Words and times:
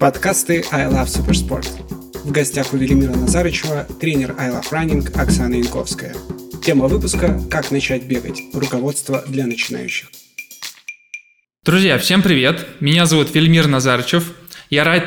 Подкасты 0.00 0.64
I 0.72 0.86
Love 0.86 1.06
Supersport. 1.06 1.68
В 2.24 2.32
гостях 2.32 2.72
у 2.72 2.76
Велимира 2.76 3.12
Назарычева 3.12 3.86
тренер 4.00 4.34
I 4.38 4.50
Love 4.50 4.70
Running 4.70 5.20
Оксана 5.20 5.54
Янковская. 5.54 6.14
Тема 6.64 6.88
выпуска 6.88 7.40
«Как 7.50 7.70
начать 7.70 8.04
бегать. 8.04 8.40
Руководство 8.52 9.24
для 9.26 9.46
начинающих». 9.46 10.08
Друзья, 11.64 11.98
всем 11.98 12.22
привет! 12.22 12.66
Меня 12.80 13.06
зовут 13.06 13.34
Велимир 13.34 13.68
Назарычев. 13.68 14.32
Я 14.70 14.84
рад 14.84 15.04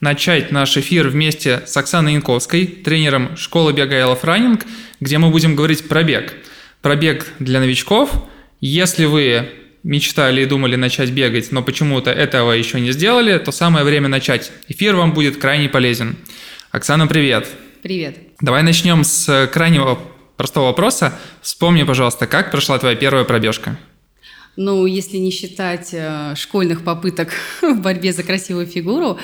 начать 0.00 0.52
наш 0.52 0.76
эфир 0.76 1.08
вместе 1.08 1.62
с 1.66 1.76
Оксаной 1.76 2.14
Янковской, 2.14 2.66
тренером 2.66 3.36
школы 3.36 3.72
бега 3.72 3.96
I 3.96 4.02
Love 4.02 4.22
Running, 4.22 4.64
где 5.00 5.18
мы 5.18 5.30
будем 5.30 5.56
говорить 5.56 5.88
про 5.88 6.02
бег. 6.02 6.34
Про 6.82 6.94
бег 6.96 7.26
для 7.38 7.60
новичков. 7.60 8.10
Если 8.60 9.04
вы 9.06 9.65
мечтали 9.86 10.42
и 10.42 10.46
думали 10.46 10.74
начать 10.74 11.10
бегать, 11.10 11.52
но 11.52 11.62
почему-то 11.62 12.10
этого 12.10 12.50
еще 12.52 12.80
не 12.80 12.90
сделали, 12.90 13.38
то 13.38 13.52
самое 13.52 13.84
время 13.84 14.08
начать. 14.08 14.50
Эфир 14.66 14.96
вам 14.96 15.14
будет 15.14 15.36
крайне 15.36 15.68
полезен. 15.68 16.16
Оксана, 16.72 17.06
привет. 17.06 17.46
Привет. 17.82 18.18
Давай 18.40 18.64
начнем 18.64 19.04
с 19.04 19.48
крайнего 19.52 20.00
простого 20.36 20.66
вопроса. 20.66 21.16
Вспомни, 21.40 21.84
пожалуйста, 21.84 22.26
как 22.26 22.50
прошла 22.50 22.78
твоя 22.80 22.96
первая 22.96 23.24
пробежка? 23.24 23.78
Ну, 24.56 24.86
если 24.86 25.18
не 25.18 25.30
считать 25.30 25.90
э, 25.92 26.34
школьных 26.34 26.82
попыток 26.82 27.28
в 27.62 27.80
борьбе 27.80 28.12
за 28.12 28.24
красивую 28.24 28.66
фигуру, 28.66 29.18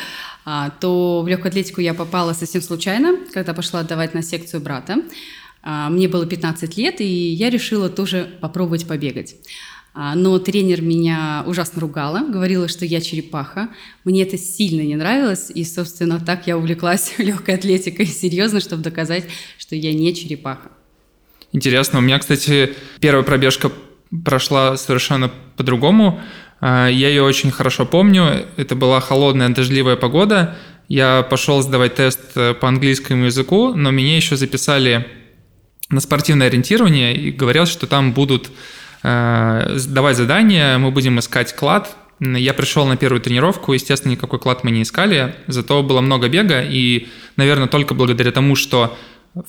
э, 0.46 0.70
то 0.80 1.22
в 1.22 1.28
легкую 1.28 1.48
атлетику 1.48 1.80
я 1.80 1.92
попала 1.92 2.34
совсем 2.34 2.62
случайно, 2.62 3.16
когда 3.34 3.52
пошла 3.52 3.80
отдавать 3.80 4.14
на 4.14 4.22
секцию 4.22 4.60
брата. 4.60 4.98
Э, 5.64 5.88
мне 5.90 6.06
было 6.06 6.24
15 6.24 6.76
лет, 6.76 7.00
и 7.00 7.04
я 7.04 7.50
решила 7.50 7.88
тоже 7.88 8.28
попробовать 8.40 8.86
побегать. 8.86 9.34
А, 9.94 10.14
но 10.14 10.38
тренер 10.38 10.80
меня 10.80 11.44
ужасно 11.46 11.80
ругала, 11.82 12.20
говорила, 12.26 12.66
что 12.66 12.86
я 12.86 13.00
черепаха. 13.00 13.68
Мне 14.04 14.22
это 14.22 14.38
сильно 14.38 14.80
не 14.80 14.96
нравилось, 14.96 15.50
и, 15.54 15.64
собственно, 15.64 16.18
так 16.18 16.46
я 16.46 16.56
увлеклась 16.56 17.14
легкой 17.18 17.56
атлетикой 17.56 18.06
серьезно, 18.06 18.60
чтобы 18.60 18.82
доказать, 18.82 19.24
что 19.58 19.76
я 19.76 19.92
не 19.92 20.14
черепаха. 20.14 20.70
Интересно. 21.52 21.98
У 21.98 22.02
меня, 22.02 22.18
кстати, 22.18 22.74
первая 23.00 23.22
пробежка 23.22 23.70
прошла 24.24 24.78
совершенно 24.78 25.30
по-другому. 25.56 26.20
А, 26.60 26.88
я 26.88 27.08
ее 27.08 27.22
очень 27.22 27.50
хорошо 27.50 27.84
помню. 27.84 28.46
Это 28.56 28.74
была 28.74 29.00
холодная, 29.00 29.50
дождливая 29.50 29.96
погода. 29.96 30.56
Я 30.88 31.22
пошел 31.22 31.60
сдавать 31.60 31.96
тест 31.96 32.20
э, 32.34 32.54
по 32.54 32.68
английскому 32.68 33.26
языку, 33.26 33.74
но 33.74 33.90
меня 33.90 34.16
еще 34.16 34.36
записали 34.36 35.06
на 35.90 36.00
спортивное 36.00 36.46
ориентирование 36.46 37.14
и 37.14 37.30
говорят, 37.30 37.68
что 37.68 37.86
там 37.86 38.12
будут 38.12 38.50
Э, 39.02 39.78
давать 39.86 40.16
задания, 40.16 40.78
мы 40.78 40.90
будем 40.90 41.18
искать 41.18 41.54
клад. 41.54 41.96
Я 42.20 42.54
пришел 42.54 42.86
на 42.86 42.96
первую 42.96 43.20
тренировку, 43.20 43.72
естественно, 43.72 44.12
никакой 44.12 44.38
клад 44.38 44.62
мы 44.62 44.70
не 44.70 44.82
искали, 44.82 45.34
зато 45.48 45.82
было 45.82 46.00
много 46.00 46.28
бега, 46.28 46.62
и, 46.62 47.08
наверное, 47.36 47.66
только 47.66 47.94
благодаря 47.94 48.30
тому, 48.30 48.54
что 48.54 48.96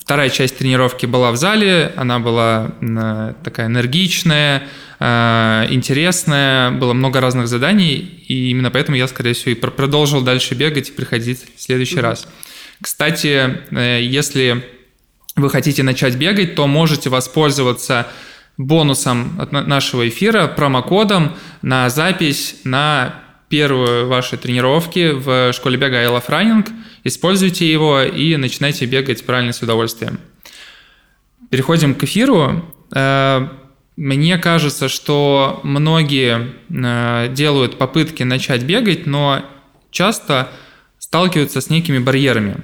вторая 0.00 0.28
часть 0.28 0.58
тренировки 0.58 1.06
была 1.06 1.30
в 1.30 1.36
зале, 1.36 1.92
она 1.96 2.18
была 2.18 2.72
э, 2.80 3.34
такая 3.44 3.66
энергичная, 3.66 4.64
э, 4.98 5.66
интересная, 5.70 6.72
было 6.72 6.94
много 6.94 7.20
разных 7.20 7.46
заданий, 7.46 7.94
и 8.26 8.50
именно 8.50 8.72
поэтому 8.72 8.96
я, 8.96 9.06
скорее 9.06 9.34
всего, 9.34 9.52
и 9.52 9.54
продолжил 9.54 10.22
дальше 10.22 10.54
бегать 10.54 10.88
и 10.88 10.92
приходить 10.92 11.44
в 11.56 11.62
следующий 11.62 11.96
mm-hmm. 11.96 12.00
раз. 12.00 12.26
Кстати, 12.80 13.60
если 13.70 14.64
вы 15.36 15.48
хотите 15.48 15.84
начать 15.84 16.16
бегать, 16.16 16.56
то 16.56 16.66
можете 16.66 17.08
воспользоваться 17.08 18.08
бонусом 18.56 19.40
от 19.40 19.52
нашего 19.52 20.08
эфира, 20.08 20.46
промокодом 20.46 21.34
на 21.62 21.88
запись 21.90 22.60
на 22.64 23.22
первую 23.48 24.08
ваши 24.08 24.36
тренировки 24.36 25.12
в 25.12 25.52
школе 25.52 25.76
бега 25.76 25.98
I 25.98 26.06
Love 26.06 26.28
Running. 26.28 26.68
Используйте 27.04 27.70
его 27.70 28.02
и 28.02 28.36
начинайте 28.36 28.86
бегать 28.86 29.24
правильно 29.24 29.52
с 29.52 29.62
удовольствием. 29.62 30.18
Переходим 31.50 31.94
к 31.94 32.04
эфиру. 32.04 32.64
Э, 32.94 33.46
мне 33.96 34.38
кажется, 34.38 34.88
что 34.88 35.60
многие 35.62 36.54
э, 36.68 37.32
делают 37.32 37.78
попытки 37.78 38.22
начать 38.22 38.64
бегать, 38.64 39.06
но 39.06 39.44
часто 39.90 40.48
сталкиваются 40.98 41.60
с 41.60 41.70
некими 41.70 41.98
барьерами. 41.98 42.56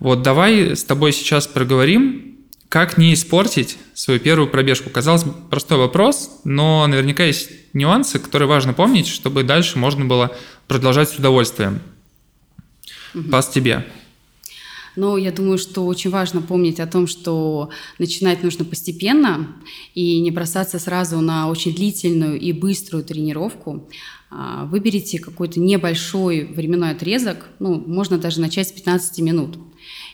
Вот 0.00 0.22
давай 0.22 0.74
с 0.74 0.84
тобой 0.84 1.12
сейчас 1.12 1.46
проговорим, 1.46 2.37
как 2.68 2.98
не 2.98 3.14
испортить 3.14 3.78
свою 3.94 4.20
первую 4.20 4.50
пробежку? 4.50 4.90
Казалось 4.90 5.24
бы, 5.24 5.32
простой 5.50 5.78
вопрос, 5.78 6.40
но 6.44 6.86
наверняка 6.86 7.24
есть 7.24 7.50
нюансы, 7.72 8.18
которые 8.18 8.48
важно 8.48 8.74
помнить, 8.74 9.06
чтобы 9.06 9.42
дальше 9.42 9.78
можно 9.78 10.04
было 10.04 10.36
продолжать 10.66 11.08
с 11.08 11.16
удовольствием. 11.16 11.80
Угу. 13.14 13.30
Пас 13.30 13.48
тебе. 13.48 13.86
Но 14.96 15.16
я 15.16 15.30
думаю, 15.30 15.58
что 15.58 15.86
очень 15.86 16.10
важно 16.10 16.42
помнить 16.42 16.80
о 16.80 16.86
том, 16.86 17.06
что 17.06 17.70
начинать 17.98 18.42
нужно 18.42 18.64
постепенно 18.64 19.46
и 19.94 20.20
не 20.20 20.32
бросаться 20.32 20.78
сразу 20.80 21.20
на 21.20 21.48
очень 21.48 21.72
длительную 21.72 22.38
и 22.38 22.52
быструю 22.52 23.04
тренировку. 23.04 23.88
А, 24.30 24.64
выберите 24.64 25.20
какой-то 25.20 25.60
небольшой 25.60 26.44
временной 26.44 26.90
отрезок, 26.90 27.46
ну, 27.60 27.82
можно 27.86 28.18
даже 28.18 28.40
начать 28.40 28.68
с 28.68 28.72
15 28.72 29.20
минут. 29.20 29.56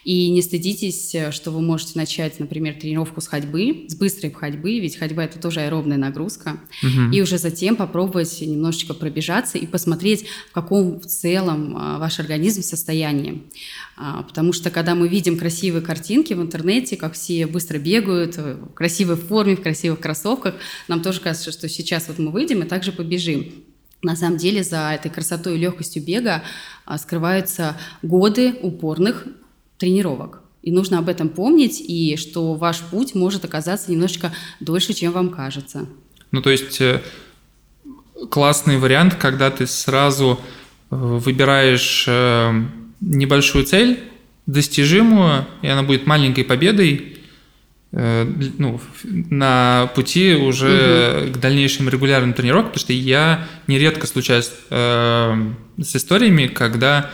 И 0.04 0.31
не 0.31 0.42
стыдитесь, 0.42 1.15
э, 1.15 1.32
что 1.32 1.50
вы 1.50 1.62
можете 1.62 1.92
начать, 1.97 2.38
например, 2.38 2.75
тренировку 2.75 3.20
с 3.20 3.26
ходьбы, 3.26 3.87
с 3.88 3.94
быстрой 3.94 4.31
ходьбы, 4.31 4.78
ведь 4.78 4.98
ходьба 4.98 5.25
это 5.25 5.38
тоже 5.38 5.60
аэробная 5.60 5.97
нагрузка. 5.97 6.60
Угу. 6.82 7.12
И 7.12 7.22
уже 7.22 7.38
затем 7.38 7.76
попробовать 7.76 8.41
немножечко 8.42 8.92
пробежаться 8.92 9.56
и 9.56 9.66
посмотреть, 9.66 10.26
в 10.50 10.53
каком 10.53 11.00
в 11.00 11.06
целом 11.06 11.75
а, 11.76 11.98
ваш 11.98 12.20
организм 12.20 12.62
состоянии. 12.62 13.44
А, 13.97 14.22
потому 14.22 14.53
что 14.53 14.70
когда 14.70 14.94
мы 14.94 15.09
видим 15.09 15.38
красивые 15.38 15.82
картинки 15.82 16.34
в 16.34 16.42
интернете, 16.42 16.97
как 16.97 17.15
все 17.15 17.47
быстро 17.47 17.78
бегают, 17.78 18.36
э, 18.36 18.54
в 18.54 18.75
красивой 18.75 19.16
форме, 19.16 19.56
в 19.56 19.62
красивых 19.62 20.00
кроссовках, 20.00 20.56
нам 20.86 21.03
тоже 21.03 21.21
кажется, 21.21 21.50
что 21.50 21.69
сейчас 21.69 22.09
вот 22.09 22.19
мы 22.19 22.31
выйдем 22.31 22.62
и 22.62 22.66
также 22.66 22.92
побежим. 22.92 23.53
На 24.03 24.16
самом 24.16 24.36
деле 24.36 24.62
за 24.62 24.92
этой 24.92 25.10
красотой 25.10 25.54
и 25.54 25.60
легкостью 25.60 26.04
бега 26.04 26.42
а, 26.84 26.98
скрываются 26.98 27.78
годы 28.03 28.54
упорных 28.60 29.26
тренировок. 29.79 30.41
И 30.62 30.73
нужно 30.73 30.99
об 30.99 31.11
этом 31.11 31.29
помнить, 31.29 31.81
и 31.81 32.17
что 32.17 32.55
ваш 32.55 32.81
путь 32.81 33.15
может 33.15 33.45
оказаться 33.45 33.93
немножечко 33.93 34.33
дольше, 34.61 34.95
чем 34.95 35.12
вам 35.12 35.29
кажется. 35.29 35.87
Ну, 36.31 36.41
то 36.41 36.51
есть 36.51 36.81
э, 36.81 37.03
классный 38.31 38.79
вариант, 38.79 39.15
когда 39.17 39.51
ты 39.51 39.67
сразу 39.67 40.41
э, 40.91 40.97
выбираешь 40.97 42.07
э, 42.09 42.63
небольшую 43.01 43.67
цель, 43.67 44.01
достижимую, 44.47 45.47
и 45.61 45.69
она 45.69 45.83
будет 45.83 46.07
маленькой 46.07 46.45
победой, 46.45 47.11
ну, 47.93 48.81
на 49.05 49.89
пути 49.95 50.34
уже 50.34 51.27
угу. 51.27 51.33
к 51.34 51.37
дальнейшим 51.39 51.89
регулярным 51.89 52.33
тренировкам, 52.33 52.73
потому 52.73 52.81
что 52.81 52.93
я 52.93 53.47
нередко 53.69 54.09
случаюсь 54.09 54.51
с 54.69 55.97
историями, 55.97 56.49
когда 56.49 57.13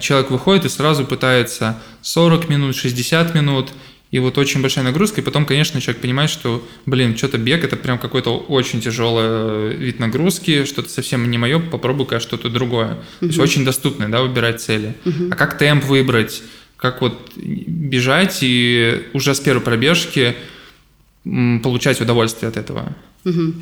человек 0.00 0.30
выходит 0.30 0.66
и 0.66 0.68
сразу 0.68 1.04
пытается 1.06 1.78
40 2.02 2.48
минут, 2.48 2.76
60 2.76 3.34
минут, 3.34 3.72
и 4.12 4.18
вот 4.18 4.36
очень 4.36 4.60
большая 4.60 4.84
нагрузка, 4.84 5.22
и 5.22 5.24
потом, 5.24 5.46
конечно, 5.46 5.80
человек 5.80 6.02
понимает, 6.02 6.28
что, 6.28 6.62
блин, 6.84 7.16
что-то 7.16 7.38
бег, 7.38 7.64
это 7.64 7.76
прям 7.76 7.98
какой-то 7.98 8.36
очень 8.36 8.82
тяжелый 8.82 9.24
э, 9.24 9.74
вид 9.74 10.00
нагрузки, 10.00 10.66
что-то 10.66 10.90
совсем 10.90 11.30
не 11.30 11.38
мое, 11.38 11.58
попробуй-ка 11.58 12.20
что-то 12.20 12.50
другое. 12.50 12.92
Угу. 12.92 12.98
То 13.20 13.26
есть 13.26 13.38
очень 13.38 13.64
доступно, 13.64 14.10
да, 14.10 14.20
выбирать 14.20 14.60
цели. 14.60 14.94
Угу. 15.06 15.28
А 15.30 15.34
как 15.34 15.56
темп 15.56 15.84
выбрать, 15.84 16.42
как 16.76 17.00
вот 17.00 17.32
бежать 17.36 18.40
и 18.42 19.06
уже 19.14 19.34
с 19.34 19.40
первой 19.40 19.62
пробежки 19.62 20.36
получать 21.24 21.98
удовольствие 22.02 22.50
от 22.50 22.58
этого? 22.58 22.94
Угу. 23.24 23.54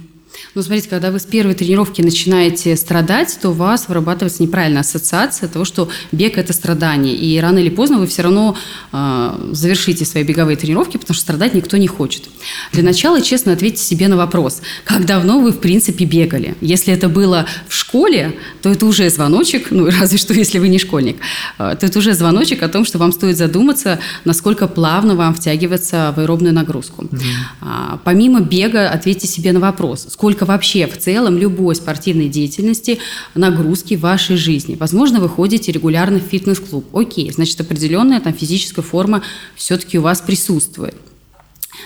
Ну, 0.54 0.62
смотрите, 0.62 0.88
когда 0.88 1.10
вы 1.10 1.20
с 1.20 1.24
первой 1.24 1.54
тренировки 1.54 2.02
начинаете 2.02 2.76
страдать, 2.76 3.38
то 3.40 3.50
у 3.50 3.52
вас 3.52 3.88
вырабатывается 3.88 4.42
неправильная 4.42 4.80
ассоциация 4.80 5.48
того, 5.48 5.64
что 5.64 5.88
бег– 6.12 6.38
это 6.38 6.52
страдание. 6.52 7.14
И 7.14 7.38
рано 7.38 7.58
или 7.58 7.70
поздно 7.70 7.98
вы 7.98 8.06
все 8.06 8.22
равно 8.22 8.56
э, 8.92 9.50
завершите 9.52 10.04
свои 10.04 10.24
беговые 10.24 10.56
тренировки, 10.56 10.96
потому 10.96 11.14
что 11.14 11.22
страдать 11.22 11.54
никто 11.54 11.76
не 11.76 11.86
хочет. 11.86 12.24
Для 12.72 12.82
начала 12.82 13.20
честно 13.22 13.52
ответьте 13.52 13.82
себе 13.82 14.08
на 14.08 14.16
вопрос, 14.16 14.60
как 14.84 15.06
давно 15.06 15.40
вы, 15.40 15.52
в 15.52 15.60
принципе, 15.60 16.04
бегали. 16.04 16.56
Если 16.60 16.92
это 16.92 17.08
было 17.08 17.46
в 17.68 17.74
школе, 17.74 18.36
то 18.62 18.70
это 18.70 18.86
уже 18.86 19.08
звоночек, 19.10 19.70
ну, 19.70 19.86
разве 20.00 20.18
что, 20.18 20.34
если 20.34 20.58
вы 20.58 20.68
не 20.68 20.78
школьник, 20.78 21.18
э, 21.58 21.76
то 21.78 21.86
это 21.86 21.98
уже 21.98 22.14
звоночек 22.14 22.62
о 22.62 22.68
том, 22.68 22.84
что 22.84 22.98
вам 22.98 23.12
стоит 23.12 23.36
задуматься, 23.36 24.00
насколько 24.24 24.66
плавно 24.66 25.14
вам 25.14 25.34
втягиваться 25.34 26.12
в 26.16 26.20
аэробную 26.20 26.52
нагрузку. 26.52 27.04
Mm-hmm. 27.04 27.20
А, 27.60 28.00
помимо 28.04 28.40
бега, 28.40 28.90
ответьте 28.90 29.28
себе 29.28 29.52
на 29.52 29.60
вопрос– 29.60 30.06
сколько 30.20 30.44
вообще 30.44 30.86
в 30.86 30.98
целом 30.98 31.38
любой 31.38 31.74
спортивной 31.74 32.28
деятельности 32.28 32.98
нагрузки 33.34 33.94
в 33.94 34.00
вашей 34.00 34.36
жизни. 34.36 34.74
Возможно, 34.74 35.18
вы 35.18 35.30
ходите 35.30 35.72
регулярно 35.72 36.18
в 36.18 36.24
фитнес-клуб. 36.24 36.94
Окей, 36.94 37.32
значит, 37.32 37.58
определенная 37.58 38.20
там 38.20 38.34
физическая 38.34 38.84
форма 38.84 39.22
все-таки 39.56 39.98
у 39.98 40.02
вас 40.02 40.20
присутствует. 40.20 40.94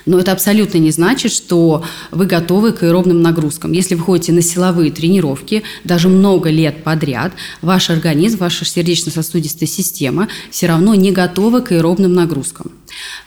Но 0.06 0.18
это 0.18 0.32
абсолютно 0.32 0.78
не 0.78 0.90
значит, 0.90 1.32
что 1.32 1.84
вы 2.10 2.26
готовы 2.26 2.72
к 2.72 2.82
аэробным 2.82 3.22
нагрузкам. 3.22 3.72
Если 3.72 3.94
вы 3.94 4.02
ходите 4.02 4.32
на 4.32 4.42
силовые 4.42 4.90
тренировки, 4.90 5.62
даже 5.84 6.08
много 6.08 6.50
лет 6.50 6.82
подряд, 6.82 7.32
ваш 7.62 7.90
организм, 7.90 8.38
ваша 8.38 8.64
сердечно-сосудистая 8.64 9.68
система 9.68 10.28
все 10.50 10.66
равно 10.66 10.94
не 10.94 11.10
готова 11.10 11.60
к 11.60 11.72
аэробным 11.72 12.12
нагрузкам. 12.12 12.72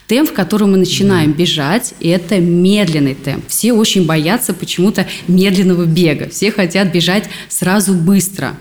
Темп, 0.06 0.30
в 0.30 0.32
котором 0.32 0.72
мы 0.72 0.78
начинаем 0.78 1.32
бежать, 1.32 1.94
это 2.00 2.38
медленный 2.38 3.14
темп. 3.14 3.44
Все 3.48 3.72
очень 3.72 4.06
боятся 4.06 4.54
почему-то 4.54 5.06
медленного 5.26 5.84
бега. 5.84 6.28
Все 6.30 6.50
хотят 6.50 6.92
бежать 6.92 7.24
сразу 7.48 7.92
быстро. 7.94 8.56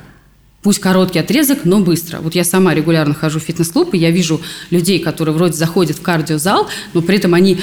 Пусть 0.68 0.80
короткий 0.80 1.20
отрезок, 1.20 1.60
но 1.64 1.80
быстро. 1.80 2.20
Вот 2.20 2.36
я 2.36 2.44
сама 2.44 2.74
регулярно 2.74 3.14
хожу 3.14 3.40
в 3.40 3.44
фитнес-клуб, 3.44 3.94
и 3.94 3.98
я 3.98 4.12
вижу 4.12 4.42
людей, 4.70 5.00
которые 5.00 5.34
вроде 5.34 5.54
заходят 5.54 5.96
в 5.96 6.02
кардиозал, 6.02 6.68
но 6.94 7.02
при 7.02 7.16
этом 7.16 7.34
они 7.36 7.60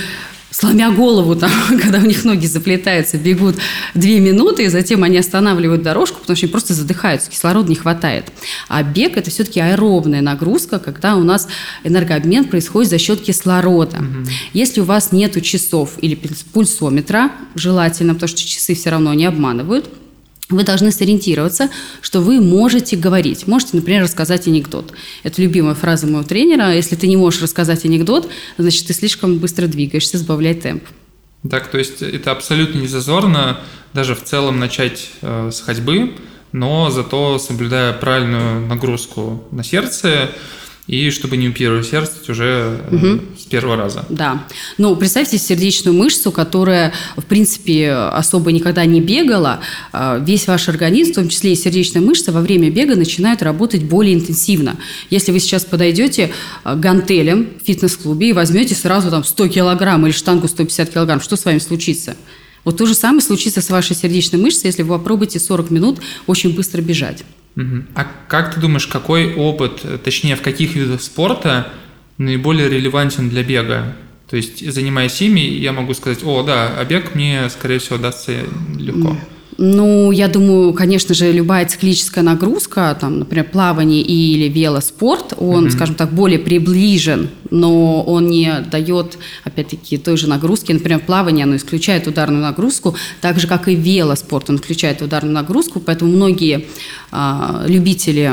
сломя 0.51 0.91
голову, 0.91 1.37
там, 1.37 1.51
когда 1.83 1.99
у 1.99 2.07
них 2.07 2.25
ноги 2.25 2.47
заплетаются, 2.47 3.19
бегут 3.19 3.57
две 3.93 4.21
минуты, 4.21 4.65
и 4.65 4.69
затем 4.69 5.05
они 5.05 5.19
останавливают 5.19 5.83
дорожку, 5.83 6.19
потому 6.21 6.35
что 6.35 6.47
они 6.47 6.51
просто 6.51 6.73
задыхаются, 6.73 7.31
кислорода 7.31 7.69
не 7.69 7.75
хватает. 7.75 8.33
А 8.69 8.83
бег– 8.83 9.17
это 9.19 9.29
все-таки 9.29 9.61
аэробная 9.61 10.23
нагрузка, 10.23 10.79
когда 10.79 11.17
у 11.17 11.25
нас 11.25 11.47
энергообмен 11.83 12.47
происходит 12.47 12.89
за 12.89 12.97
счет 12.97 13.21
кислорода. 13.21 13.99
Угу. 13.99 14.31
Если 14.55 14.81
у 14.81 14.85
вас 14.85 15.13
нет 15.13 15.43
часов 15.43 15.99
или 16.01 16.19
пульсометра, 16.55 17.33
желательно, 17.55 18.15
потому 18.15 18.29
что 18.29 18.41
часы 18.49 18.75
все 18.75 18.89
равно 18.89 19.13
не 19.13 19.27
обманывают– 19.27 19.91
вы 20.57 20.65
должны 20.65 20.91
сориентироваться, 20.91 21.71
что 22.01 22.21
вы 22.21 22.41
можете 22.41 22.97
говорить. 22.97 23.47
Можете, 23.47 23.77
например, 23.77 24.03
рассказать 24.03 24.47
анекдот. 24.47 24.93
Это 25.23 25.43
любимая 25.43 25.75
фраза 25.75 26.07
моего 26.07 26.23
тренера. 26.23 26.75
Если 26.75 26.97
ты 26.97 27.07
не 27.07 27.17
можешь 27.17 27.43
рассказать 27.43 27.85
анекдот, 27.85 28.29
значит, 28.59 28.87
ты 28.87 28.95
слишком 28.95 29.39
быстро 29.39 29.67
двигаешься, 29.67 30.19
сбавляй 30.19 30.55
темп. 30.55 30.85
Так, 31.49 31.71
то 31.71 31.79
есть 31.79 32.01
это 32.01 32.31
абсолютно 32.31 32.79
не 32.79 32.89
зазорно 32.89 33.61
даже 33.93 34.15
в 34.15 34.25
целом 34.25 34.59
начать 34.59 35.11
э, 35.21 35.51
с 35.53 35.61
ходьбы, 35.61 36.15
но 36.53 36.91
зато 36.91 37.39
соблюдая 37.39 37.93
правильную 37.93 38.67
нагрузку 38.67 39.45
на 39.51 39.63
сердце, 39.63 40.31
и 40.87 41.11
чтобы 41.11 41.39
не 41.39 41.49
переусердствовать 41.49 42.29
уже 42.29 42.81
угу. 42.91 43.21
с 43.39 43.45
первого 43.45 43.77
раза. 43.77 44.05
Да. 44.11 44.47
Ну, 44.77 44.95
представьте 44.97 45.39
сердечную 45.39 45.97
мышцу, 45.97 46.31
которая, 46.31 46.93
в 47.17 47.25
принципе, 47.25 47.93
особо 47.93 48.53
никогда 48.53 48.85
не 48.85 49.01
бегала. 49.01 49.61
А, 49.93 50.19
весь 50.19 50.47
ваш 50.47 50.69
организм, 50.69 51.13
в 51.13 51.15
том 51.15 51.29
числе 51.29 51.53
и 51.53 51.57
сердечная 51.57 52.03
мышца, 52.03 52.33
во 52.33 52.43
время 52.43 52.71
бега 52.71 52.97
начинает 52.97 53.43
работать 53.43 53.85
более 53.85 54.15
интенсивно. 54.15 54.77
Если 55.09 55.33
вы 55.33 55.41
сейчас 55.41 55.65
подойдете 55.65 56.33
а, 56.65 56.75
гантелем 56.75 57.49
в 57.63 57.67
фитнес-клубе 57.67 58.31
и 58.31 58.33
возьмете 58.35 58.75
сразу 58.75 59.11
там 59.11 59.25
100 59.25 59.49
килограмм 59.49 60.05
или 60.05 60.13
штангу 60.13 60.49
150 60.49 60.91
килограмм, 60.91 61.21
что 61.23 61.37
с 61.37 61.47
вами 61.47 61.59
случится? 61.59 62.15
Вот 62.65 62.77
то 62.77 62.87
же 62.87 62.95
самое 62.95 63.23
случится 63.23 63.63
с 63.63 63.71
вашей 63.71 63.97
сердечной 63.97 64.41
мышцей, 64.41 64.69
если 64.69 64.83
вы 64.83 64.99
попробуете 64.99 65.39
40 65.39 65.71
минут 65.71 66.01
очень 66.27 66.55
быстро 66.55 66.83
бежать. 66.83 67.25
А 67.57 68.07
как 68.29 68.55
ты 68.55 68.61
думаешь, 68.61 68.87
какой 68.87 69.35
опыт, 69.35 70.03
точнее, 70.03 70.37
в 70.37 70.43
каких 70.43 70.75
видах 70.75 71.03
спорта 71.03 71.69
наиболее 72.19 72.69
релевантен 72.69 73.29
для 73.29 73.43
бега? 73.43 73.97
То 74.29 74.37
есть, 74.37 74.73
занимаясь 74.73 75.21
ими, 75.21 75.41
я 75.41 75.73
могу 75.73 75.95
сказать, 75.95 76.25
о, 76.25 76.43
да, 76.43 76.73
а 76.79 76.85
бег 76.85 77.15
мне, 77.15 77.49
скорее 77.51 77.79
всего, 77.79 77.99
дастся 77.99 78.33
легко. 78.77 79.17
Ну, 79.57 80.11
я 80.11 80.29
думаю, 80.29 80.73
конечно 80.73 81.15
же, 81.15 81.31
любая 81.31 81.67
циклическая 81.67 82.25
нагрузка, 82.25 82.97
там, 83.01 83.21
например, 83.21 83.45
плавание 83.45 84.03
или 84.03 84.49
велоспорт, 84.49 85.35
он, 85.37 85.67
mm-hmm. 85.67 85.71
скажем 85.71 85.95
так, 85.95 86.13
более 86.13 86.39
приближен, 86.39 87.29
но 87.51 88.03
он 88.03 88.27
не 88.27 88.53
дает, 88.71 89.19
опять-таки, 89.45 89.99
той 89.99 90.17
же 90.17 90.29
нагрузки. 90.29 90.73
Например, 90.73 91.01
плавание, 91.01 91.45
оно 91.45 91.57
исключает 91.57 92.07
ударную 92.09 92.43
нагрузку, 92.43 92.97
так 93.21 93.39
же, 93.39 93.47
как 93.47 93.69
и 93.69 93.75
велоспорт, 93.75 94.51
он 94.51 94.57
исключает 94.57 95.03
ударную 95.03 95.35
нагрузку, 95.35 95.81
поэтому 95.81 96.11
многие 96.11 96.67
а, 97.13 97.65
любители 97.69 98.33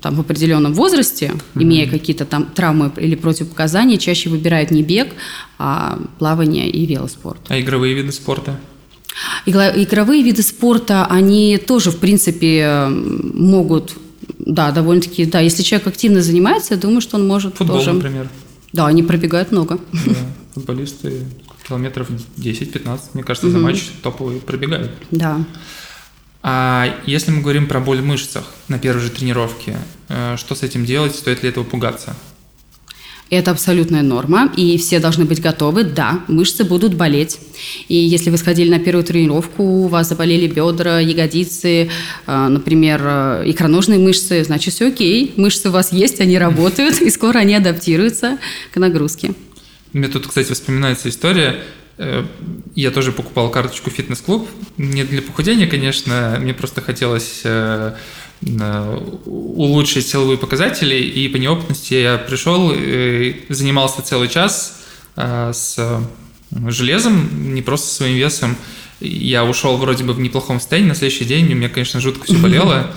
там, 0.00 0.14
в 0.14 0.20
определенном 0.20 0.74
возрасте, 0.74 1.32
mm-hmm. 1.32 1.62
имея 1.62 1.88
какие-то 1.88 2.24
там 2.24 2.46
травмы 2.46 2.92
или 2.96 3.16
противопоказания, 3.16 3.98
чаще 3.98 4.30
выбирают 4.30 4.70
не 4.70 4.82
бег, 4.82 5.08
а 5.58 5.98
плавание 6.18 6.70
и 6.70 6.86
велоспорт. 6.86 7.40
А 7.48 7.58
игровые 7.58 7.94
виды 7.94 8.12
спорта? 8.12 8.60
Игровые 9.46 10.22
виды 10.22 10.42
спорта, 10.42 11.06
они 11.06 11.58
тоже, 11.58 11.90
в 11.90 11.98
принципе, 11.98 12.86
могут, 12.88 13.94
да, 14.38 14.70
довольно-таки, 14.70 15.26
да, 15.26 15.40
если 15.40 15.62
человек 15.62 15.88
активно 15.88 16.22
занимается, 16.22 16.74
я 16.74 16.80
думаю, 16.80 17.00
что 17.00 17.16
он 17.16 17.26
может 17.26 17.56
Футбол, 17.56 17.78
тоже... 17.78 17.92
например. 17.92 18.28
Да, 18.72 18.86
они 18.86 19.02
пробегают 19.02 19.52
много. 19.52 19.78
Да, 19.92 20.14
футболисты 20.54 21.24
километров 21.66 22.08
10-15, 22.36 23.00
мне 23.14 23.22
кажется, 23.22 23.50
за 23.50 23.58
матч 23.58 23.90
топовые 24.02 24.40
пробегают. 24.40 24.90
Да. 25.10 25.44
А 26.42 27.00
если 27.06 27.30
мы 27.30 27.40
говорим 27.40 27.68
про 27.68 27.80
боль 27.80 28.00
в 28.00 28.04
мышцах 28.04 28.44
на 28.66 28.78
первой 28.78 29.00
же 29.00 29.10
тренировке, 29.10 29.76
э, 30.08 30.36
что 30.36 30.56
с 30.56 30.62
этим 30.64 30.84
делать, 30.84 31.14
стоит 31.14 31.42
ли 31.42 31.48
этого 31.48 31.62
пугаться? 31.62 32.16
Это 33.32 33.50
абсолютная 33.50 34.02
норма, 34.02 34.52
и 34.58 34.76
все 34.76 34.98
должны 34.98 35.24
быть 35.24 35.40
готовы. 35.40 35.84
Да, 35.84 36.20
мышцы 36.28 36.64
будут 36.64 36.92
болеть. 36.92 37.38
И 37.88 37.94
если 37.94 38.28
вы 38.28 38.36
сходили 38.36 38.68
на 38.68 38.78
первую 38.78 39.04
тренировку, 39.04 39.62
у 39.62 39.88
вас 39.88 40.10
заболели 40.10 40.46
бедра, 40.46 41.00
ягодицы, 41.00 41.88
э, 42.26 42.48
например, 42.48 43.00
э, 43.02 43.42
икроножные 43.46 43.98
мышцы, 43.98 44.44
значит, 44.44 44.74
все 44.74 44.88
окей. 44.88 45.32
Мышцы 45.38 45.70
у 45.70 45.72
вас 45.72 45.94
есть, 45.94 46.20
они 46.20 46.36
работают, 46.36 47.00
и 47.00 47.08
скоро 47.08 47.38
они 47.38 47.54
адаптируются 47.54 48.36
к 48.70 48.76
нагрузке. 48.76 49.32
Мне 49.94 50.08
тут, 50.08 50.26
кстати, 50.26 50.52
вспоминается 50.52 51.08
история. 51.08 51.56
Э, 51.96 52.26
я 52.74 52.90
тоже 52.90 53.12
покупал 53.12 53.50
карточку 53.50 53.88
фитнес-клуб. 53.88 54.46
Не 54.76 55.04
для 55.04 55.22
похудения, 55.22 55.66
конечно, 55.66 56.36
мне 56.38 56.52
просто 56.52 56.82
хотелось 56.82 57.40
Э, 57.44 57.94
улучшить 59.24 60.06
силовые 60.06 60.38
показатели, 60.38 60.96
и 60.96 61.28
по 61.28 61.36
неопытности 61.36 61.94
я 61.94 62.18
пришел, 62.18 62.72
занимался 63.48 64.02
целый 64.02 64.28
час 64.28 64.80
э, 65.16 65.52
с 65.54 66.00
железом, 66.68 67.54
не 67.54 67.62
просто 67.62 67.94
своим 67.94 68.16
весом. 68.16 68.56
Я 69.00 69.44
ушел 69.44 69.76
вроде 69.76 70.04
бы 70.04 70.12
в 70.12 70.20
неплохом 70.20 70.60
состоянии, 70.60 70.88
на 70.88 70.94
следующий 70.94 71.24
день 71.24 71.52
у 71.52 71.56
меня, 71.56 71.68
конечно, 71.68 72.00
жутко 72.00 72.24
все 72.24 72.36
болело, 72.36 72.94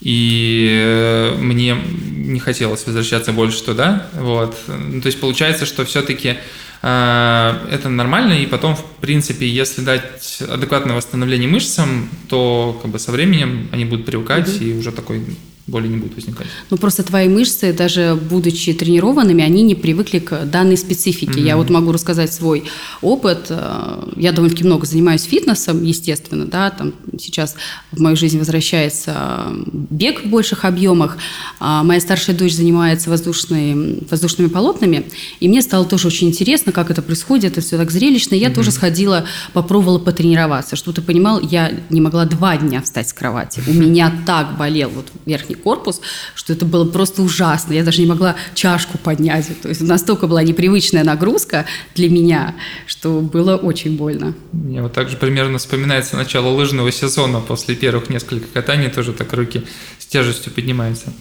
и 0.00 0.68
э, 0.72 1.36
мне 1.38 1.76
не 2.16 2.40
хотелось 2.40 2.86
возвращаться 2.86 3.32
больше 3.32 3.62
туда. 3.62 4.08
Вот. 4.14 4.56
Ну, 4.66 5.00
то 5.00 5.06
есть 5.06 5.20
получается, 5.20 5.66
что 5.66 5.84
все-таки 5.84 6.30
Э, 6.30 6.36
это 6.82 7.88
нормально, 7.88 8.32
и 8.32 8.46
потом, 8.46 8.74
в 8.74 8.84
принципе, 9.00 9.46
если 9.46 9.82
дать 9.82 10.42
адекватное 10.48 10.96
восстановление 10.96 11.48
мышцам, 11.48 12.08
то 12.28 12.78
как 12.80 12.90
бы 12.90 12.98
со 12.98 13.12
временем 13.12 13.68
они 13.72 13.84
будут 13.84 14.06
привыкать, 14.06 14.48
угу. 14.48 14.64
и 14.64 14.72
уже 14.78 14.90
такой 14.92 15.22
боли 15.70 15.88
не 15.88 15.96
будет 15.96 16.14
возникать. 16.14 16.46
Ну, 16.70 16.76
просто 16.76 17.02
твои 17.02 17.28
мышцы, 17.28 17.72
даже 17.72 18.18
будучи 18.30 18.72
тренированными, 18.72 19.42
они 19.42 19.62
не 19.62 19.74
привыкли 19.74 20.18
к 20.18 20.44
данной 20.44 20.76
специфике. 20.76 21.40
Mm-hmm. 21.40 21.46
Я 21.46 21.56
вот 21.56 21.70
могу 21.70 21.92
рассказать 21.92 22.32
свой 22.32 22.64
опыт. 23.00 23.46
Э, 23.48 24.10
я 24.16 24.32
довольно-таки 24.32 24.64
много 24.64 24.86
занимаюсь 24.86 25.22
фитнесом, 25.22 25.82
естественно, 25.82 26.46
да, 26.46 26.70
там 26.70 26.92
сейчас 27.18 27.54
в 27.92 28.00
мою 28.00 28.16
жизнь 28.16 28.38
возвращается 28.38 29.46
бег 29.72 30.24
в 30.24 30.28
больших 30.28 30.64
объемах. 30.64 31.18
А 31.60 31.82
моя 31.84 32.00
старшая 32.00 32.36
дочь 32.36 32.54
занимается 32.54 33.08
воздушной, 33.10 34.00
воздушными 34.10 34.48
полотнами, 34.48 35.06
и 35.38 35.48
мне 35.48 35.62
стало 35.62 35.84
тоже 35.84 36.08
очень 36.08 36.28
интересно, 36.28 36.72
как 36.72 36.90
это 36.90 37.02
происходит, 37.02 37.52
это 37.52 37.60
все 37.60 37.76
так 37.78 37.90
зрелищно. 37.90 38.34
Я 38.34 38.48
mm-hmm. 38.48 38.54
тоже 38.54 38.72
сходила, 38.72 39.24
попробовала 39.52 39.98
потренироваться. 39.98 40.76
Чтобы 40.76 40.96
ты 40.96 41.02
понимал, 41.02 41.40
я 41.40 41.72
не 41.90 42.00
могла 42.00 42.24
два 42.24 42.56
дня 42.56 42.82
встать 42.82 43.08
с 43.08 43.12
кровати. 43.12 43.62
У 43.66 43.72
меня 43.72 44.12
так 44.26 44.56
болел 44.56 44.90
вот 44.90 45.06
верхний 45.26 45.56
корпус, 45.60 46.00
что 46.34 46.52
это 46.52 46.64
было 46.64 46.84
просто 46.84 47.22
ужасно. 47.22 47.72
Я 47.72 47.84
даже 47.84 48.00
не 48.00 48.06
могла 48.06 48.36
чашку 48.54 48.98
поднять. 48.98 49.46
То 49.62 49.68
есть 49.68 49.80
настолько 49.80 50.26
была 50.26 50.42
непривычная 50.42 51.04
нагрузка 51.04 51.66
для 51.94 52.08
меня, 52.08 52.54
что 52.86 53.20
было 53.20 53.56
очень 53.56 53.96
больно. 53.96 54.34
Мне 54.52 54.82
вот 54.82 54.92
также 54.92 55.16
примерно 55.16 55.58
вспоминается 55.58 56.16
начало 56.16 56.48
лыжного 56.48 56.90
сезона. 56.92 57.40
После 57.40 57.74
первых 57.74 58.10
нескольких 58.10 58.52
катаний 58.52 58.88
тоже 58.88 59.12
так 59.12 59.32
руки 59.32 59.62
с 59.98 60.06
тяжестью 60.06 60.52
поднимаются. 60.52 61.12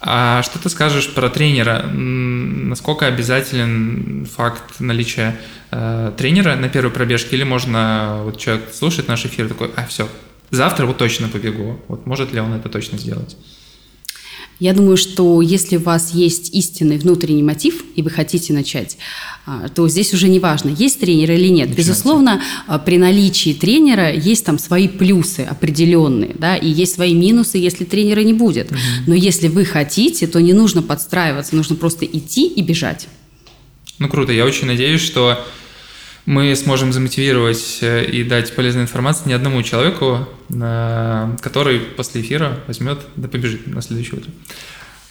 А 0.00 0.42
что 0.42 0.60
ты 0.60 0.68
скажешь 0.68 1.12
про 1.12 1.28
тренера? 1.28 1.82
Насколько 1.82 3.06
обязателен 3.06 4.26
факт 4.26 4.78
наличия 4.78 5.36
э, 5.72 6.12
тренера 6.16 6.54
на 6.54 6.68
первой 6.68 6.92
пробежке? 6.92 7.34
Или 7.34 7.42
можно, 7.42 8.20
вот 8.22 8.38
человек 8.38 8.68
слушает 8.72 9.08
наш 9.08 9.26
эфир 9.26 9.48
такой, 9.48 9.70
а 9.74 9.86
все, 9.86 10.08
завтра 10.50 10.86
вот 10.86 10.98
точно 10.98 11.28
побегу. 11.28 11.80
Вот 11.88 12.06
может 12.06 12.32
ли 12.32 12.40
он 12.40 12.52
это 12.52 12.68
точно 12.68 12.98
сделать? 12.98 13.36
Я 14.60 14.72
думаю, 14.72 14.96
что 14.96 15.40
если 15.40 15.76
у 15.76 15.80
вас 15.80 16.12
есть 16.12 16.52
истинный 16.52 16.98
внутренний 16.98 17.44
мотив, 17.44 17.84
и 17.94 18.02
вы 18.02 18.10
хотите 18.10 18.52
начать, 18.52 18.98
а, 19.46 19.68
то 19.68 19.88
здесь 19.88 20.12
уже 20.12 20.28
не 20.28 20.40
важно, 20.40 20.70
есть 20.70 20.98
тренер 20.98 21.30
или 21.30 21.46
нет. 21.46 21.68
Начинайте. 21.68 21.76
Безусловно, 21.76 22.42
а, 22.66 22.80
при 22.80 22.98
наличии 22.98 23.52
тренера 23.52 24.12
есть 24.12 24.44
там 24.44 24.58
свои 24.58 24.88
плюсы 24.88 25.40
определенные, 25.40 26.34
да, 26.36 26.56
и 26.56 26.68
есть 26.68 26.94
свои 26.94 27.14
минусы, 27.14 27.58
если 27.58 27.84
тренера 27.84 28.20
не 28.20 28.32
будет. 28.32 28.72
Угу. 28.72 28.78
Но 29.06 29.14
если 29.14 29.46
вы 29.46 29.64
хотите, 29.64 30.26
то 30.26 30.40
не 30.40 30.54
нужно 30.54 30.82
подстраиваться, 30.82 31.54
нужно 31.54 31.76
просто 31.76 32.04
идти 32.04 32.48
и 32.48 32.60
бежать. 32.60 33.06
Ну 34.00 34.08
круто, 34.08 34.32
я 34.32 34.44
очень 34.44 34.66
надеюсь, 34.66 35.00
что 35.00 35.44
мы 36.28 36.54
сможем 36.56 36.92
замотивировать 36.92 37.78
э, 37.80 38.04
и 38.04 38.22
дать 38.22 38.54
полезную 38.54 38.84
информацию 38.84 39.28
ни 39.28 39.32
одному 39.32 39.62
человеку, 39.62 40.28
э, 40.50 41.36
который 41.40 41.78
после 41.80 42.20
эфира 42.20 42.60
возьмет 42.66 42.98
да 43.16 43.28
побежит 43.28 43.66
на 43.66 43.80
следующее 43.80 44.20
утро. 44.20 44.30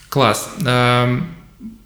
Класс. 0.09 0.47
Эм, 0.63 1.27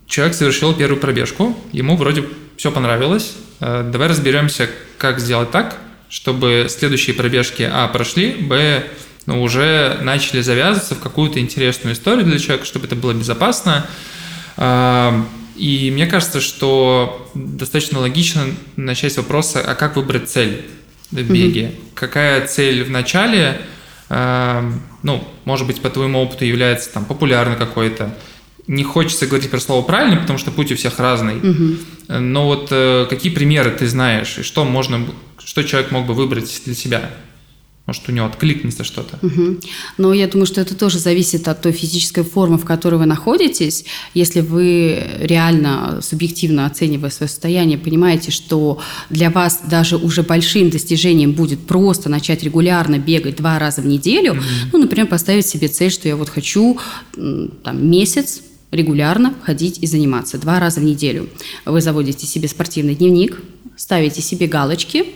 человек 0.06 0.36
совершил 0.36 0.74
первую 0.74 1.00
пробежку, 1.00 1.58
ему 1.72 1.96
вроде 1.96 2.26
все 2.58 2.74
понравилось. 2.74 3.38
Э, 3.62 3.90
давай 3.90 4.10
разберемся, 4.10 4.70
как 4.98 5.22
сделать 5.22 5.50
так, 5.50 5.78
чтобы 6.10 6.68
следующие 6.70 7.16
пробежки, 7.16 7.70
а, 7.72 7.88
прошли, 7.88 8.34
б, 8.34 8.84
ну, 9.28 9.42
уже 9.44 9.98
начали 10.02 10.42
завязываться 10.42 10.96
в 10.96 11.00
какую-то 11.00 11.40
интересную 11.40 11.96
историю 11.96 12.26
для 12.26 12.38
человека, 12.38 12.66
чтобы 12.66 12.86
это 12.86 12.98
было 12.98 13.14
безопасно. 13.14 13.88
И 15.62 15.92
мне 15.92 16.08
кажется, 16.08 16.42
что 16.42 17.30
достаточно 17.36 18.00
логично 18.00 18.46
начать 18.78 19.14
с 19.14 19.18
вопроса, 19.18 19.62
а 19.62 19.76
как 19.76 19.96
выбрать 19.96 20.28
цель 20.28 20.66
в 21.12 21.22
беге? 21.32 21.62
Mm-hmm. 21.62 21.76
Какая 21.94 22.48
цель 22.48 22.84
в 22.84 22.90
начале, 22.90 23.62
э, 24.10 24.72
ну, 25.04 25.24
может 25.46 25.68
быть, 25.68 25.80
по 25.80 25.92
твоему 25.92 26.20
опыту 26.20 26.46
является 26.46 26.92
там 26.92 27.06
популярной 27.06 27.58
какой-то? 27.58 28.18
Не 28.66 28.84
хочется 28.84 29.28
говорить 29.28 29.52
про 29.52 29.60
слово 29.60 29.84
правильно, 29.84 30.18
потому 30.18 30.40
что 30.40 30.50
путь 30.50 30.72
у 30.72 30.76
всех 30.76 30.98
разный. 30.98 31.36
Mm-hmm. 31.36 32.18
Но 32.18 32.48
вот 32.48 32.70
э, 32.72 33.06
какие 33.08 33.32
примеры 33.32 33.70
ты 33.70 33.86
знаешь, 33.86 34.40
и 34.40 34.42
что 34.42 34.66
можно, 34.66 35.06
что 35.38 35.62
человек 35.62 35.92
мог 35.92 36.08
бы 36.08 36.16
выбрать 36.16 36.60
для 36.66 36.74
себя? 36.74 37.12
Может, 37.92 38.08
у 38.08 38.14
него 38.14 38.26
откликнется 38.26 38.86
что-то. 38.86 39.20
Угу. 39.22 39.58
Но 39.98 40.14
я 40.14 40.30
думаю, 40.30 40.46
что 40.46 40.62
это 40.62 40.76
тоже 40.76 40.98
зависит 40.98 41.50
от 41.50 41.62
той 41.62 41.74
физической 41.74 42.24
формы, 42.24 42.58
в 42.58 42.64
которой 42.64 42.96
вы 42.96 43.06
находитесь. 43.06 43.84
Если 44.14 44.40
вы 44.40 45.04
реально 45.20 46.00
субъективно 46.02 46.66
оценивая 46.66 47.10
свое 47.10 47.28
состояние, 47.28 47.78
понимаете, 47.78 48.32
что 48.32 48.80
для 49.10 49.30
вас 49.30 49.64
даже 49.70 49.98
уже 49.98 50.24
большим 50.24 50.70
достижением 50.70 51.34
будет 51.34 51.68
просто 51.68 52.08
начать 52.08 52.44
регулярно 52.44 52.98
бегать 52.98 53.36
два 53.36 53.60
раза 53.60 53.82
в 53.82 53.86
неделю, 53.86 54.36
угу. 54.36 54.42
ну, 54.72 54.80
например, 54.80 55.08
поставить 55.08 55.46
себе 55.46 55.68
цель, 55.68 55.92
что 55.92 56.08
я 56.08 56.16
вот 56.16 56.30
хочу 56.30 56.80
там, 57.12 57.90
месяц 57.90 58.42
регулярно 58.72 59.34
ходить 59.44 59.80
и 59.84 59.86
заниматься 59.86 60.38
два 60.38 60.62
раза 60.62 60.80
в 60.80 60.84
неделю. 60.86 61.28
Вы 61.66 61.82
заводите 61.82 62.26
себе 62.26 62.48
спортивный 62.48 62.96
дневник, 62.96 63.42
ставите 63.76 64.22
себе 64.22 64.48
галочки– 64.48 65.08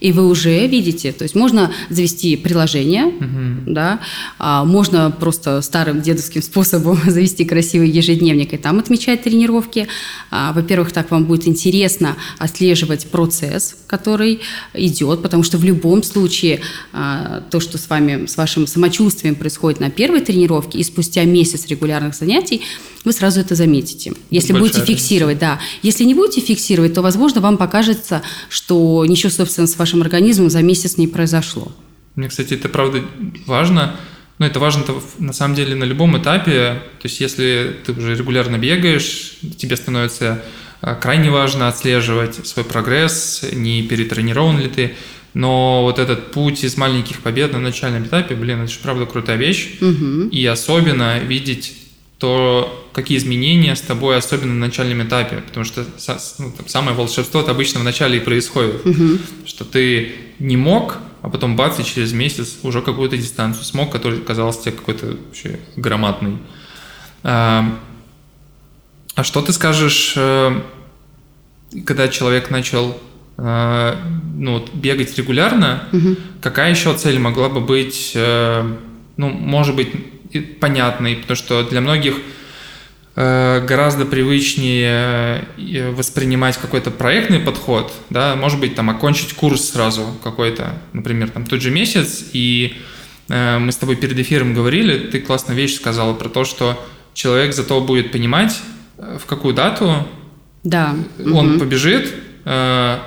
и 0.00 0.12
вы 0.12 0.26
уже 0.28 0.66
видите, 0.66 1.12
то 1.12 1.24
есть 1.24 1.34
можно 1.34 1.72
завести 1.90 2.36
приложение, 2.36 3.06
угу. 3.06 3.72
да, 3.72 4.00
а 4.38 4.64
можно 4.64 5.10
просто 5.10 5.60
старым 5.60 6.00
дедовским 6.00 6.42
способом 6.42 6.98
завести 7.06 7.44
красивый 7.44 7.90
ежедневник 7.90 8.54
и 8.54 8.56
там 8.56 8.78
отмечать 8.78 9.22
тренировки. 9.22 9.88
А, 10.30 10.52
во-первых, 10.52 10.92
так 10.92 11.10
вам 11.10 11.24
будет 11.24 11.46
интересно 11.46 12.16
отслеживать 12.38 13.06
процесс, 13.08 13.76
который 13.86 14.40
идет, 14.74 15.22
потому 15.22 15.42
что 15.42 15.58
в 15.58 15.64
любом 15.64 16.02
случае 16.02 16.60
а, 16.92 17.42
то, 17.50 17.60
что 17.60 17.76
с 17.78 17.88
вами, 17.88 18.26
с 18.26 18.36
вашим 18.36 18.66
самочувствием 18.66 19.34
происходит 19.34 19.80
на 19.80 19.90
первой 19.90 20.20
тренировке 20.20 20.78
и 20.78 20.84
спустя 20.84 21.24
месяц 21.24 21.66
регулярных 21.66 22.14
занятий, 22.14 22.62
вы 23.04 23.12
сразу 23.12 23.40
это 23.40 23.54
заметите. 23.54 24.12
Если 24.30 24.52
Большая 24.52 24.68
будете 24.68 24.92
фиксировать, 24.92 25.40
разница. 25.40 25.58
да. 25.58 25.78
Если 25.82 26.04
не 26.04 26.14
будете 26.14 26.40
фиксировать, 26.40 26.94
то, 26.94 27.02
возможно, 27.02 27.40
вам 27.40 27.56
покажется, 27.56 28.22
что 28.48 29.04
ничего, 29.06 29.30
собственно, 29.30 29.66
с 29.66 29.76
вашим 29.76 29.89
организмом 29.98 30.50
за 30.50 30.62
месяц 30.62 30.96
не 30.96 31.08
произошло. 31.08 31.72
Мне, 32.14 32.28
кстати, 32.28 32.54
это 32.54 32.68
правда 32.68 33.02
важно. 33.46 33.96
Но 34.38 34.46
это 34.46 34.58
важно 34.58 34.84
на 35.18 35.34
самом 35.34 35.54
деле 35.54 35.74
на 35.74 35.84
любом 35.84 36.16
этапе. 36.16 36.82
То 37.00 37.08
есть, 37.08 37.20
если 37.20 37.76
ты 37.84 37.92
уже 37.92 38.14
регулярно 38.14 38.56
бегаешь, 38.56 39.34
тебе 39.58 39.76
становится 39.76 40.42
а, 40.80 40.94
крайне 40.94 41.30
важно 41.30 41.68
отслеживать 41.68 42.46
свой 42.46 42.64
прогресс, 42.64 43.44
не 43.52 43.82
перетренирован 43.82 44.58
ли 44.58 44.68
ты. 44.68 44.94
Но 45.34 45.82
вот 45.82 45.98
этот 45.98 46.32
путь 46.32 46.64
из 46.64 46.76
маленьких 46.76 47.20
побед 47.20 47.52
на 47.52 47.60
начальном 47.60 48.04
этапе, 48.04 48.34
блин, 48.34 48.62
это 48.62 48.72
же 48.72 48.78
правда 48.82 49.04
крутая 49.04 49.36
вещь. 49.36 49.76
Угу. 49.80 50.28
И 50.30 50.44
особенно 50.46 51.18
видеть 51.18 51.74
то 52.18 52.79
какие 52.92 53.18
изменения 53.18 53.76
с 53.76 53.80
тобой, 53.80 54.16
особенно 54.16 54.54
на 54.54 54.66
начальном 54.66 55.02
этапе, 55.06 55.36
потому 55.46 55.64
что 55.64 55.84
ну, 56.38 56.52
там, 56.56 56.68
самое 56.68 56.96
волшебство 56.96 57.40
это 57.40 57.52
обычно 57.52 57.80
в 57.80 57.84
начале 57.84 58.18
и 58.18 58.20
происходит, 58.20 58.84
угу. 58.84 59.18
что 59.46 59.64
ты 59.64 60.12
не 60.38 60.56
мог, 60.56 60.98
а 61.22 61.28
потом 61.28 61.56
бац, 61.56 61.78
и 61.78 61.84
через 61.84 62.12
месяц 62.12 62.58
уже 62.62 62.82
какую-то 62.82 63.16
дистанцию 63.16 63.64
смог, 63.64 63.92
который 63.92 64.20
казался 64.20 64.62
тебе 64.62 64.72
какой-то 64.72 65.06
вообще 65.26 65.60
громадный. 65.76 66.38
А, 67.22 67.78
а 69.14 69.24
что 69.24 69.42
ты 69.42 69.52
скажешь, 69.52 70.14
э, 70.16 70.60
когда 71.84 72.08
человек 72.08 72.50
начал 72.50 72.98
э, 73.36 73.96
ну, 74.34 74.64
бегать 74.72 75.16
регулярно, 75.18 75.84
угу. 75.92 76.16
какая 76.40 76.70
еще 76.70 76.94
цель 76.94 77.18
могла 77.18 77.48
бы 77.50 77.60
быть, 77.60 78.12
э, 78.14 78.76
ну, 79.16 79.28
может 79.28 79.76
быть, 79.76 79.90
понятный, 80.60 81.16
потому 81.16 81.36
что 81.36 81.62
для 81.68 81.80
многих 81.80 82.16
гораздо 83.16 84.06
привычнее 84.06 85.44
э, 85.58 85.90
воспринимать 85.90 86.56
какой-то 86.56 86.90
проектный 86.90 87.40
подход, 87.40 87.92
да, 88.08 88.36
может 88.36 88.60
быть, 88.60 88.74
там 88.74 88.88
окончить 88.88 89.34
курс 89.34 89.70
сразу 89.70 90.06
какой-то, 90.22 90.74
например, 90.92 91.30
там 91.30 91.44
тот 91.46 91.60
же 91.60 91.70
месяц, 91.70 92.24
и 92.32 92.76
э, 93.28 93.58
мы 93.58 93.72
с 93.72 93.76
тобой 93.76 93.96
перед 93.96 94.18
эфиром 94.18 94.54
говорили, 94.54 95.08
ты 95.08 95.20
классную 95.20 95.56
вещь 95.56 95.74
сказала 95.74 96.14
про 96.14 96.28
то, 96.28 96.44
что 96.44 96.82
человек 97.12 97.52
зато 97.52 97.80
будет 97.80 98.12
понимать, 98.12 98.60
в 98.96 99.26
какую 99.26 99.54
дату 99.54 100.06
да. 100.62 100.94
он 101.18 101.52
угу. 101.52 101.60
побежит, 101.60 102.14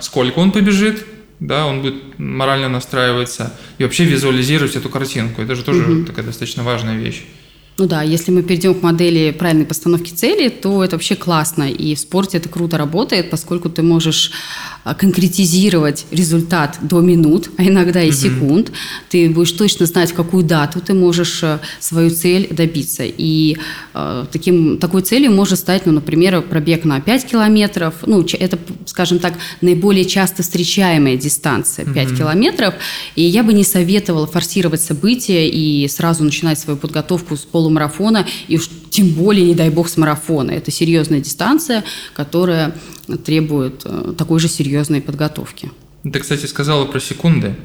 сколько 0.02 0.40
он 0.40 0.52
побежит, 0.52 1.06
да, 1.40 1.66
он 1.66 1.82
будет 1.82 2.20
морально 2.20 2.68
настраиваться 2.68 3.54
и 3.78 3.84
вообще 3.84 4.06
визуализировать 4.06 4.76
эту 4.76 4.90
картинку. 4.90 5.42
Это 5.42 5.56
же 5.56 5.64
тоже 5.64 5.84
угу. 5.84 6.06
такая 6.06 6.26
достаточно 6.26 6.64
важная 6.64 6.98
вещь. 6.98 7.26
Ну 7.78 7.88
да, 7.88 8.04
если 8.04 8.32
мы 8.32 8.44
перейдем 8.44 8.76
к 8.76 8.84
модели 8.84 9.32
правильной 9.32 9.66
постановки 9.66 10.12
цели, 10.12 10.50
то 10.50 10.84
это 10.84 10.96
вообще 10.96 11.16
классно. 11.16 11.64
И 11.64 11.96
в 11.96 12.00
спорте 12.00 12.38
это 12.38 12.48
круто 12.48 12.78
работает, 12.78 13.32
поскольку 13.32 13.70
ты 13.70 13.82
можешь 13.82 14.32
а, 14.84 14.94
конкретизировать 14.96 16.06
результат 16.12 16.78
до 16.82 17.00
минут, 17.00 17.50
а 17.58 17.64
иногда 17.64 18.04
и 18.04 18.10
угу. 18.10 18.16
секунд. 18.16 18.72
Ты 19.10 19.30
будешь 19.30 19.54
точно 19.54 19.86
знать, 19.86 20.12
в 20.12 20.14
какую 20.14 20.44
дату 20.44 20.82
ты 20.82 20.94
можешь 20.94 21.42
э, 21.42 21.60
свою 21.80 22.10
цель 22.10 22.50
добиться. 22.52 23.04
И 23.06 23.58
э, 23.94 24.26
таким, 24.30 24.78
такой 24.78 25.02
целью 25.02 25.32
может 25.32 25.60
стать, 25.60 25.86
ну, 25.86 25.94
например, 25.94 26.42
пробег 26.42 26.84
на 26.84 27.00
5 27.00 27.26
километров. 27.26 27.94
Ну, 28.06 28.26
это, 28.34 28.60
скажем 28.86 29.20
так, 29.20 29.36
наиболее 29.62 30.04
часто 30.04 30.44
встречаемая 30.44 31.16
дистанция 31.16 31.86
5 31.86 32.10
угу. 32.10 32.18
километров. 32.18 32.74
И 33.16 33.24
я 33.24 33.44
бы 33.44 33.54
не 33.54 33.64
советовала 33.64 34.28
форсировать 34.28 34.82
события 34.82 35.50
и 35.50 35.88
сразу 35.88 36.26
начинать 36.26 36.60
свою 36.60 36.78
подготовку 36.78 37.38
с 37.38 37.42
полумарафона, 37.64 38.28
и 38.50 38.58
уж 38.58 38.70
тем 38.90 39.10
более, 39.10 39.46
не 39.46 39.56
дай 39.56 39.70
бог, 39.70 39.88
с 39.88 39.98
марафона. 39.98 40.52
Это 40.52 40.70
серьезная 40.70 41.22
дистанция, 41.22 41.84
которая 42.14 42.76
требует 43.26 43.82
э, 43.86 44.14
такой 44.18 44.40
же 44.40 44.50
серьезной 44.50 45.02
подготовки. 45.02 45.72
Ты, 46.04 46.20
кстати, 46.20 46.46
сказала 46.46 46.86
про 46.86 47.00
секунды. 47.00 47.56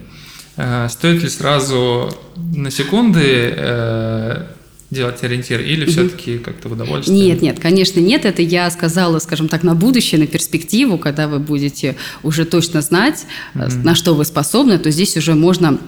Э, 0.57 0.87
стоит 0.89 1.23
ли 1.23 1.29
сразу 1.29 2.15
на 2.37 2.71
секунды 2.71 3.53
э, 3.57 4.47
делать 4.91 5.25
ориентир 5.25 5.61
или 5.61 5.85
все-таки 5.85 6.39
как-то 6.39 6.69
в 6.69 6.73
удовольствие? 6.73 7.19
Нет, 7.19 7.43
нет, 7.43 7.59
конечно, 7.59 7.99
нет. 7.99 8.25
Это 8.25 8.43
я 8.43 8.71
сказала, 8.71 9.19
скажем 9.19 9.49
так, 9.49 9.65
на 9.65 9.75
будущее, 9.75 10.21
на 10.21 10.29
перспективу, 10.29 10.97
когда 10.97 11.27
вы 11.27 11.41
будете 11.41 11.97
уже 12.23 12.45
точно 12.45 12.83
знать, 12.83 13.27
угу. 13.55 13.65
на 13.83 13.97
что 13.97 14.15
вы 14.15 14.25
способны, 14.25 14.79
то 14.79 14.91
здесь 14.93 15.17
уже 15.17 15.35
можно 15.35 15.79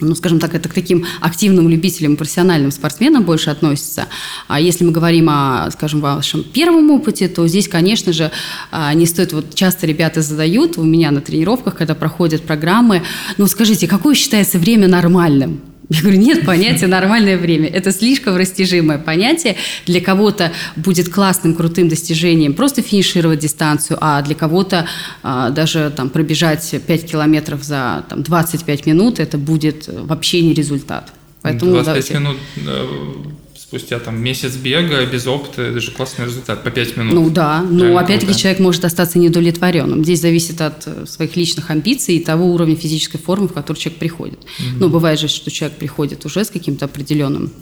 ну, 0.00 0.14
скажем 0.14 0.38
так, 0.38 0.54
это 0.54 0.68
к 0.68 0.74
таким 0.74 1.06
активным 1.20 1.68
любителям, 1.68 2.16
профессиональным 2.16 2.70
спортсменам 2.70 3.24
больше 3.24 3.50
относится. 3.50 4.06
А 4.48 4.60
если 4.60 4.84
мы 4.84 4.92
говорим 4.92 5.28
о, 5.30 5.70
скажем, 5.70 6.00
вашем 6.00 6.42
первом 6.44 6.90
опыте, 6.90 7.28
то 7.28 7.46
здесь, 7.46 7.68
конечно 7.68 8.12
же, 8.12 8.30
а, 8.70 8.92
не 8.94 9.06
стоит, 9.06 9.32
вот 9.32 9.54
часто 9.54 9.86
ребята 9.86 10.22
задают 10.22 10.78
у 10.78 10.82
меня 10.82 11.10
на 11.10 11.20
тренировках, 11.20 11.76
когда 11.76 11.94
проходят 11.94 12.42
программы, 12.42 13.02
ну, 13.38 13.46
скажите, 13.46 13.86
какое 13.86 14.14
считается 14.14 14.58
время 14.58 14.88
нормальным? 14.88 15.60
Я 15.88 16.00
говорю, 16.00 16.18
нет 16.18 16.44
понятия 16.44 16.86
нормальное 16.86 17.36
время. 17.36 17.68
Это 17.68 17.92
слишком 17.92 18.36
растяжимое 18.36 18.98
понятие. 18.98 19.56
Для 19.86 20.00
кого-то 20.00 20.52
будет 20.74 21.08
классным, 21.08 21.54
крутым 21.54 21.88
достижением 21.88 22.54
просто 22.54 22.82
финишировать 22.82 23.38
дистанцию, 23.38 23.98
а 24.00 24.20
для 24.22 24.34
кого-то 24.34 24.88
а, 25.22 25.50
даже 25.50 25.92
там, 25.96 26.10
пробежать 26.10 26.74
5 26.86 27.10
километров 27.10 27.62
за 27.62 28.04
там, 28.08 28.22
25 28.22 28.86
минут 28.86 29.20
это 29.20 29.38
будет 29.38 29.88
вообще 29.88 30.42
не 30.42 30.54
результат. 30.54 31.12
Поэтому 31.42 31.72
25 31.72 31.86
давайте... 31.86 32.14
минут 32.14 32.36
э, 32.56 33.35
спустя 33.66 33.98
там 33.98 34.22
месяц 34.22 34.54
бега 34.54 35.04
без 35.06 35.26
опыта, 35.26 35.62
это 35.62 35.80
же 35.80 35.90
классный 35.90 36.26
результат, 36.26 36.62
по 36.62 36.70
5 36.70 36.96
минут. 36.98 37.14
Ну 37.14 37.30
да, 37.30 37.62
но 37.62 37.98
опять-таки 37.98 38.38
человек 38.38 38.60
может 38.60 38.84
остаться 38.84 39.18
недовлетворенным. 39.18 40.04
Здесь 40.04 40.20
зависит 40.20 40.60
от 40.60 40.86
э, 40.86 41.04
своих 41.06 41.34
личных 41.34 41.68
амбиций 41.68 42.16
и 42.16 42.24
того 42.24 42.46
уровня 42.46 42.76
физической 42.76 43.18
формы, 43.18 43.48
в 43.48 43.52
который 43.52 43.78
человек 43.78 43.98
приходит. 43.98 44.38
Угу. 44.38 44.78
Ну, 44.78 44.88
бывает 44.88 45.18
же, 45.18 45.26
что 45.26 45.50
человек 45.50 45.78
приходит 45.78 46.24
уже 46.24 46.44
с 46.44 46.50
каким-то 46.50 46.84
определенным 46.84 47.52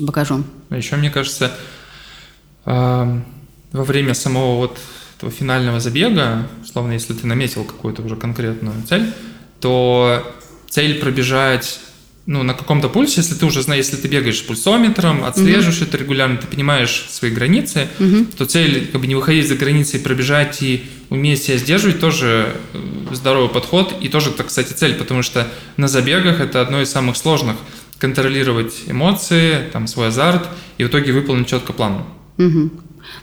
багажом. 0.00 0.44
А 0.68 0.76
еще, 0.76 0.96
мне 0.96 1.10
кажется, 1.10 1.56
во 2.64 3.22
время 3.72 4.14
самого 4.14 4.56
вот 4.56 4.78
этого 5.16 5.30
финального 5.30 5.78
забега, 5.78 6.48
словно 6.70 6.92
если 6.92 7.14
ты 7.14 7.28
наметил 7.28 7.62
какую-то 7.62 8.02
уже 8.02 8.16
конкретную 8.16 8.74
цель, 8.88 9.12
то 9.60 10.26
цель 10.68 10.98
пробежать 10.98 11.78
ну, 12.30 12.44
на 12.44 12.54
каком-то 12.54 12.88
пульсе, 12.88 13.22
если 13.22 13.34
ты 13.34 13.44
уже 13.44 13.60
знаешь, 13.60 13.86
если 13.86 13.96
ты 13.96 14.06
бегаешь 14.06 14.46
пульсометром, 14.46 15.24
отслеживаешь 15.24 15.80
mm-hmm. 15.80 15.88
это 15.88 15.96
регулярно, 15.96 16.36
ты 16.36 16.46
понимаешь 16.46 17.06
свои 17.10 17.32
границы, 17.32 17.88
mm-hmm. 17.98 18.36
то 18.36 18.46
цель 18.46 18.86
как 18.86 19.00
бы 19.00 19.08
не 19.08 19.16
выходить 19.16 19.48
за 19.48 19.56
границы 19.56 19.96
и 19.96 20.00
пробежать 20.00 20.62
и 20.62 20.84
уметь 21.08 21.42
себя 21.42 21.56
сдерживать 21.58 21.98
тоже 21.98 22.54
э, 22.72 23.14
здоровый 23.14 23.48
подход 23.48 23.96
и 24.00 24.08
тоже, 24.08 24.30
так, 24.30 24.46
кстати, 24.46 24.72
цель, 24.72 24.94
потому 24.94 25.24
что 25.24 25.48
на 25.76 25.88
забегах 25.88 26.38
это 26.38 26.60
одно 26.60 26.80
из 26.80 26.88
самых 26.88 27.16
сложных 27.16 27.56
контролировать 27.98 28.74
эмоции, 28.86 29.68
там 29.72 29.88
свой 29.88 30.06
азарт 30.08 30.46
и 30.78 30.84
в 30.84 30.86
итоге 30.86 31.10
выполнить 31.10 31.48
четко 31.48 31.72
план. 31.72 32.04
Mm-hmm. 32.36 32.70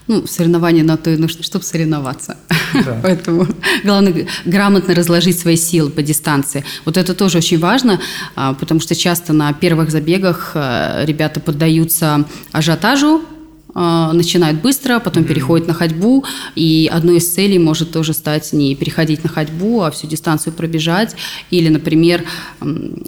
Ну, 0.08 0.26
соревнования 0.26 0.84
на 0.84 0.98
то 0.98 1.10
и 1.10 1.18
нужно, 1.18 1.44
чтобы 1.44 1.66
соревноваться. 1.66 2.38
Да. 2.74 3.00
Поэтому 3.04 3.48
главное 3.84 4.28
грамотно 4.46 4.96
разложить 4.96 5.40
свои 5.40 5.56
силы 5.58 5.90
по 5.90 6.02
дистанции. 6.02 6.64
Вот 6.86 6.98
это 6.98 7.14
тоже 7.14 7.40
очень 7.40 7.60
важно, 7.60 8.00
а, 8.36 8.54
потому 8.54 8.80
что 8.80 8.96
часто 8.96 9.34
на 9.34 9.52
первых 9.54 9.92
забегах 9.92 10.52
э, 10.54 11.04
ребята 11.06 11.40
поддаются 11.40 12.26
ажиотажу, 12.52 13.22
а, 13.22 13.37
начинают 13.78 14.62
быстро, 14.62 15.00
потом 15.00 15.24
mm-hmm. 15.24 15.28
переходят 15.28 15.68
на 15.68 15.74
ходьбу, 15.76 16.26
и 16.56 16.90
одной 16.92 17.18
из 17.18 17.32
целей 17.32 17.60
может 17.60 17.92
тоже 17.92 18.14
стать 18.14 18.52
не 18.54 18.76
переходить 18.76 19.24
на 19.24 19.30
ходьбу, 19.30 19.84
а 19.84 19.92
всю 19.92 20.08
дистанцию 20.08 20.54
пробежать, 20.54 21.16
или, 21.52 21.70
например, 21.70 22.24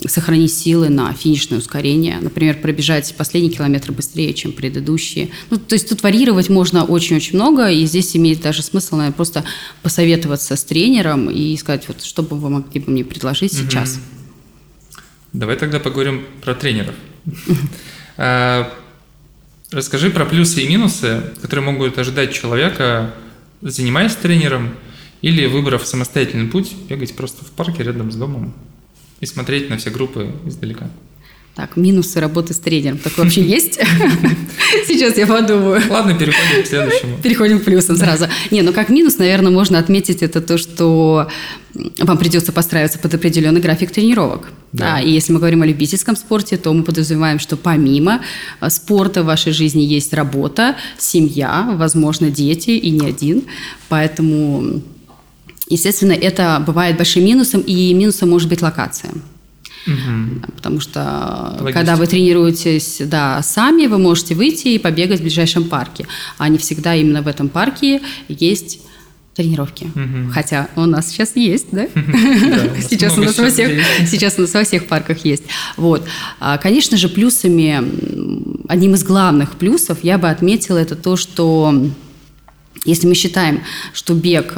сохранить 0.06 0.54
силы 0.54 0.88
на 0.88 1.12
финишное 1.12 1.58
ускорение, 1.58 2.18
например, 2.20 2.60
пробежать 2.60 3.12
последний 3.18 3.50
километр 3.50 3.90
быстрее, 3.90 4.32
чем 4.32 4.52
предыдущие. 4.52 5.30
Ну, 5.50 5.58
то 5.58 5.74
есть 5.74 5.88
тут 5.88 6.04
варьировать 6.04 6.48
можно 6.48 6.84
очень-очень 6.84 7.34
много, 7.34 7.68
и 7.68 7.84
здесь 7.84 8.16
имеет 8.16 8.40
даже 8.40 8.62
смысл, 8.62 8.96
наверное, 8.96 9.16
просто 9.16 9.44
посоветоваться 9.82 10.54
с 10.54 10.62
тренером 10.62 11.28
и 11.30 11.56
сказать, 11.56 11.88
вот, 11.88 12.02
что 12.02 12.22
бы 12.22 12.38
вы 12.38 12.48
могли 12.48 12.80
бы 12.80 12.92
мне 12.92 13.04
предложить 13.04 13.54
mm-hmm. 13.54 13.68
сейчас. 13.68 13.98
Давай 15.32 15.56
тогда 15.56 15.80
поговорим 15.80 16.24
про 16.42 16.54
тренеров. 16.54 16.94
Расскажи 19.70 20.10
про 20.10 20.24
плюсы 20.24 20.62
и 20.62 20.68
минусы, 20.68 21.22
которые 21.40 21.64
могут 21.64 21.96
ожидать 21.96 22.32
человека, 22.32 23.14
занимаясь 23.60 24.16
тренером 24.16 24.74
или 25.22 25.46
выбрав 25.46 25.86
самостоятельный 25.86 26.48
путь, 26.48 26.74
бегать 26.88 27.14
просто 27.14 27.44
в 27.44 27.50
парке 27.52 27.84
рядом 27.84 28.10
с 28.10 28.16
домом 28.16 28.52
и 29.20 29.26
смотреть 29.26 29.70
на 29.70 29.76
все 29.76 29.90
группы 29.90 30.34
издалека. 30.44 30.90
Так, 31.56 31.76
минусы 31.76 32.20
работы 32.20 32.54
с 32.54 32.58
тренером. 32.58 32.98
Такое 32.98 33.24
вообще 33.24 33.42
есть? 33.42 33.80
Сейчас 34.86 35.18
я 35.18 35.26
подумаю. 35.26 35.82
Ладно, 35.90 36.14
переходим 36.14 36.62
к 36.62 36.66
следующему. 36.66 37.18
Переходим 37.22 37.58
к 37.60 37.64
плюсам 37.64 37.96
сразу. 37.96 38.26
Не, 38.50 38.62
ну 38.62 38.72
как 38.72 38.88
минус, 38.88 39.18
наверное, 39.18 39.50
можно 39.50 39.78
отметить 39.78 40.22
это 40.22 40.40
то, 40.40 40.58
что 40.58 41.28
вам 41.98 42.18
придется 42.18 42.52
подстраиваться 42.52 42.98
под 43.00 43.14
определенный 43.14 43.60
график 43.60 43.90
тренировок. 43.90 44.52
Да. 44.72 44.94
да. 44.94 45.00
И 45.00 45.10
если 45.10 45.32
мы 45.32 45.40
говорим 45.40 45.62
о 45.62 45.66
любительском 45.66 46.16
спорте, 46.16 46.56
то 46.56 46.72
мы 46.72 46.84
подразумеваем, 46.84 47.40
что 47.40 47.56
помимо 47.56 48.20
а, 48.60 48.70
спорта 48.70 49.22
в 49.22 49.26
вашей 49.26 49.52
жизни 49.52 49.82
есть 49.82 50.12
работа, 50.14 50.76
семья, 50.98 51.68
возможно, 51.74 52.30
дети 52.30 52.70
и 52.70 52.90
не 52.90 53.06
один. 53.06 53.42
Поэтому, 53.88 54.82
естественно, 55.68 56.12
это 56.12 56.62
бывает 56.64 56.96
большим 56.96 57.24
минусом, 57.24 57.60
и 57.60 57.92
минусом 57.92 58.30
может 58.30 58.48
быть 58.48 58.62
локация. 58.62 59.10
Угу. 59.86 60.52
Потому 60.56 60.80
что 60.80 61.56
Логично. 61.60 61.72
когда 61.72 61.96
вы 61.96 62.06
тренируетесь 62.06 62.98
да, 63.04 63.42
сами, 63.42 63.86
вы 63.86 63.98
можете 63.98 64.34
выйти 64.34 64.68
и 64.68 64.78
побегать 64.78 65.20
в 65.20 65.22
ближайшем 65.22 65.64
парке. 65.64 66.06
А 66.38 66.48
не 66.48 66.58
всегда 66.58 66.94
именно 66.94 67.22
в 67.22 67.28
этом 67.28 67.48
парке 67.48 68.00
есть 68.28 68.80
тренировки. 69.34 69.84
Угу. 69.84 70.32
Хотя 70.32 70.68
у 70.76 70.82
нас 70.82 71.08
сейчас 71.08 71.36
есть, 71.36 71.68
да? 71.72 71.86
Сейчас 72.88 73.16
у 73.16 73.22
нас 73.22 73.38
во 73.38 73.48
всех 73.48 73.70
сейчас 74.06 74.34
у 74.38 74.42
нас 74.42 74.52
во 74.52 74.64
всех 74.64 74.86
парках 74.86 75.24
есть. 75.24 75.44
Вот, 75.76 76.06
а, 76.40 76.58
конечно 76.58 76.96
же, 76.96 77.08
плюсами 77.08 77.80
одним 78.68 78.94
из 78.94 79.04
главных 79.04 79.52
плюсов 79.52 79.98
я 80.02 80.18
бы 80.18 80.28
отметила 80.28 80.78
это 80.78 80.96
то, 80.96 81.16
что 81.16 81.90
если 82.84 83.06
мы 83.06 83.14
считаем, 83.14 83.62
что 83.92 84.14
бег 84.14 84.54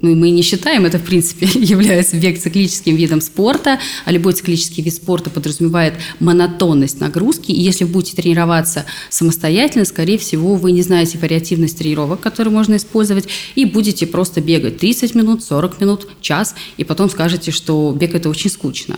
ну, 0.00 0.14
мы 0.14 0.30
не 0.30 0.42
считаем, 0.42 0.84
это, 0.84 0.98
в 0.98 1.02
принципе, 1.02 1.46
является 1.54 2.16
бег 2.16 2.40
циклическим 2.40 2.96
видом 2.96 3.20
спорта, 3.20 3.80
а 4.04 4.12
любой 4.12 4.32
циклический 4.32 4.82
вид 4.82 4.94
спорта 4.94 5.30
подразумевает 5.30 5.94
монотонность 6.20 7.00
нагрузки, 7.00 7.50
и 7.50 7.60
если 7.60 7.84
вы 7.84 7.92
будете 7.92 8.16
тренироваться 8.16 8.84
самостоятельно, 9.08 9.84
скорее 9.84 10.18
всего, 10.18 10.54
вы 10.54 10.72
не 10.72 10.82
знаете 10.82 11.18
вариативность 11.18 11.78
тренировок, 11.78 12.20
которые 12.20 12.52
можно 12.52 12.76
использовать, 12.76 13.28
и 13.54 13.64
будете 13.64 14.06
просто 14.06 14.40
бегать 14.40 14.78
30 14.78 15.14
минут, 15.14 15.42
40 15.42 15.80
минут, 15.80 16.08
час, 16.20 16.54
и 16.76 16.84
потом 16.84 17.10
скажете, 17.10 17.50
что 17.50 17.92
бег– 17.98 18.14
это 18.14 18.28
очень 18.28 18.50
скучно. 18.50 18.96